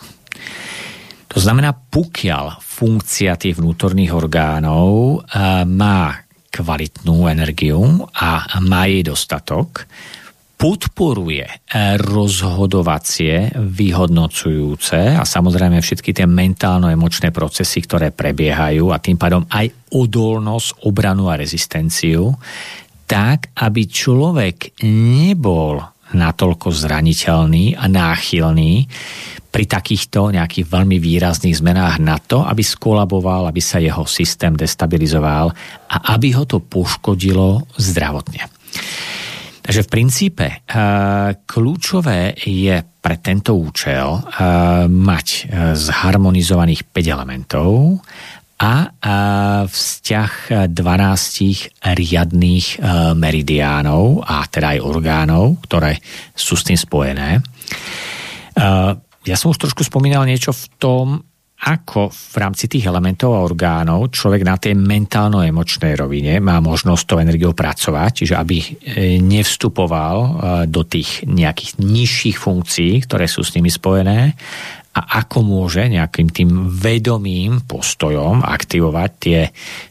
[1.33, 5.25] To znamená, pokiaľ funkcia tých vnútorných orgánov
[5.65, 6.21] má
[6.53, 9.89] kvalitnú energiu a má jej dostatok,
[10.55, 11.45] podporuje
[12.01, 20.89] rozhodovacie, vyhodnocujúce a samozrejme všetky tie mentálno-emočné procesy, ktoré prebiehajú a tým pádom aj odolnosť,
[20.89, 22.33] obranu a rezistenciu,
[23.05, 25.83] tak, aby človek nebol
[26.15, 28.87] natoľko zraniteľný a náchylný
[29.51, 35.55] pri takýchto nejakých veľmi výrazných zmenách na to, aby skolaboval, aby sa jeho systém destabilizoval
[35.91, 38.51] a aby ho to poškodilo zdravotne.
[39.65, 40.61] Takže v princípe eh,
[41.49, 48.05] kľúčové je pre tento účel eh, mať eh, zharmonizovaných 5 elementov
[48.55, 48.87] a
[49.67, 50.33] vzťah
[50.71, 52.67] 12 riadných
[53.19, 55.99] meridiánov a teda aj orgánov, ktoré
[56.33, 57.43] sú s tým spojené.
[59.27, 61.07] Ja som už trošku spomínal niečo v tom,
[61.65, 67.15] ako v rámci tých elementov a orgánov človek na tej mentálno-emočnej rovine má možnosť to
[67.25, 68.69] energiou pracovať, čiže aby e,
[69.25, 70.17] nevstupoval
[70.69, 74.37] do tých nejakých nižších funkcií, ktoré sú s nimi spojené
[74.95, 79.41] a ako môže nejakým tým vedomým postojom aktivovať tie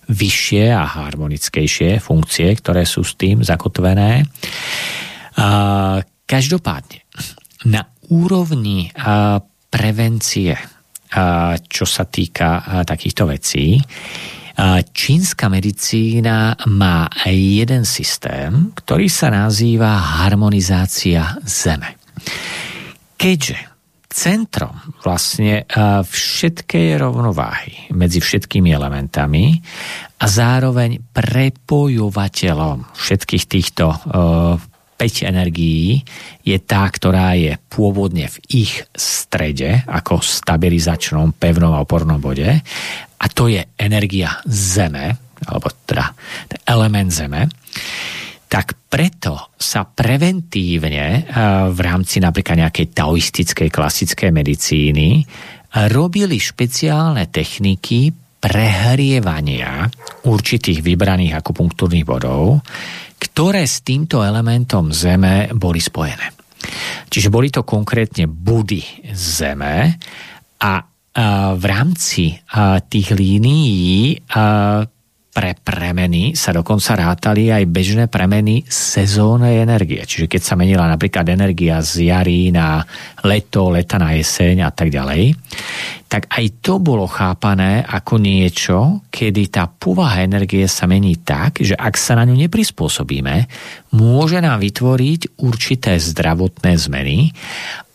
[0.07, 4.23] vyššie a harmonickejšie funkcie, ktoré sú s tým zakotvené.
[6.23, 6.99] Každopádne,
[7.67, 8.95] na úrovni
[9.67, 10.55] prevencie,
[11.69, 13.77] čo sa týka takýchto vecí,
[14.93, 21.97] Čínska medicína má jeden systém, ktorý sa nazýva harmonizácia Zeme.
[23.17, 23.57] Keďže
[24.13, 25.65] centrom vlastne
[26.05, 29.57] všetkej rovnováhy medzi všetkými elementami
[30.21, 33.89] a zároveň prepojovateľom všetkých týchto
[34.95, 36.01] 5 energií
[36.45, 42.47] je tá, ktorá je pôvodne v ich strede ako stabilizačnom, pevnom a opornom bode.
[43.19, 46.13] A to je energia Zeme, alebo teda
[46.67, 47.49] element Zeme.
[48.47, 51.23] Tak preto sa preventívne eh,
[51.73, 55.25] v rámci napríklad nejakej taoistickej klasickej medicíny
[55.89, 58.13] robili špeciálne techniky
[58.43, 59.87] prehrievania
[60.27, 62.59] určitých vybraných akupunktúrnych bodov,
[63.23, 66.35] ktoré s týmto elementom Zeme boli spojené.
[67.07, 69.95] Čiže boli to konkrétne budy Zeme
[70.59, 70.73] a
[71.53, 72.35] v rámci
[72.89, 74.17] tých línií
[75.33, 80.05] pre premeny sa dokonca rátali aj bežné premeny sezónnej energie.
[80.05, 82.85] Čiže keď sa menila napríklad energia z jary na
[83.25, 85.33] leto, leta na jeseň a tak ďalej,
[86.05, 91.73] tak aj to bolo chápané ako niečo, kedy tá povaha energie sa mení tak, že
[91.73, 93.49] ak sa na ňu neprispôsobíme,
[93.97, 97.33] môže nám vytvoriť určité zdravotné zmeny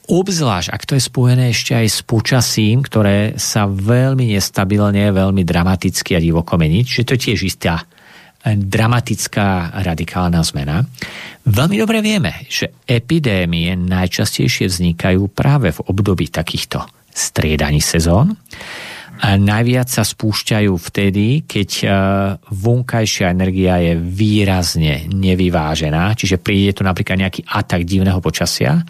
[0.09, 6.17] Obzvlášť, ak to je spojené ešte aj s počasím, ktoré sa veľmi nestabilne, veľmi dramaticky
[6.17, 10.81] a divoko mení, čiže to je tiež istá eh, dramatická radikálna zmena.
[11.45, 18.33] Veľmi dobre vieme, že epidémie najčastejšie vznikajú práve v období takýchto striedaní sezón.
[19.19, 21.91] A najviac sa spúšťajú vtedy, keď eh,
[22.49, 28.81] vonkajšia energia je výrazne nevyvážená, čiže príde tu napríklad nejaký atak divného počasia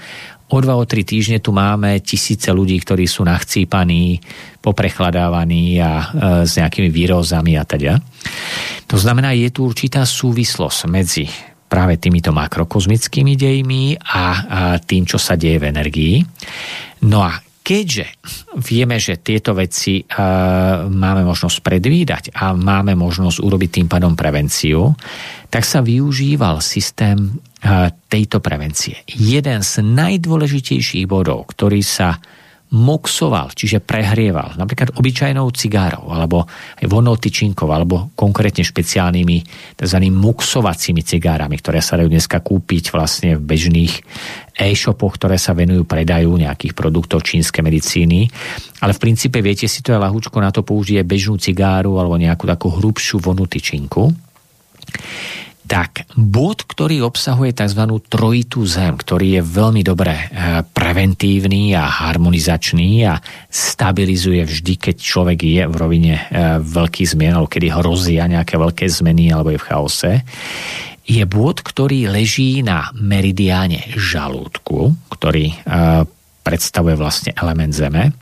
[0.49, 4.17] O dva, o tri týždne tu máme tisíce ľudí, ktorí sú nachcípaní,
[4.65, 6.07] poprechladávaní a e,
[6.49, 8.01] s nejakými výrozami a teda.
[8.89, 11.29] To znamená, je tu určitá súvislosť medzi
[11.69, 14.25] práve týmito makrokozmickými dejmi a, a
[14.81, 16.15] tým, čo sa deje v energii.
[17.05, 17.37] No a
[17.69, 18.17] keďže
[18.65, 24.97] vieme, že tieto veci uh, máme možnosť predvídať a máme možnosť urobiť tým pádom prevenciu,
[25.53, 29.05] tak sa využíval systém uh, tejto prevencie.
[29.13, 32.17] Jeden z najdôležitejších bodov, ktorý sa
[32.69, 36.45] moxoval, čiže prehrieval, napríklad obyčajnou cigárou, alebo
[36.85, 39.37] vonou tyčinkou, alebo konkrétne špeciálnymi
[39.73, 39.99] tzv.
[40.13, 43.95] moxovacími cigárami, ktoré sa dajú dneska kúpiť vlastne v bežných
[44.53, 48.29] e-shopoch, ktoré sa venujú predajú nejakých produktov čínskej medicíny.
[48.85, 52.45] Ale v princípe viete si to je lahúčko na to použije bežnú cigáru alebo nejakú
[52.45, 54.13] takú hrubšiu vonu tyčinku
[55.69, 57.85] tak bod, ktorý obsahuje tzv.
[58.09, 60.25] trojitú zem, ktorý je veľmi dobre e,
[60.65, 63.21] preventívny a harmonizačný a
[63.53, 66.23] stabilizuje vždy, keď človek je v rovine e,
[66.65, 70.13] veľkých zmien, alebo kedy hrozia nejaké veľké zmeny alebo je v chaose,
[71.05, 75.57] je bod, ktorý leží na meridiáne žalúdku, ktorý e,
[76.41, 78.17] predstavuje vlastne element Zeme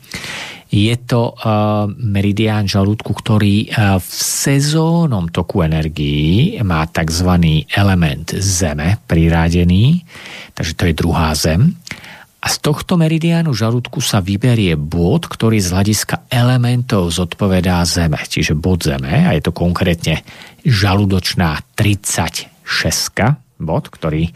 [0.67, 7.63] je to uh, meridián žalúdku, ktorý uh, v sezónom toku energií má tzv.
[7.71, 10.03] element Zeme priradený,
[10.51, 11.75] takže to je druhá Zem.
[12.37, 18.53] A z tohto meridiánu žalúdku sa vyberie bod, ktorý z hľadiska elementov zodpovedá Zeme, čiže
[18.53, 20.21] bod Zeme, a je to konkrétne
[20.61, 22.47] žalúdočná 36
[23.57, 24.29] bod, ktorý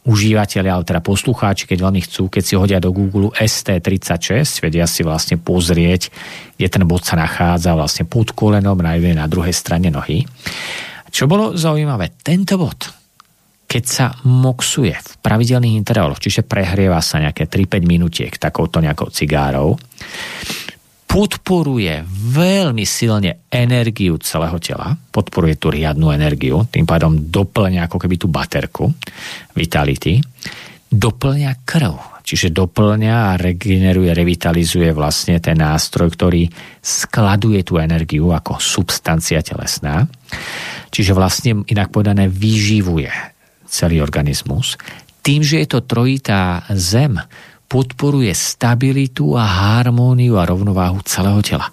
[0.00, 5.04] užívateľia, ale teda poslucháči, keď veľmi chcú, keď si hodia do Google ST36, vedia si
[5.04, 6.08] vlastne pozrieť,
[6.56, 10.24] kde ten bod sa nachádza vlastne pod kolenom na jednej na druhej strane nohy.
[11.12, 12.80] Čo bolo zaujímavé, tento bod,
[13.70, 19.76] keď sa moxuje v pravidelných intervaloch, čiže prehrieva sa nejaké 3-5 minutiek takouto nejakou cigárou,
[21.10, 28.14] podporuje veľmi silne energiu celého tela, podporuje tú riadnu energiu, tým pádom doplňa ako keby
[28.14, 28.86] tú baterku
[29.58, 30.22] Vitality,
[30.86, 36.46] doplňa krv, čiže doplňa a regeneruje, revitalizuje vlastne ten nástroj, ktorý
[36.78, 40.06] skladuje tú energiu ako substancia telesná,
[40.94, 43.10] čiže vlastne inak povedané vyživuje
[43.66, 44.78] celý organizmus.
[45.26, 47.18] Tým, že je to trojitá zem,
[47.70, 51.70] podporuje stabilitu a harmóniu a rovnováhu celého tela.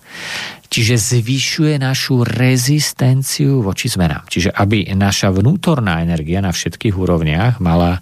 [0.70, 4.30] Čiže zvyšuje našu rezistenciu voči zmenám.
[4.30, 7.98] Čiže aby naša vnútorná energia na všetkých úrovniach mala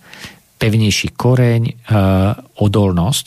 [0.59, 1.73] pevnejší koreň, e,
[2.59, 3.25] odolnosť.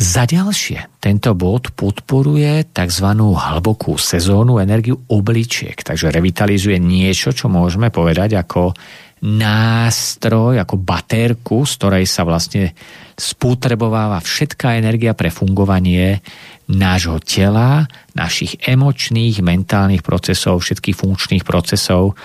[0.00, 3.06] Za ďalšie, tento bod podporuje tzv.
[3.20, 8.72] hlbokú sezónu energiu obličiek, takže revitalizuje niečo, čo môžeme povedať ako
[9.20, 12.72] nástroj, ako baterku, z ktorej sa vlastne
[13.20, 16.24] spútrebováva všetká energia pre fungovanie
[16.70, 17.84] nášho tela,
[18.16, 22.16] našich emočných, mentálnych procesov, všetkých funkčných procesov.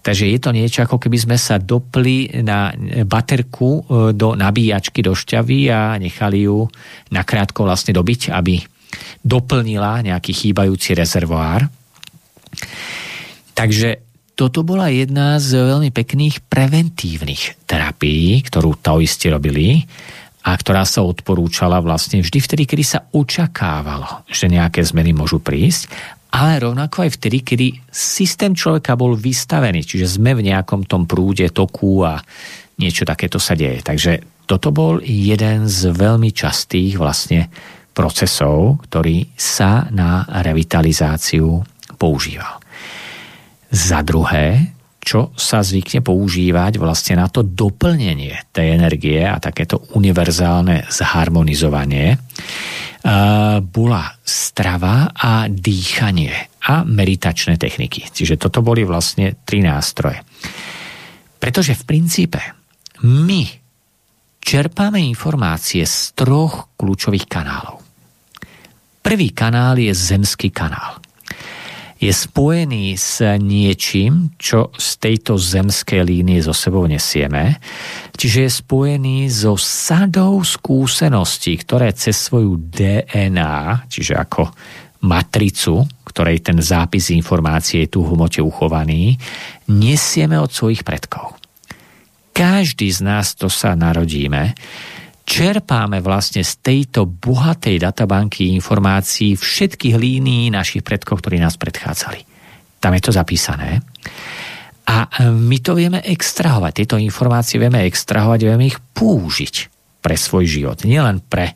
[0.00, 2.72] Takže je to niečo, ako keby sme sa dopli na
[3.04, 3.80] baterku e,
[4.14, 6.64] do nabíjačky do šťavy a nechali ju
[7.12, 8.62] nakrátko vlastne dobiť, aby
[9.20, 11.66] doplnila nejaký chýbajúci rezervoár.
[13.52, 14.07] Takže
[14.38, 19.82] toto bola jedna z veľmi pekných preventívnych terapií, ktorú taoisti robili
[20.46, 25.90] a ktorá sa odporúčala vlastne vždy vtedy, kedy sa očakávalo, že nejaké zmeny môžu prísť,
[26.30, 31.50] ale rovnako aj vtedy, kedy systém človeka bol vystavený, čiže sme v nejakom tom prúde,
[31.50, 32.22] toku a
[32.78, 33.82] niečo takéto sa deje.
[33.82, 37.50] Takže toto bol jeden z veľmi častých vlastne
[37.90, 41.58] procesov, ktorý sa na revitalizáciu
[41.98, 42.67] používal.
[43.68, 50.88] Za druhé, čo sa zvykne používať vlastne na to doplnenie tej energie a takéto univerzálne
[50.88, 52.16] zharmonizovanie,
[53.62, 58.10] bola strava a dýchanie a meditačné techniky.
[58.10, 60.20] Čiže toto boli vlastne tri nástroje.
[61.40, 62.40] Pretože v princípe
[63.06, 63.42] my
[64.42, 67.80] čerpáme informácie z troch kľúčových kanálov.
[69.00, 71.00] Prvý kanál je zemský kanál
[71.98, 77.58] je spojený s niečím, čo z tejto zemskej línie zo sebou nesieme.
[78.14, 84.54] Čiže je spojený so sadou skúseností, ktoré cez svoju DNA, čiže ako
[85.02, 89.18] matricu, ktorej ten zápis informácie je tu v hmote uchovaný,
[89.70, 91.34] nesieme od svojich predkov.
[92.30, 94.54] Každý z nás, to sa narodíme,
[95.28, 102.24] čerpáme vlastne z tejto bohatej databanky informácií všetkých línií našich predkov, ktorí nás predchádzali.
[102.80, 103.84] Tam je to zapísané.
[104.88, 106.72] A my to vieme extrahovať.
[106.72, 109.54] Tieto informácie vieme extrahovať, vieme ich použiť
[110.00, 110.80] pre svoj život.
[110.88, 111.52] Nielen pre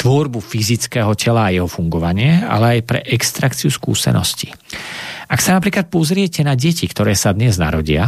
[0.00, 4.48] tvorbu fyzického tela a jeho fungovanie, ale aj pre extrakciu skúseností.
[5.26, 8.06] Ak sa napríklad pozriete na deti, ktoré sa dnes narodia,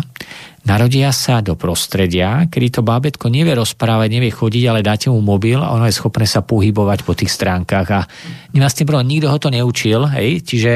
[0.62, 5.58] narodia sa do prostredia, kedy to bábetko nevie rozprávať, nevie chodiť, ale dáte mu mobil
[5.58, 8.00] a ono je schopné sa pohybovať po tých stránkach a
[8.54, 10.72] vlastne bolo, nikto ho to neučil, hej, čiže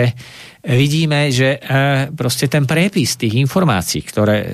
[0.67, 4.47] vidíme, že e, proste ten prepis tých informácií, ktoré e,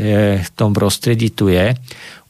[0.44, 1.72] v tom prostredí tu je,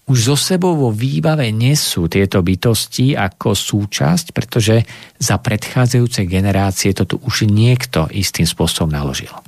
[0.08, 4.80] už zo sebou vo výbave nesú tieto bytosti ako súčasť, pretože
[5.20, 9.47] za predchádzajúce generácie toto už niekto istým spôsobom naložil.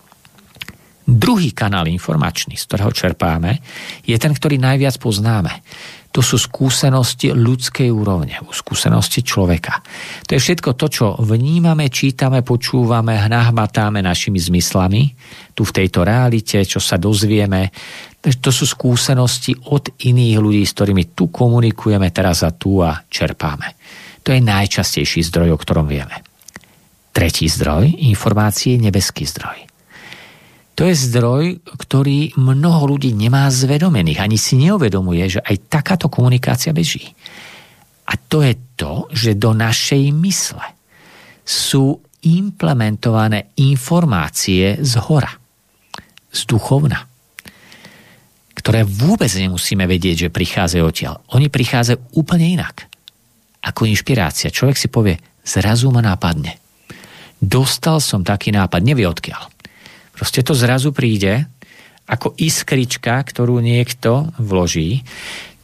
[1.11, 3.59] Druhý kanál informačný, z ktorého čerpáme,
[4.07, 5.67] je ten, ktorý najviac poznáme.
[6.15, 9.83] To sú skúsenosti ľudskej úrovne, skúsenosti človeka.
[10.27, 15.03] To je všetko to, čo vnímame, čítame, počúvame, nahmatáme našimi zmyslami
[15.55, 17.71] tu v tejto realite, čo sa dozvieme.
[18.23, 23.79] To sú skúsenosti od iných ľudí, s ktorými tu komunikujeme teraz a tu a čerpáme.
[24.27, 26.27] To je najčastejší zdroj, o ktorom vieme.
[27.15, 29.70] Tretí zdroj informácie je nebeský zdroj.
[30.81, 36.73] To je zdroj, ktorý mnoho ľudí nemá zvedomených, ani si neuvedomuje, že aj takáto komunikácia
[36.73, 37.13] beží.
[38.09, 40.65] A to je to, že do našej mysle
[41.45, 45.29] sú implementované informácie z hora,
[46.33, 47.05] z duchovna,
[48.57, 51.21] ktoré vôbec nemusíme vedieť, že prichádzajú odtiaľ.
[51.37, 52.89] Oni prichádzajú úplne inak.
[53.69, 54.49] Ako inšpirácia.
[54.49, 56.57] Človek si povie, zrazu ma nápadne.
[57.37, 59.60] Dostal som taký nápad, nevie odkiaľ
[60.21, 61.49] Proste to zrazu príde
[62.05, 65.01] ako iskrička, ktorú niekto vloží.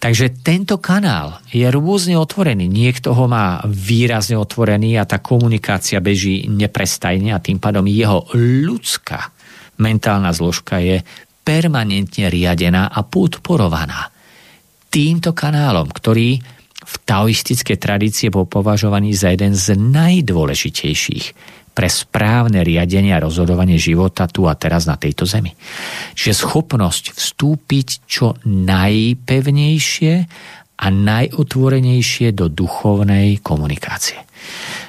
[0.01, 2.65] Takže tento kanál je rôzne otvorený.
[2.65, 9.29] Niekto ho má výrazne otvorený a tá komunikácia beží neprestajne a tým pádom jeho ľudská
[9.77, 11.05] mentálna zložka je
[11.45, 14.09] permanentne riadená a podporovaná
[14.89, 16.41] týmto kanálom, ktorý
[16.87, 24.25] v taoistickej tradície bol považovaný za jeden z najdôležitejších pre správne riadenie a rozhodovanie života
[24.25, 25.53] tu a teraz na tejto zemi.
[26.17, 30.15] Čiže schopnosť vstúpiť čo najpevnejšie
[30.81, 34.17] a najotvorenejšie do duchovnej komunikácie.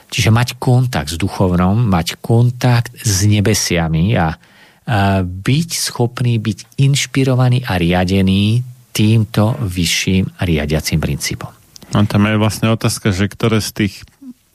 [0.08, 4.32] Čiže mať kontakt s duchovnom, mať kontakt s nebesiami a, a
[5.28, 8.64] byť schopný byť inšpirovaný a riadený
[8.96, 11.52] týmto vyšším riadiacím princípom.
[11.92, 13.94] No tam je vlastne otázka, že ktoré z tých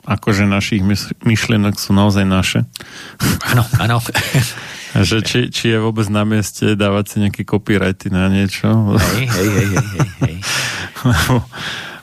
[0.03, 0.83] akože našich
[1.23, 2.61] myšlienok sú naozaj naše.
[3.55, 3.97] Áno, áno.
[5.09, 8.69] že či, či je vôbec na mieste dávať si nejaké copyrighty na niečo.
[8.99, 10.37] Hej, hej, hej, hej, hej.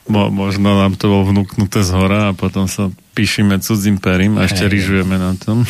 [0.09, 4.49] Mo, možno nám to bolo vnúknuté z hora a potom sa píšime cudzím perím a
[4.49, 5.61] ešte rýžujeme na tom.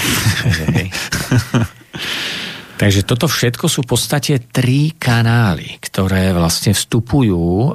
[0.48, 0.88] Hej, hej.
[2.80, 7.72] Takže toto všetko sú v podstate tri kanály, ktoré vlastne vstupujú e,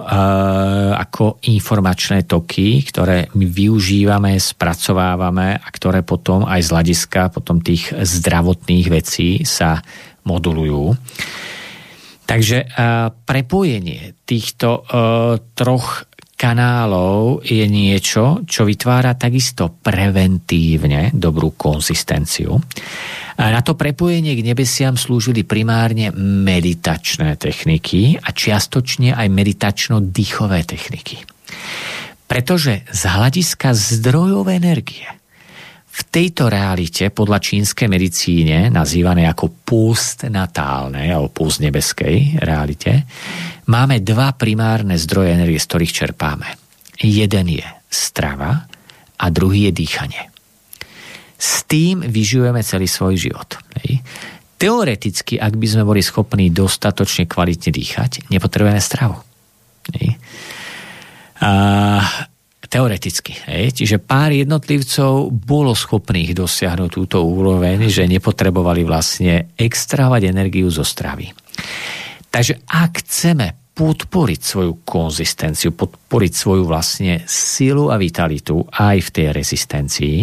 [0.97, 7.93] ako informačné toky, ktoré my využívame, spracovávame a ktoré potom aj z hľadiska potom tých
[7.93, 9.85] zdravotných vecí sa
[10.25, 10.97] modulujú.
[12.25, 12.67] Takže e,
[13.13, 14.83] prepojenie týchto e,
[15.53, 22.57] troch kanálov je niečo, čo vytvára takisto preventívne dobrú konzistenciu.
[23.35, 31.27] Na to prepojenie k nebesiam slúžili primárne meditačné techniky a čiastočne aj meditačno-dýchové techniky.
[32.31, 35.07] Pretože z hľadiska zdrojov energie
[35.95, 43.07] v tejto realite podľa čínskej medicíne, nazývané ako púst natálnej alebo púst nebeskej realite,
[43.71, 46.49] máme dva primárne zdroje energie, z ktorých čerpáme.
[46.99, 48.67] Jeden je strava
[49.15, 50.34] a druhý je dýchanie.
[51.45, 53.61] S tým vyžujeme celý svoj život.
[53.85, 54.01] Hej.
[54.57, 59.21] Teoreticky, ak by sme boli schopní dostatočne kvalitne dýchať, nepotrebujeme stravu.
[59.93, 60.17] Hej.
[61.45, 62.01] A,
[62.65, 63.37] teoreticky.
[63.45, 63.85] Hej.
[63.85, 71.29] Čiže pár jednotlivcov bolo schopných dosiahnuť túto úroveň, že nepotrebovali vlastne extravať energiu zo stravy.
[72.33, 79.27] Takže ak chceme podporiť svoju konzistenciu, podporiť svoju vlastne silu a vitalitu aj v tej
[79.35, 80.19] rezistencii,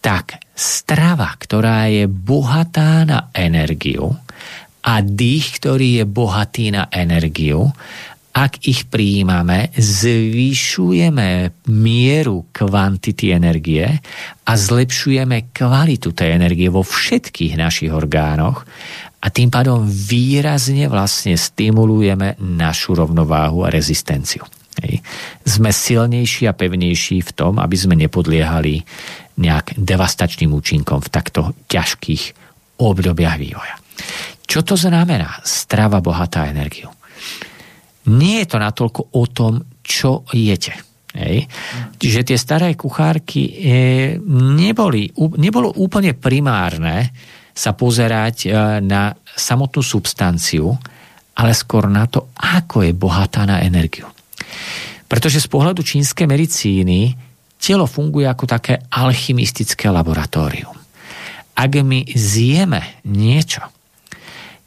[0.00, 4.16] tak strava, ktorá je bohatá na energiu
[4.80, 7.68] a dých, ktorý je bohatý na energiu,
[8.30, 13.90] ak ich prijímame, zvyšujeme mieru kvantity energie
[14.46, 18.62] a zlepšujeme kvalitu tej energie vo všetkých našich orgánoch
[19.20, 24.46] a tým pádom výrazne vlastne stimulujeme našu rovnováhu a rezistenciu.
[24.80, 25.02] Hej.
[25.44, 28.86] Sme silnejší a pevnejší v tom, aby sme nepodliehali
[29.40, 32.22] nejak devastačným účinkom v takto ťažkých
[32.80, 33.74] obdobiach vývoja.
[34.44, 36.92] Čo to znamená strava bohatá energiu?
[38.12, 40.74] Nie je to natoľko o tom, čo jete.
[41.10, 41.50] Hej.
[41.98, 43.54] Čiže tie staré kuchárky e,
[44.30, 45.10] neboli,
[45.42, 47.10] nebolo úplne primárne
[47.50, 48.48] sa pozerať e,
[48.86, 50.70] na samotnú substanciu,
[51.34, 54.06] ale skôr na to, ako je bohatá na energiu.
[55.10, 57.29] Pretože z pohľadu čínskej medicíny
[57.60, 60.74] telo funguje ako také alchymistické laboratórium.
[61.60, 63.60] Ak my zjeme niečo,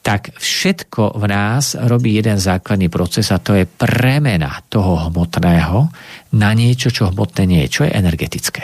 [0.03, 5.89] tak všetko v nás robí jeden základný proces a to je premena toho hmotného
[6.37, 8.63] na niečo, čo hmotné nie je, čo je energetické.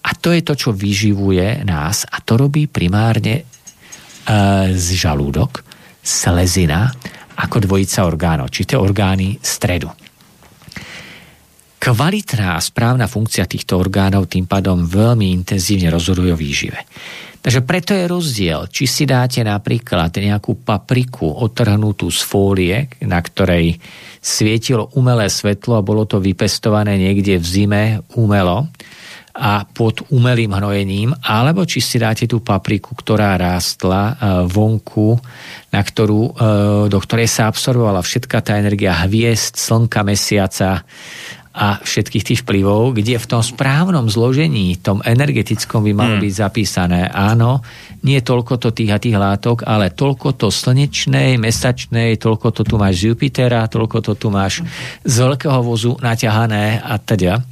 [0.00, 3.44] A to je to, čo vyživuje nás a to robí primárne e,
[4.72, 5.60] z žalúdok,
[6.00, 6.88] slezina,
[7.36, 9.90] ako dvojica orgánov, či tie orgány stredu.
[11.80, 16.84] Kvalitná a správna funkcia týchto orgánov tým pádom veľmi intenzívne rozhodujú o výžive.
[17.40, 22.76] Takže preto je rozdiel, či si dáte napríklad nejakú papriku otrhnutú z fólie,
[23.08, 23.80] na ktorej
[24.20, 27.82] svietilo umelé svetlo a bolo to vypestované niekde v zime
[28.12, 28.68] umelo
[29.30, 34.14] a pod umelým hnojením, alebo či si dáte tú papriku, ktorá rástla e,
[34.50, 35.16] vonku,
[35.70, 36.32] na ktorú, e,
[36.90, 40.82] do ktorej sa absorbovala všetká tá energia hviezd, slnka, mesiaca,
[41.50, 46.22] a všetkých tých vplyvov, kde v tom správnom zložení, tom energetickom by malo hmm.
[46.22, 47.58] byť zapísané, áno,
[48.06, 52.78] nie toľko to tých a tých látok, ale toľko to slnečnej, mesačnej, toľko to tu
[52.78, 54.62] máš z Jupitera, toľko to tu máš
[55.02, 57.42] z veľkého vozu naťahané a teda.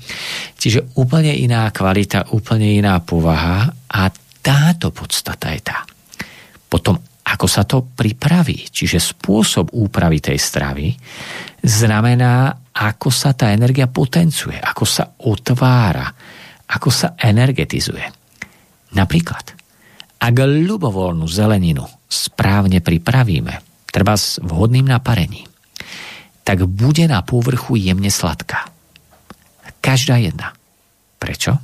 [0.54, 4.02] Čiže úplne iná kvalita, úplne iná povaha a
[4.38, 5.82] táto podstata je tá.
[6.70, 10.96] Potom ako sa to pripraví, čiže spôsob úpravy tej stravy,
[11.60, 16.06] znamená, ako sa tá energia potenciuje, ako sa otvára,
[16.70, 18.06] ako sa energetizuje.
[18.94, 19.58] Napríklad,
[20.22, 25.46] ak ľubovoľnú zeleninu správne pripravíme, treba s vhodným naparením,
[26.46, 28.70] tak bude na povrchu jemne sladká.
[29.84, 30.54] Každá jedna.
[31.20, 31.58] Prečo?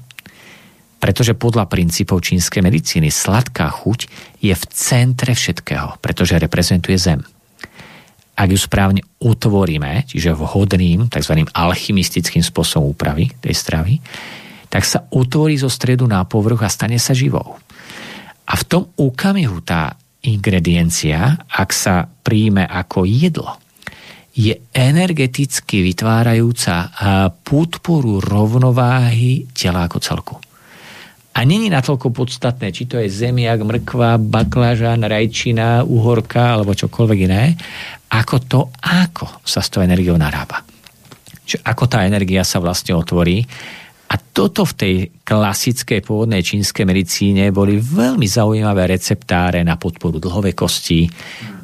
[1.00, 4.00] Pretože podľa princípov čínskej medicíny sladká chuť
[4.40, 7.20] je v centre všetkého, pretože reprezentuje zem.
[8.34, 11.46] Ak ju správne utvoríme, čiže vhodným, tzv.
[11.54, 14.02] alchymistickým spôsobom úpravy tej stravy,
[14.66, 17.54] tak sa utvorí zo stredu na povrch a stane sa živou.
[18.44, 19.94] A v tom okamihu tá
[20.26, 23.54] ingrediencia, ak sa príjme ako jedlo,
[24.34, 26.90] je energeticky vytvárajúca
[27.46, 30.34] podporu rovnováhy tela ako celku.
[31.34, 37.58] A není natoľko podstatné, či to je zemiak, mrkva, baklažan, rajčina, uhorka alebo čokoľvek iné,
[38.14, 40.62] ako to, ako sa s tou energiou narába.
[41.44, 43.42] Čiže ako tá energia sa vlastne otvorí
[44.04, 44.94] a toto v tej
[45.24, 51.08] klasickej pôvodnej čínskej medicíne boli veľmi zaujímavé receptáre na podporu dlhovekosti,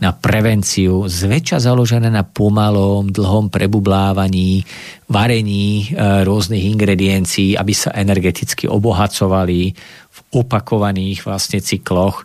[0.00, 4.64] na prevenciu, zväčša založené na pomalom, dlhom prebublávaní,
[5.12, 9.76] varení e, rôznych ingrediencií, aby sa energeticky obohacovali
[10.08, 12.24] v opakovaných vlastne cykloch.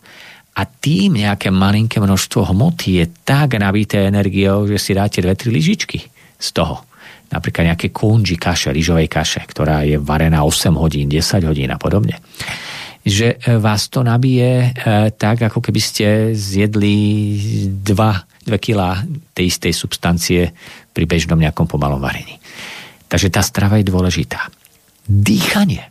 [0.55, 5.51] A tým nejaké malinké množstvo hmoty je tak nabité energiou, že si dáte dve, tri
[5.51, 5.99] lyžičky
[6.39, 6.94] z toho
[7.35, 12.23] napríklad nejaké kunži kaše, rýžovej kaše, ktorá je varená 8 hodín, 10 hodín a podobne
[13.05, 14.67] že e, vás to nabije e,
[15.13, 16.97] tak, ako keby ste zjedli
[17.69, 19.05] 2, 2 kg
[19.37, 20.41] tej istej substancie
[20.89, 22.41] pri bežnom nejakom pomalom varení.
[23.05, 24.49] Takže tá strava je dôležitá.
[25.05, 25.85] Dýchanie.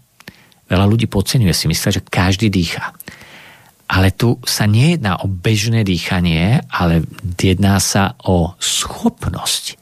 [0.66, 2.90] Veľa ľudí podceňuje si, myslia, že každý dýcha.
[3.86, 7.06] Ale tu sa nejedná o bežné dýchanie, ale
[7.38, 9.78] jedná sa o schopnosť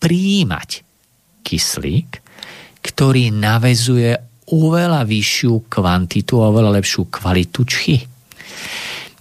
[0.00, 0.82] príjimať
[1.46, 2.10] kyslík,
[2.82, 4.14] ktorý navezuje
[4.46, 7.96] oveľa vyššiu kvantitu a oveľa lepšiu kvalitu čchy.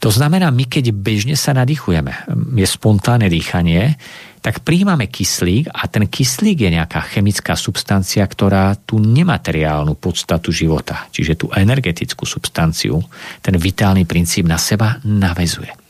[0.01, 3.97] To znamená, my keď bežne sa nadýchujeme, je spontánne dýchanie,
[4.37, 11.09] tak príjmame kyslík a ten kyslík je nejaká chemická substancia, ktorá tú nemateriálnu podstatu života,
[11.09, 13.01] čiže tú energetickú substanciu,
[13.41, 15.84] ten vitálny princíp na seba navezuje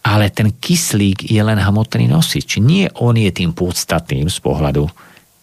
[0.00, 2.56] ale ten kyslík je len hmotný nosič.
[2.58, 4.88] Nie on je tým podstatným z pohľadu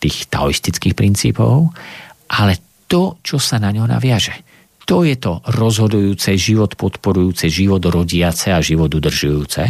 [0.02, 1.74] tých taoistických princípov,
[2.34, 4.34] ale to, čo sa na ňo naviaže.
[4.88, 9.64] To je to rozhodujúce, život podporujúce, život rodiace a život udržujúce,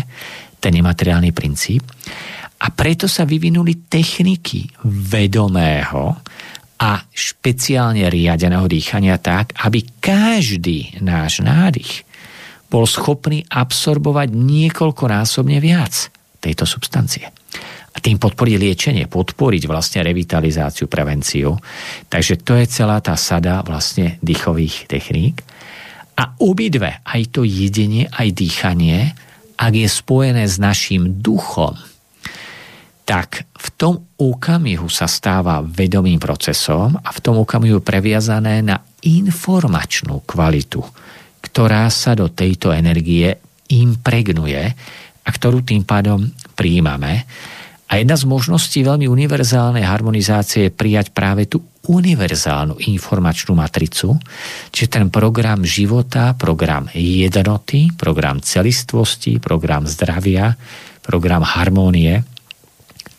[0.62, 1.84] ten nemateriálny princíp.
[2.58, 6.22] A preto sa vyvinuli techniky vedomého
[6.78, 12.07] a špeciálne riadeného dýchania tak, aby každý náš nádych
[12.68, 16.12] bol schopný absorbovať niekoľkonásobne viac
[16.44, 17.28] tejto substancie.
[17.96, 21.58] A tým podporiť liečenie, podporiť vlastne revitalizáciu, prevenciu.
[22.06, 25.42] Takže to je celá tá sada vlastne dýchových techník.
[26.18, 29.18] A obidve, aj to jedenie, aj dýchanie,
[29.58, 31.74] ak je spojené s našim duchom,
[33.08, 40.22] tak v tom okamihu sa stáva vedomým procesom a v tom okamihu previazané na informačnú
[40.28, 40.84] kvalitu
[41.42, 43.34] ktorá sa do tejto energie
[43.72, 44.64] impregnuje
[45.24, 46.24] a ktorú tým pádom
[46.56, 47.28] príjmame.
[47.88, 54.20] A jedna z možností veľmi univerzálnej harmonizácie je prijať práve tú univerzálnu informačnú matricu,
[54.76, 60.52] čiže ten program života, program jednoty, program celistvosti, program zdravia,
[61.00, 62.20] program harmónie,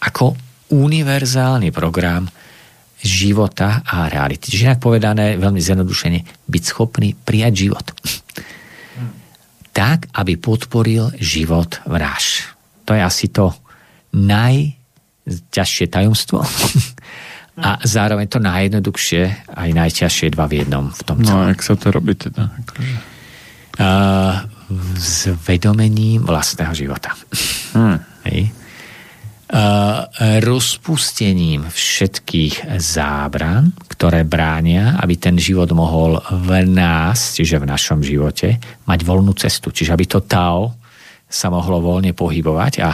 [0.05, 0.37] ako
[0.69, 2.29] univerzálny program
[2.99, 4.51] života a reality.
[4.51, 7.87] Čiže inak povedané, veľmi zjednodušene, byť schopný prijať život
[9.69, 12.51] tak, aby podporil život v náš.
[12.83, 13.55] To je asi to
[14.11, 16.43] najťažšie tajomstvo.
[17.63, 19.23] a zároveň to najjednoduchšie
[19.55, 21.47] aj najťažšie dva v jednom v tom No, celom.
[21.55, 22.51] jak sa to robí teda?
[23.79, 24.43] Uh,
[24.99, 27.15] zvedomením vlastného života.
[27.79, 27.99] Hm.
[28.27, 28.51] Hej.
[29.49, 30.05] Uh,
[30.45, 38.61] rozpustením všetkých zábran, ktoré bránia, aby ten život mohol v nás, čiže v našom živote,
[38.85, 39.73] mať voľnú cestu.
[39.73, 40.77] Čiže aby to Tao
[41.25, 42.93] sa mohlo voľne pohybovať a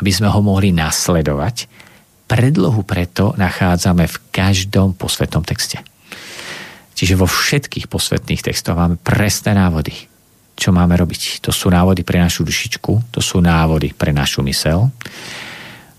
[0.00, 1.68] aby sme ho mohli nasledovať.
[2.24, 5.84] Predlohu preto nachádzame v každom posvetnom texte.
[6.96, 9.92] Čiže vo všetkých posvetných textoch máme presné návody,
[10.56, 11.44] čo máme robiť.
[11.44, 14.88] To sú návody pre našu dušičku, to sú návody pre našu mysel.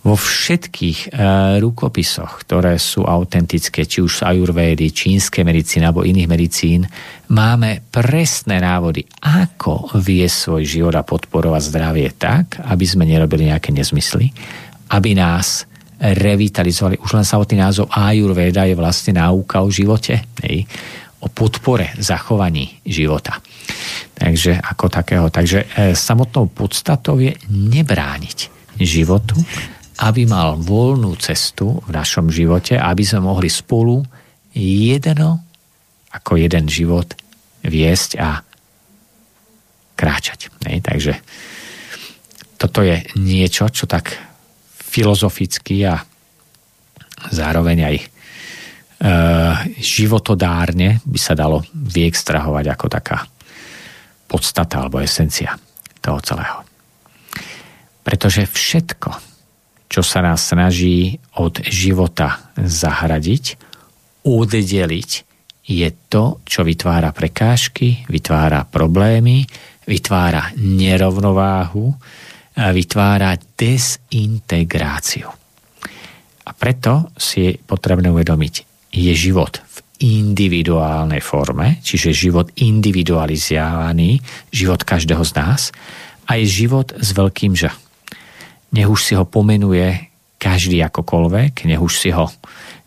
[0.01, 1.21] Vo všetkých e,
[1.61, 6.89] rukopisoch, ktoré sú autentické, či už z ajurvédy, čínskej medicíny alebo iných medicín,
[7.29, 13.69] máme presné návody, ako vie svoj život a podporovať zdravie tak, aby sme nerobili nejaké
[13.69, 14.33] nezmysly,
[14.89, 15.69] aby nás
[16.01, 16.97] revitalizovali.
[16.97, 20.65] Už len samotný názov Ayurveda je vlastne náuka o živote, hej,
[21.21, 23.37] o podpore zachovaní života.
[24.17, 25.29] Takže ako takého.
[25.29, 28.49] Takže e, samotnou podstatou je nebrániť
[28.81, 29.37] životu,
[30.01, 34.01] aby mal voľnú cestu v našom živote, aby sme mohli spolu
[34.57, 35.45] jedno
[36.11, 37.13] ako jeden život
[37.61, 38.41] viesť a
[39.93, 40.49] kráčať.
[40.65, 41.13] Hej, takže
[42.57, 44.17] toto je niečo, čo tak
[44.73, 46.01] filozoficky a
[47.29, 48.05] zároveň aj e,
[49.77, 53.17] životodárne by sa dalo vyextrahovať ako taká
[54.25, 55.53] podstata alebo esencia
[56.01, 56.65] toho celého.
[58.01, 59.30] Pretože všetko,
[59.91, 63.59] čo sa nás snaží od života zahradiť,
[64.23, 65.11] oddeliť,
[65.67, 69.43] je to, čo vytvára prekážky, vytvára problémy,
[69.83, 71.91] vytvára nerovnováhu,
[72.55, 75.27] vytvára desintegráciu.
[76.47, 78.55] A preto si je potrebné uvedomiť,
[78.95, 84.23] je život v individuálnej forme, čiže život individualizovaný,
[84.55, 85.61] život každého z nás,
[86.31, 87.90] a je život s veľkým Ž
[88.71, 90.11] nech už si ho pomenuje
[90.41, 92.31] každý akokoľvek, nech už si ho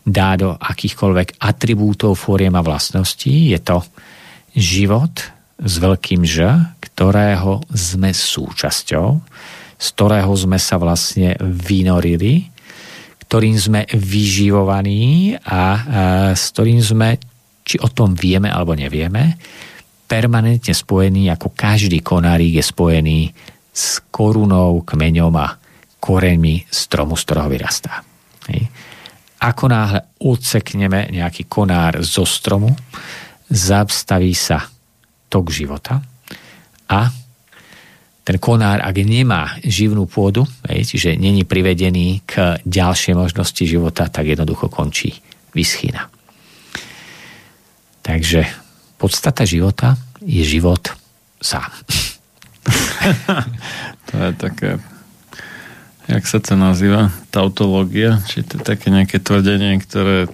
[0.05, 3.49] dá do akýchkoľvek atribútov, fóriem a vlastností.
[3.55, 3.81] Je to
[4.53, 5.13] život
[5.57, 9.07] s veľkým Ž, ktorého sme súčasťou,
[9.75, 12.51] z ktorého sme sa vlastne vynorili,
[13.25, 15.63] ktorým sme vyživovaní a,
[16.37, 17.17] s ktorým sme,
[17.65, 19.35] či o tom vieme alebo nevieme,
[20.05, 23.33] permanentne spojený, ako každý konárik je spojený
[23.73, 25.64] s korunou, kmeňom a
[26.05, 28.05] koreňmi stromu, z ktorého vyrastá.
[28.53, 28.69] Hej.
[29.41, 32.69] Ako náhle odsekneme nejaký konár zo stromu,
[33.49, 34.61] zastaví sa
[35.25, 35.97] tok života
[36.85, 37.09] a
[38.25, 44.25] ten konár, ak nemá živnú pôdu, hej, čiže není privedený k ďalšej možnosti života, tak
[44.25, 45.13] jednoducho končí,
[45.53, 46.09] vyschýna.
[48.01, 48.49] Takže
[48.97, 49.93] podstata života
[50.25, 50.89] je život
[51.37, 51.69] sám.
[54.09, 54.69] to je také
[56.05, 60.29] jak sa to nazýva, tautológia, či to je také nejaké tvrdenie, ktoré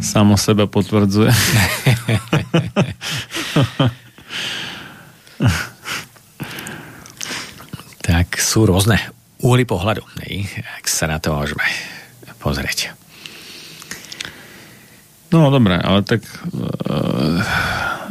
[0.00, 1.30] samo seba potvrdzuje.
[8.08, 8.96] tak sú rôzne
[9.44, 10.48] úhly pohľadu, nej,
[10.80, 11.62] ak sa na to môžeme
[12.40, 12.96] pozrieť.
[15.28, 17.44] No dobre, ale tak uh,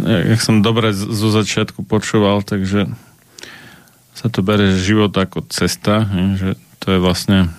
[0.05, 2.93] jak som dobre zo začiatku počúval, takže
[4.17, 6.09] sa to bere život ako cesta,
[6.41, 7.53] že to je vlastne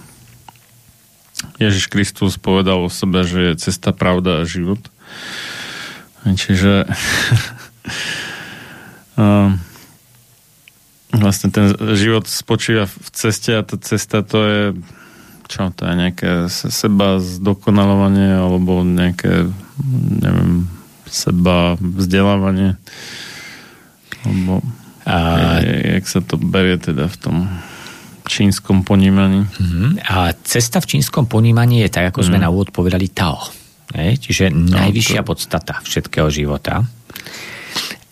[1.62, 4.82] Ježiš Kristus povedal o sebe, že je cesta, pravda a život.
[6.26, 6.90] Čiže
[9.14, 9.54] uh,
[11.22, 14.62] vlastne ten život spočíva v ceste a tá cesta to je
[15.48, 19.48] čo, to je nejaké seba zdokonalovanie alebo nejaké
[20.20, 20.68] neviem,
[21.08, 22.76] seba vzdelávanie
[24.28, 24.60] alebo
[25.08, 25.16] a...
[25.64, 27.36] jak sa to berie teda v tom
[28.28, 29.48] čínskom ponímaní.
[29.48, 29.96] Uh-huh.
[30.04, 32.44] A cesta v čínskom ponímaní je tak, ako sme uh-huh.
[32.44, 33.40] na úvod povedali Tao.
[33.88, 34.20] Je?
[34.20, 35.28] Čiže no, najvyššia to...
[35.32, 36.84] podstata všetkého života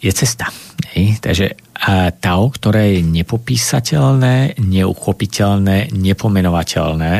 [0.01, 0.49] je cesta.
[0.97, 1.21] Je?
[1.21, 7.15] Takže a Tao, ktoré je nepopísateľné, neuchopiteľné, nepomenovateľné,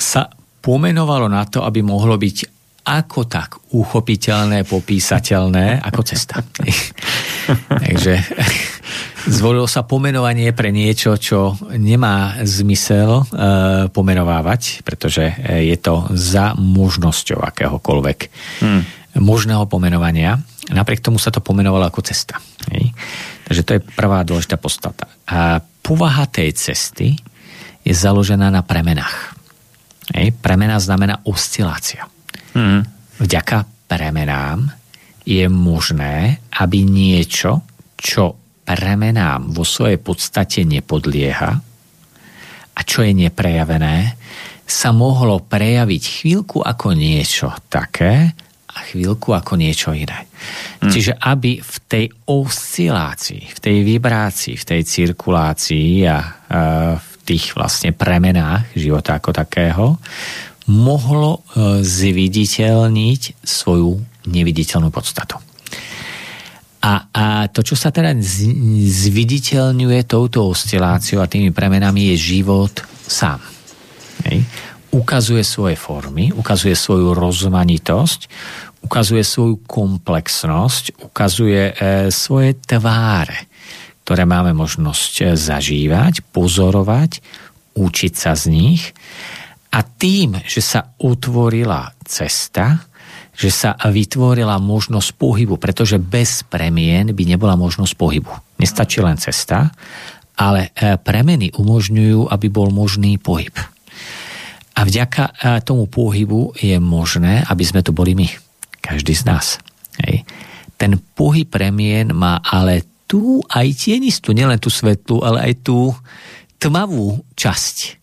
[0.00, 0.32] sa
[0.64, 6.40] pomenovalo na to, aby mohlo byť ako tak uchopiteľné, popísateľné ako cesta.
[7.84, 8.14] Takže
[9.28, 13.24] zvolilo sa pomenovanie pre niečo, čo nemá zmysel e,
[13.92, 15.28] pomenovávať, pretože
[15.60, 18.18] je to za možnosťou akéhokoľvek
[18.64, 18.82] hmm.
[19.20, 20.40] možného pomenovania.
[20.70, 22.38] Napriek tomu sa to pomenovalo ako cesta.
[22.70, 22.94] Hej.
[23.50, 25.10] Takže to je prvá dôležitá podstata.
[25.26, 27.18] A povaha tej cesty
[27.82, 29.34] je založená na premenách.
[30.14, 32.06] Hej, premena znamená oscilácia.
[32.54, 32.82] Mm.
[33.20, 34.70] Vďaka premenám
[35.26, 37.62] je možné, aby niečo,
[37.94, 41.50] čo premenám vo svojej podstate nepodlieha
[42.70, 44.16] a čo je neprejavené,
[44.64, 48.30] sa mohlo prejaviť chvíľku ako niečo také
[48.70, 50.30] a chvíľku ako niečo iné.
[50.78, 50.88] Hmm.
[50.88, 56.18] Čiže aby v tej oscilácii, v tej vibrácii, v tej cirkulácii a, a
[56.94, 59.98] v tých vlastne premenách života ako takého
[60.70, 63.98] mohlo e, zviditeľniť svoju
[64.30, 65.42] neviditeľnú podstatu.
[66.80, 68.16] A, a to, čo sa teda
[68.88, 72.72] zviditeľňuje touto osciláciou a tými premenami, je život
[73.04, 73.42] sám.
[74.24, 74.48] Hej.
[74.90, 78.20] Ukazuje svoje formy, ukazuje svoju rozmanitosť,
[78.80, 81.74] ukazuje svoju komplexnosť, ukazuje e,
[82.08, 83.46] svoje tváre,
[84.08, 87.20] ktoré máme možnosť e, zažívať, pozorovať,
[87.76, 88.82] učiť sa z nich.
[89.70, 92.90] A tým, že sa utvorila cesta,
[93.40, 98.32] že sa vytvorila možnosť pohybu, pretože bez premien by nebola možnosť pohybu.
[98.58, 99.70] Nestačí len cesta,
[100.36, 103.54] ale e, premeny umožňujú, aby bol možný pohyb.
[104.76, 105.32] A vďaka e,
[105.64, 108.28] tomu pohybu je možné, aby sme tu boli my.
[108.80, 109.60] Každý z nás.
[110.04, 110.24] Hej.
[110.80, 115.92] Ten pohyb premien má ale tú aj tienistú, nielen tú svetlú, ale aj tú
[116.56, 117.99] tmavú časť.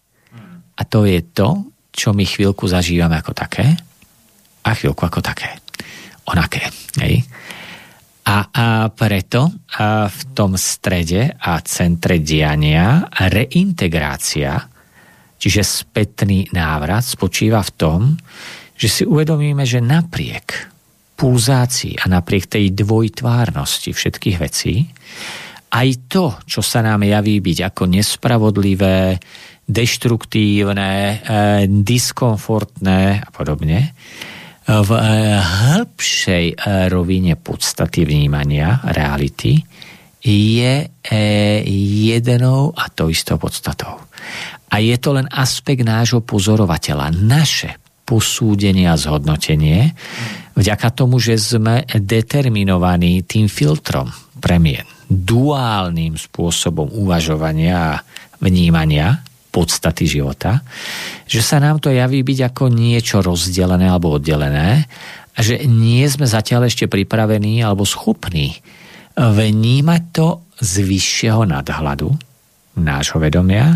[0.78, 3.74] A to je to, čo my chvíľku zažívame ako také
[4.62, 5.58] a chvíľku ako také.
[6.30, 6.70] Onaké.
[7.02, 7.26] Hej.
[8.28, 9.48] A, a preto
[9.80, 14.60] a v tom strede a centre diania reintegrácia,
[15.40, 18.00] čiže spätný návrat, spočíva v tom,
[18.76, 20.70] že si uvedomíme, že napriek
[21.18, 24.86] pulzácii a napriek tej dvojtvárnosti všetkých vecí,
[25.72, 29.20] aj to, čo sa nám javí byť ako nespravodlivé,
[29.68, 31.16] deštruktívne, e,
[31.68, 33.92] diskomfortné a podobne,
[34.68, 36.56] v eh, hĺbšej eh,
[36.92, 39.64] rovine podstaty vnímania reality
[40.28, 41.64] je eh,
[42.12, 43.96] jednou a to istou podstatou.
[44.68, 49.96] A je to len aspekt nášho pozorovateľa, naše posúdenie a zhodnotenie,
[50.56, 54.12] vďaka tomu, že sme determinovaní tým filtrom
[54.44, 58.02] premien, duálnym spôsobom uvažovania a
[58.44, 60.62] vnímania, podstaty života,
[61.26, 64.86] že sa nám to javí byť ako niečo rozdelené alebo oddelené
[65.34, 68.60] a že nie sme zatiaľ ešte pripravení alebo schopní
[69.18, 72.10] vnímať to z vyššieho nadhľadu
[72.78, 73.74] nášho vedomia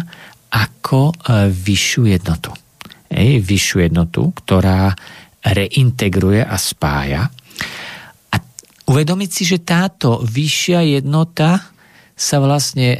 [0.54, 1.14] ako e,
[1.50, 2.52] vyššiu jednotu.
[3.10, 4.94] Ej, vyššiu jednotu, ktorá
[5.42, 7.32] reintegruje a spája.
[8.92, 11.72] Uvedomiť si, že táto vyššia jednota
[12.12, 13.00] sa vlastne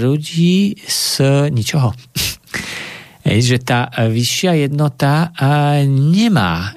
[0.00, 1.20] rodí z
[1.52, 1.92] ničoho.
[3.28, 6.68] Ej, že tá vyššia jednota e, nemá e,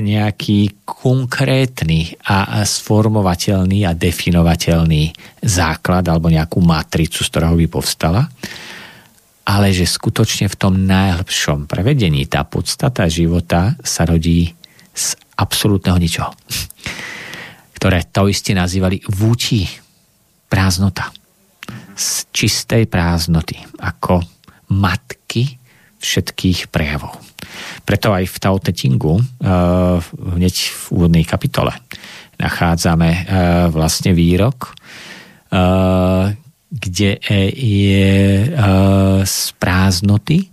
[0.00, 5.12] nejaký konkrétny a sformovateľný a definovateľný
[5.44, 8.24] základ alebo nejakú matricu, z ktorého by povstala,
[9.44, 14.48] ale že skutočne v tom najhlbšom prevedení tá podstata života sa rodí
[14.96, 16.32] z absolútneho ničoho,
[17.80, 19.64] ktoré taoisti nazývali vúti
[20.52, 21.08] prázdnota.
[21.96, 24.20] Z čistej prázdnoty, ako
[24.76, 25.56] matky
[25.96, 27.16] všetkých prejavov.
[27.88, 29.96] Preto aj v Tao Te Chingu, uh,
[30.36, 31.72] hneď v úvodnej kapitole,
[32.36, 33.24] nachádzame uh,
[33.72, 34.76] vlastne výrok,
[35.56, 36.28] uh,
[36.68, 37.18] kde
[37.56, 38.06] je
[39.26, 40.46] z prázdnoty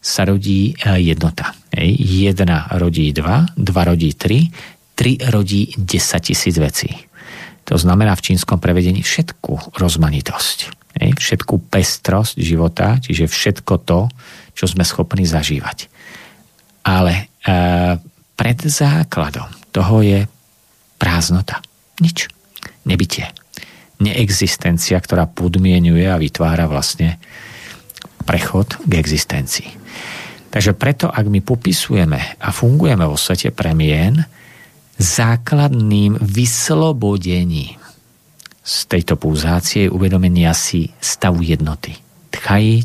[0.00, 1.52] sa rodí jednota.
[1.76, 4.48] Jedna rodí dva, dva rodí tri,
[4.98, 6.90] tri rodí desať tisíc vecí.
[7.70, 10.58] To znamená v čínskom prevedení všetku rozmanitosť,
[10.98, 14.10] všetku pestrosť života, čiže všetko to,
[14.58, 15.86] čo sme schopní zažívať.
[16.82, 17.24] Ale e,
[18.34, 20.26] pred základom toho je
[20.98, 21.62] prázdnota.
[22.02, 22.26] Nič.
[22.82, 23.30] Nebytie.
[24.02, 27.22] Neexistencia, ktorá podmienuje a vytvára vlastne
[28.26, 29.70] prechod k existencii.
[30.48, 34.24] Takže preto, ak my popisujeme a fungujeme vo svete premien,
[34.98, 37.78] základným vyslobodením
[38.68, 41.96] z tejto pulzácie je uvedomenia si stavu jednoty.
[42.28, 42.84] Tchaji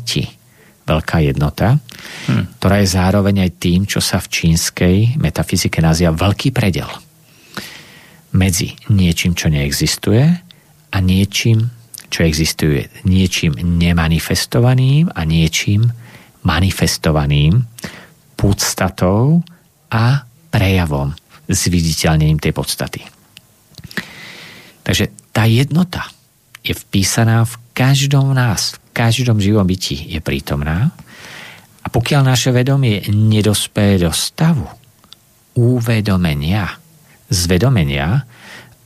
[0.88, 1.76] veľká jednota,
[2.28, 2.56] hmm.
[2.60, 6.88] ktorá je zároveň aj tým, čo sa v čínskej metafyzike nazýva veľký predel.
[8.32, 10.24] Medzi niečím, čo neexistuje
[10.88, 11.68] a niečím,
[12.08, 12.88] čo existuje.
[13.04, 15.88] Niečím nemanifestovaným a niečím
[16.44, 17.64] manifestovaným
[18.36, 19.44] podstatou
[19.88, 21.16] a prejavom
[21.48, 23.00] zviditeľnením tej podstaty.
[24.84, 26.08] Takže tá jednota
[26.64, 30.92] je vpísaná v každom nás, v každom živom byti je prítomná
[31.84, 34.64] A pokiaľ naše vedomie nedospeje do stavu
[35.56, 36.80] uvedomenia,
[37.28, 38.24] zvedomenia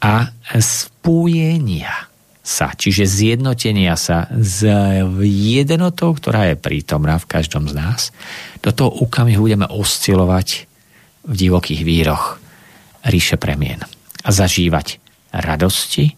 [0.02, 0.14] a
[0.58, 2.10] spojenia
[2.42, 4.64] sa, čiže zjednotenia sa s
[5.22, 8.00] jednotou, ktorá je prítomná v každom z nás,
[8.64, 10.64] do toho okamihu budeme oscilovať
[11.28, 12.40] v divokých víroch
[13.06, 13.82] ríše premien
[14.24, 14.98] a zažívať
[15.32, 16.16] radosti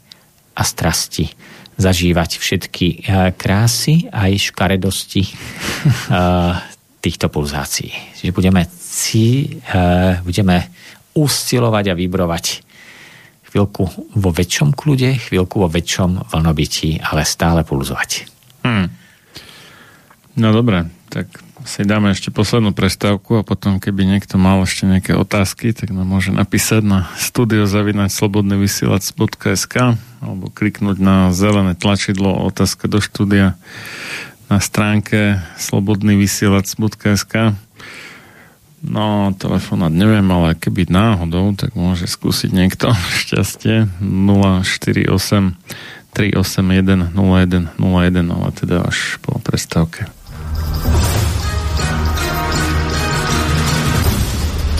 [0.56, 1.28] a strasti,
[1.76, 6.54] zažívať všetky eh, krásy aj škaredosti eh,
[7.00, 7.92] týchto pulzácií.
[8.20, 10.68] Čiže budeme, ci, eh, budeme
[11.16, 12.44] uscilovať a vybrovať
[13.50, 13.82] chvíľku
[14.14, 18.30] vo väčšom kľude, chvíľku vo väčšom vlnobití, ale stále pulzovať.
[18.62, 18.86] Hmm.
[20.38, 21.26] No dobre, tak
[21.64, 26.08] si dáme ešte poslednú prestávku a potom, keby niekto mal ešte nejaké otázky, tak nám
[26.08, 29.74] môže napísať na studiozavinať.slobodnyvysielac.sk
[30.20, 33.54] alebo kliknúť na zelené tlačidlo otázka do štúdia
[34.50, 37.54] na stránke slobodnyvysielac.sk
[38.80, 45.52] No, telefonát neviem, ale keby náhodou, tak môže skúsiť niekto šťastie 048
[46.10, 50.10] 381 01 01, ale teda až po prestávke.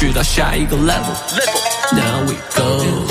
[0.00, 3.09] 去到下一个 level，level，Now we go。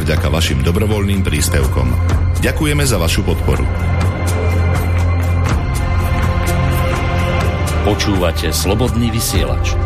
[0.00, 1.92] Počúvate vďaka vašim dobrovoľným príspevkom.
[2.40, 3.68] Ďakujeme za vašu podporu.
[7.84, 9.76] Počúvate slobodný vysielač.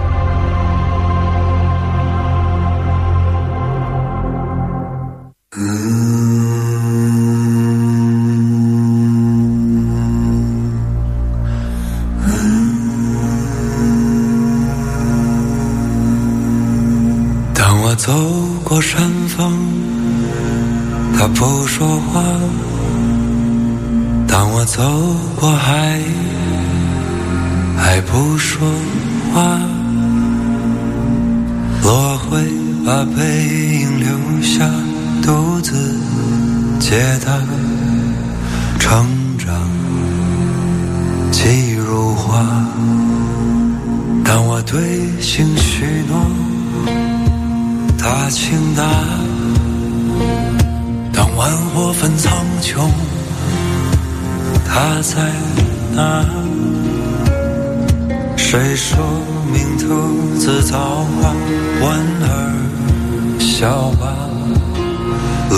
[17.97, 18.13] 走
[18.65, 18.83] 过
[21.29, 22.23] 不说话
[24.27, 24.83] 当我走
[25.37, 26.01] 过海，
[27.77, 28.67] 还不说
[29.33, 29.59] 话，
[31.83, 32.41] 落会
[32.85, 33.23] 把背
[33.81, 34.69] 影留下，
[35.23, 35.97] 独自
[36.81, 37.33] 解答，
[38.79, 39.07] 成
[39.39, 39.55] 长
[41.31, 42.45] 即如花。
[44.25, 44.81] 当我对
[45.21, 46.27] 心许诺，
[47.97, 48.83] 大情大，
[51.37, 52.89] 万火焚苍穹。
[54.67, 55.33] 他在
[55.95, 56.25] 哪？
[58.37, 58.97] 谁说
[59.53, 61.35] 命途自造化，
[61.81, 62.29] 莞尔
[63.41, 64.05] 笑吧，
[65.51, 65.57] 路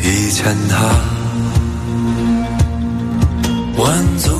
[0.00, 0.76] 已践踏，
[3.76, 3.82] 万
[4.18, 4.30] 族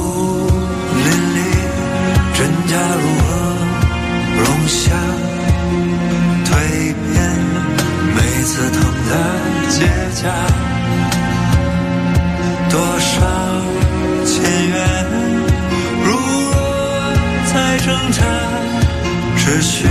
[1.02, 1.38] 林立，
[2.34, 3.26] 真假如何
[4.38, 4.92] 容下？
[9.74, 9.80] 结
[10.14, 10.22] 痂。
[12.70, 13.12] 多少
[14.24, 14.32] 前
[14.68, 14.74] 缘，
[16.04, 16.54] 如若
[17.52, 18.22] 再挣扎，
[19.36, 19.90] 只需泪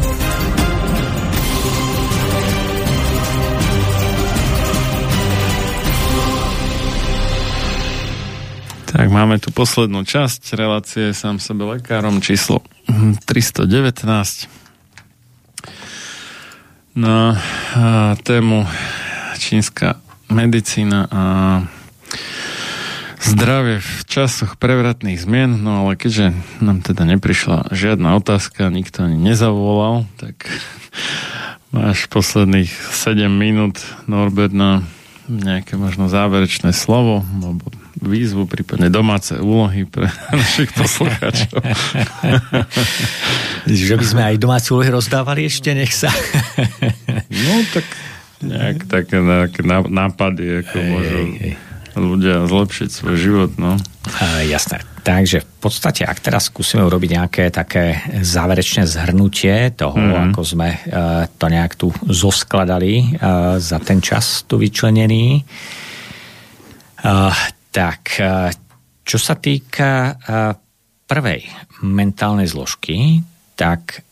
[9.11, 12.63] Máme tu poslednú časť relácie sám sebe lekárom číslo
[13.27, 14.07] 319
[16.95, 17.35] na
[18.23, 18.63] tému
[19.35, 19.99] čínska
[20.31, 21.23] medicína a
[23.19, 26.31] zdravie v časoch prevratných zmien, no ale keďže
[26.63, 30.47] nám teda neprišla žiadna otázka, nikto ani nezavolal, tak
[31.75, 33.75] máš posledných 7 minút
[34.07, 34.87] Norbert na
[35.27, 41.61] nejaké možno záverečné slovo, alebo výzvu, prípadne domáce úlohy pre našich poslucháčov.
[43.69, 46.09] že by sme aj domáce úlohy rozdávali ešte, nech sa.
[47.45, 47.85] no tak
[48.41, 51.53] nejak také, také nápady, ako hej, môžu hej.
[51.93, 53.77] ľudia zlepšiť svoj život, no.
[54.17, 54.81] Uh, jasné.
[55.01, 60.33] Takže v podstate, ak teraz skúsime urobiť nejaké také záverečné zhrnutie toho, mm.
[60.33, 65.41] ako sme uh, to nejak tu zoskladali uh, za ten čas tu vyčlenený,
[67.05, 67.33] uh,
[67.71, 68.51] tak uh,
[69.01, 70.53] čo sa týka uh,
[71.07, 71.47] prvej
[71.81, 73.23] mentálnej zložky,
[73.57, 74.03] tak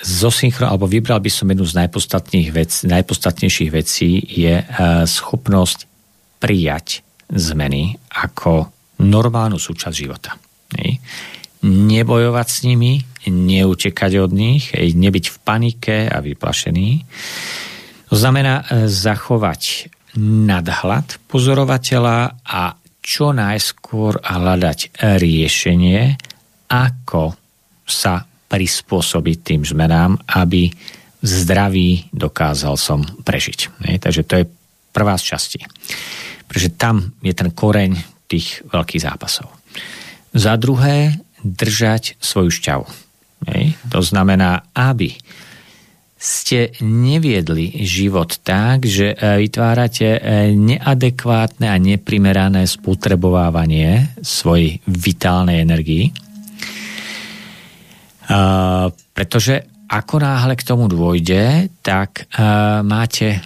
[0.00, 5.86] zosynchro, alebo vybral by som jednu z najpodstatných vec, najpodstatnejších vecí je uh, schopnosť
[6.40, 10.36] prijať zmeny ako normálnu súčasť života.
[11.60, 16.88] Nebojovať s nimi, neutekať od nich, nebyť v panike a vyplašený.
[18.08, 22.62] To znamená zachovať nadhľad pozorovateľa a
[23.00, 26.00] čo najskôr hľadať riešenie,
[26.70, 27.34] ako
[27.86, 30.70] sa prispôsobiť tým zmenám, aby
[31.20, 33.84] v zdraví dokázal som prežiť.
[33.86, 33.98] Nie?
[33.98, 34.50] Takže to je
[34.90, 35.60] prvá z časti.
[36.46, 37.94] Pretože tam je ten koreň
[38.26, 39.50] tých veľkých zápasov.
[40.34, 42.86] Za druhé, držať svoju šťavu.
[43.50, 43.74] Nie?
[43.90, 45.14] To znamená, aby
[46.20, 50.20] ste neviedli život tak, že e, vytvárate e,
[50.52, 56.12] neadekvátne a neprimerané spotrebovávanie svojej vitálnej energii.
[59.10, 62.30] Pretože ako náhle k tomu dôjde, tak
[62.86, 63.42] máte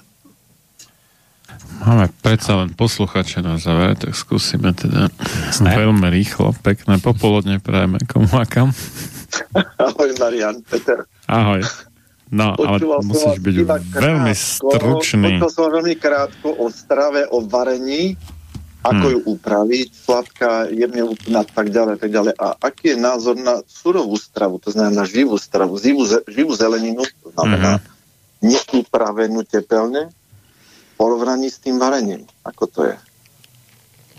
[1.85, 5.11] Máme predsa len posluchače na záver, tak skúsime teda
[5.51, 5.75] Jasné.
[5.75, 8.73] veľmi rýchlo, pekné popoludne prajeme komu akam.
[9.81, 11.05] Ahoj Marian, Peter.
[11.27, 11.61] Ahoj.
[12.33, 15.29] No, Počúval ale musíš byť veľmi krátko, stručný.
[15.37, 18.17] Počul som veľmi krátko o strave, o varení,
[18.85, 19.15] ako hmm.
[19.17, 22.33] ju upraviť, sladká, jemne a tak ďalej, tak ďalej.
[22.37, 27.33] A aký je názor na surovú stravu, to znamená živú stravu, živú, živú zeleninu, to
[27.33, 27.89] znamená hmm.
[28.45, 32.29] neupravenú tepelne, v porovnaní s tým varením.
[32.45, 32.97] Ako to je?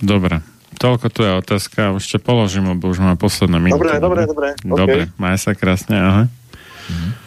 [0.02, 0.42] Dobre.
[0.76, 3.80] Toľko tu je otázka, už te položím, lebo už máme posledné minúty.
[3.80, 4.50] Dobre, dobre, dobre.
[4.60, 5.20] Dobre, okay.
[5.22, 6.28] maj sa krásne, ahoj.
[6.92, 7.25] Hmm.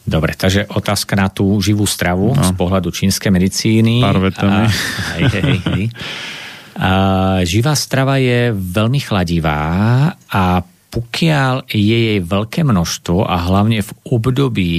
[0.00, 2.42] Dobre, takže otázka na tú živú stravu no.
[2.42, 4.00] z pohľadu čínskej medicíny.
[4.00, 4.64] Pár vetami.
[4.64, 4.72] A,
[5.16, 5.84] hej, hej, hej.
[6.80, 6.90] A,
[7.44, 9.62] živá strava je veľmi chladivá
[10.32, 10.42] a
[10.90, 14.74] pokiaľ je jej veľké množstvo a hlavne v období,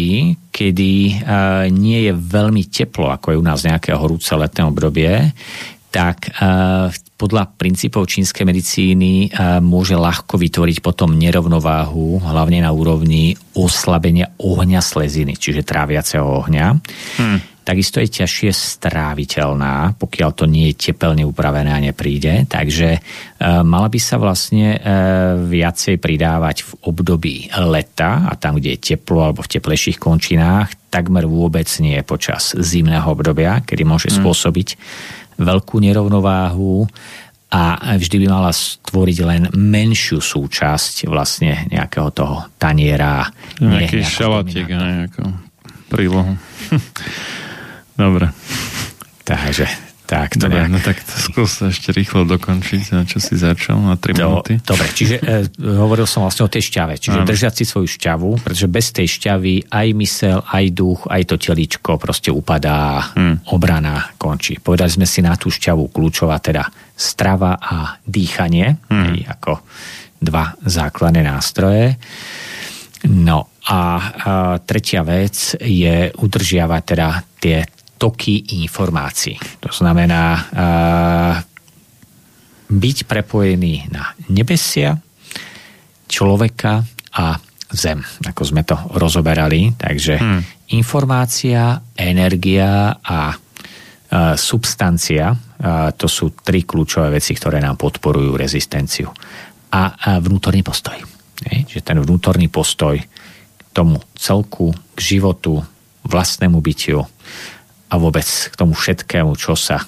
[0.51, 1.23] kedy
[1.71, 5.31] nie je veľmi teplo, ako je u nás nejaké horúce letné obdobie,
[5.91, 6.31] tak
[7.19, 9.29] podľa princípov čínskej medicíny
[9.59, 16.67] môže ľahko vytvoriť potom nerovnováhu, hlavne na úrovni oslabenia ohňa sleziny, čiže tráviaceho ohňa.
[17.19, 17.39] Hmm.
[17.61, 22.49] Takisto je ťažšie stráviteľná, pokiaľ to nie je tepelne upravené a nepríde.
[22.49, 22.99] Takže e,
[23.61, 24.81] mala by sa vlastne
[25.45, 31.29] viacej pridávať v období leta a tam, kde je teplo alebo v teplejších končinách, takmer
[31.29, 34.17] vôbec nie počas zimného obdobia, kedy môže hmm.
[34.19, 34.69] spôsobiť
[35.41, 36.85] veľkú nerovnováhu
[37.51, 43.27] a vždy by mala stvoriť len menšiu súčasť vlastne nejakého toho taniera.
[43.59, 45.27] Nejaký šalatík, nejakú
[45.91, 46.39] prílohu.
[47.99, 48.31] Dobre.
[49.27, 50.71] Takže tak, to Dobre, nejak...
[50.75, 54.59] no tak to skús ešte rýchlo dokončiť, na čo si začal, na 3 minúty.
[54.59, 57.27] Dobre, čiže e, hovoril som vlastne o tej šťave, čiže Áno.
[57.31, 61.95] držať si svoju šťavu, pretože bez tej šťavy aj mysel, aj duch, aj to teličko
[61.95, 63.55] proste upadá, hmm.
[63.55, 64.59] obrana končí.
[64.59, 69.31] Povedali sme si na tú šťavu kľúčová teda strava a dýchanie, hmm.
[69.31, 69.63] ako
[70.19, 71.95] dva základné nástroje.
[73.07, 73.81] No a, a
[74.59, 77.07] tretia vec je udržiavať teda
[77.39, 77.63] tie
[78.01, 79.37] toky informácií.
[79.61, 81.35] To znamená uh,
[82.65, 84.97] byť prepojený na nebesia,
[86.09, 86.81] človeka
[87.13, 87.37] a
[87.69, 89.77] zem, ako sme to rozoberali.
[89.77, 90.41] Takže hmm.
[90.73, 99.13] informácia, energia a uh, substancia, uh, to sú tri kľúčové veci, ktoré nám podporujú rezistenciu.
[99.71, 100.97] A, a vnútorný postoj.
[101.45, 101.63] Je?
[101.69, 105.63] Čiže ten vnútorný postoj k tomu celku, k životu,
[106.01, 107.07] vlastnému bytiu,
[107.91, 109.83] a vôbec k tomu všetkému, čo sa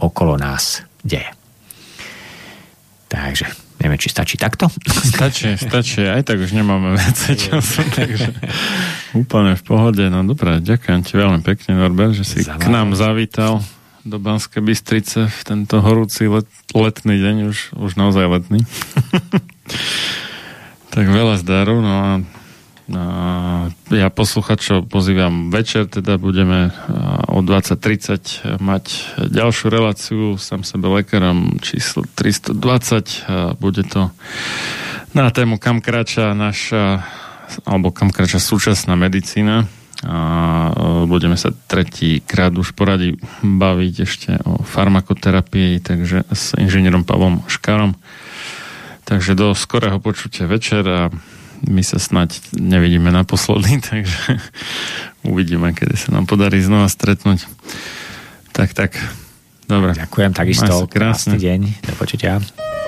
[0.00, 1.28] okolo nás deje.
[3.12, 3.46] Takže
[3.84, 4.72] neviem, či stačí takto.
[4.88, 6.02] Stačí, stačí.
[6.08, 8.32] Aj tak už nemáme viac času, takže
[9.12, 10.02] úplne v pohode.
[10.08, 12.64] No dobré, ďakujem ti veľmi pekne, Norbert, že si Zavále.
[12.64, 13.60] k nám zavítal
[14.04, 18.64] do Banskej Bystrice v tento horúci let, letný deň, už, už naozaj letný.
[20.94, 22.10] tak veľa zdaru, no a
[23.88, 26.68] ja posluchačov pozývam večer, teda budeme
[27.32, 28.84] o 20.30 mať
[29.32, 33.56] ďalšiu reláciu sám sebe lekárom číslo 320.
[33.56, 34.12] Bude to
[35.16, 37.00] na tému, kam kráča naša
[37.64, 39.64] alebo kam kráča súčasná medicína
[40.04, 40.18] a
[41.08, 47.96] budeme sa tretíkrát už poradi baviť ešte o farmakoterapii, takže s inžinierom Pavlom Škarom.
[49.08, 51.08] Takže do skorého počutia večer a
[51.68, 54.38] my sa snať nevidíme naposledy, takže
[55.24, 57.44] uvidíme, kedy sa nám podarí znova stretnúť.
[58.54, 58.94] Tak, tak.
[59.64, 59.96] Dobre.
[59.96, 60.84] Ďakujem takisto.
[60.86, 61.60] Krásny deň.
[61.88, 62.38] Do počutia.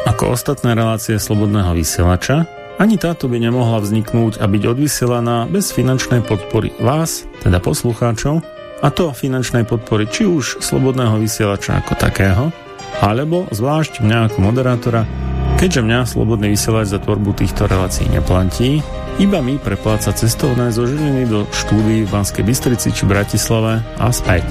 [0.07, 2.47] Ako ostatné relácie Slobodného vysielača,
[2.77, 8.45] ani táto by nemohla vzniknúť a byť odvysielaná bez finančnej podpory vás, teda poslucháčov,
[8.85, 12.53] a to finančnej podpory či už Slobodného vysielača ako takého,
[13.01, 15.07] alebo zvlášť mňa ako moderátora,
[15.57, 18.83] keďže mňa Slobodný vysielač za tvorbu týchto relácií neplatí,
[19.17, 24.45] iba mi prepláca cestovné zo Žiliny do štúdií v Banskej Bystrici či Bratislave a späť.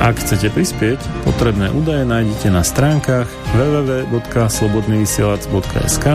[0.00, 0.96] Ak chcete prispieť,
[1.28, 6.06] potrebné údaje nájdete na stránkach www.slobodnyvysielac.sk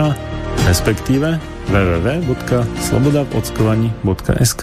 [0.66, 1.38] respektíve
[1.70, 4.62] www.slobodavodskovani.sk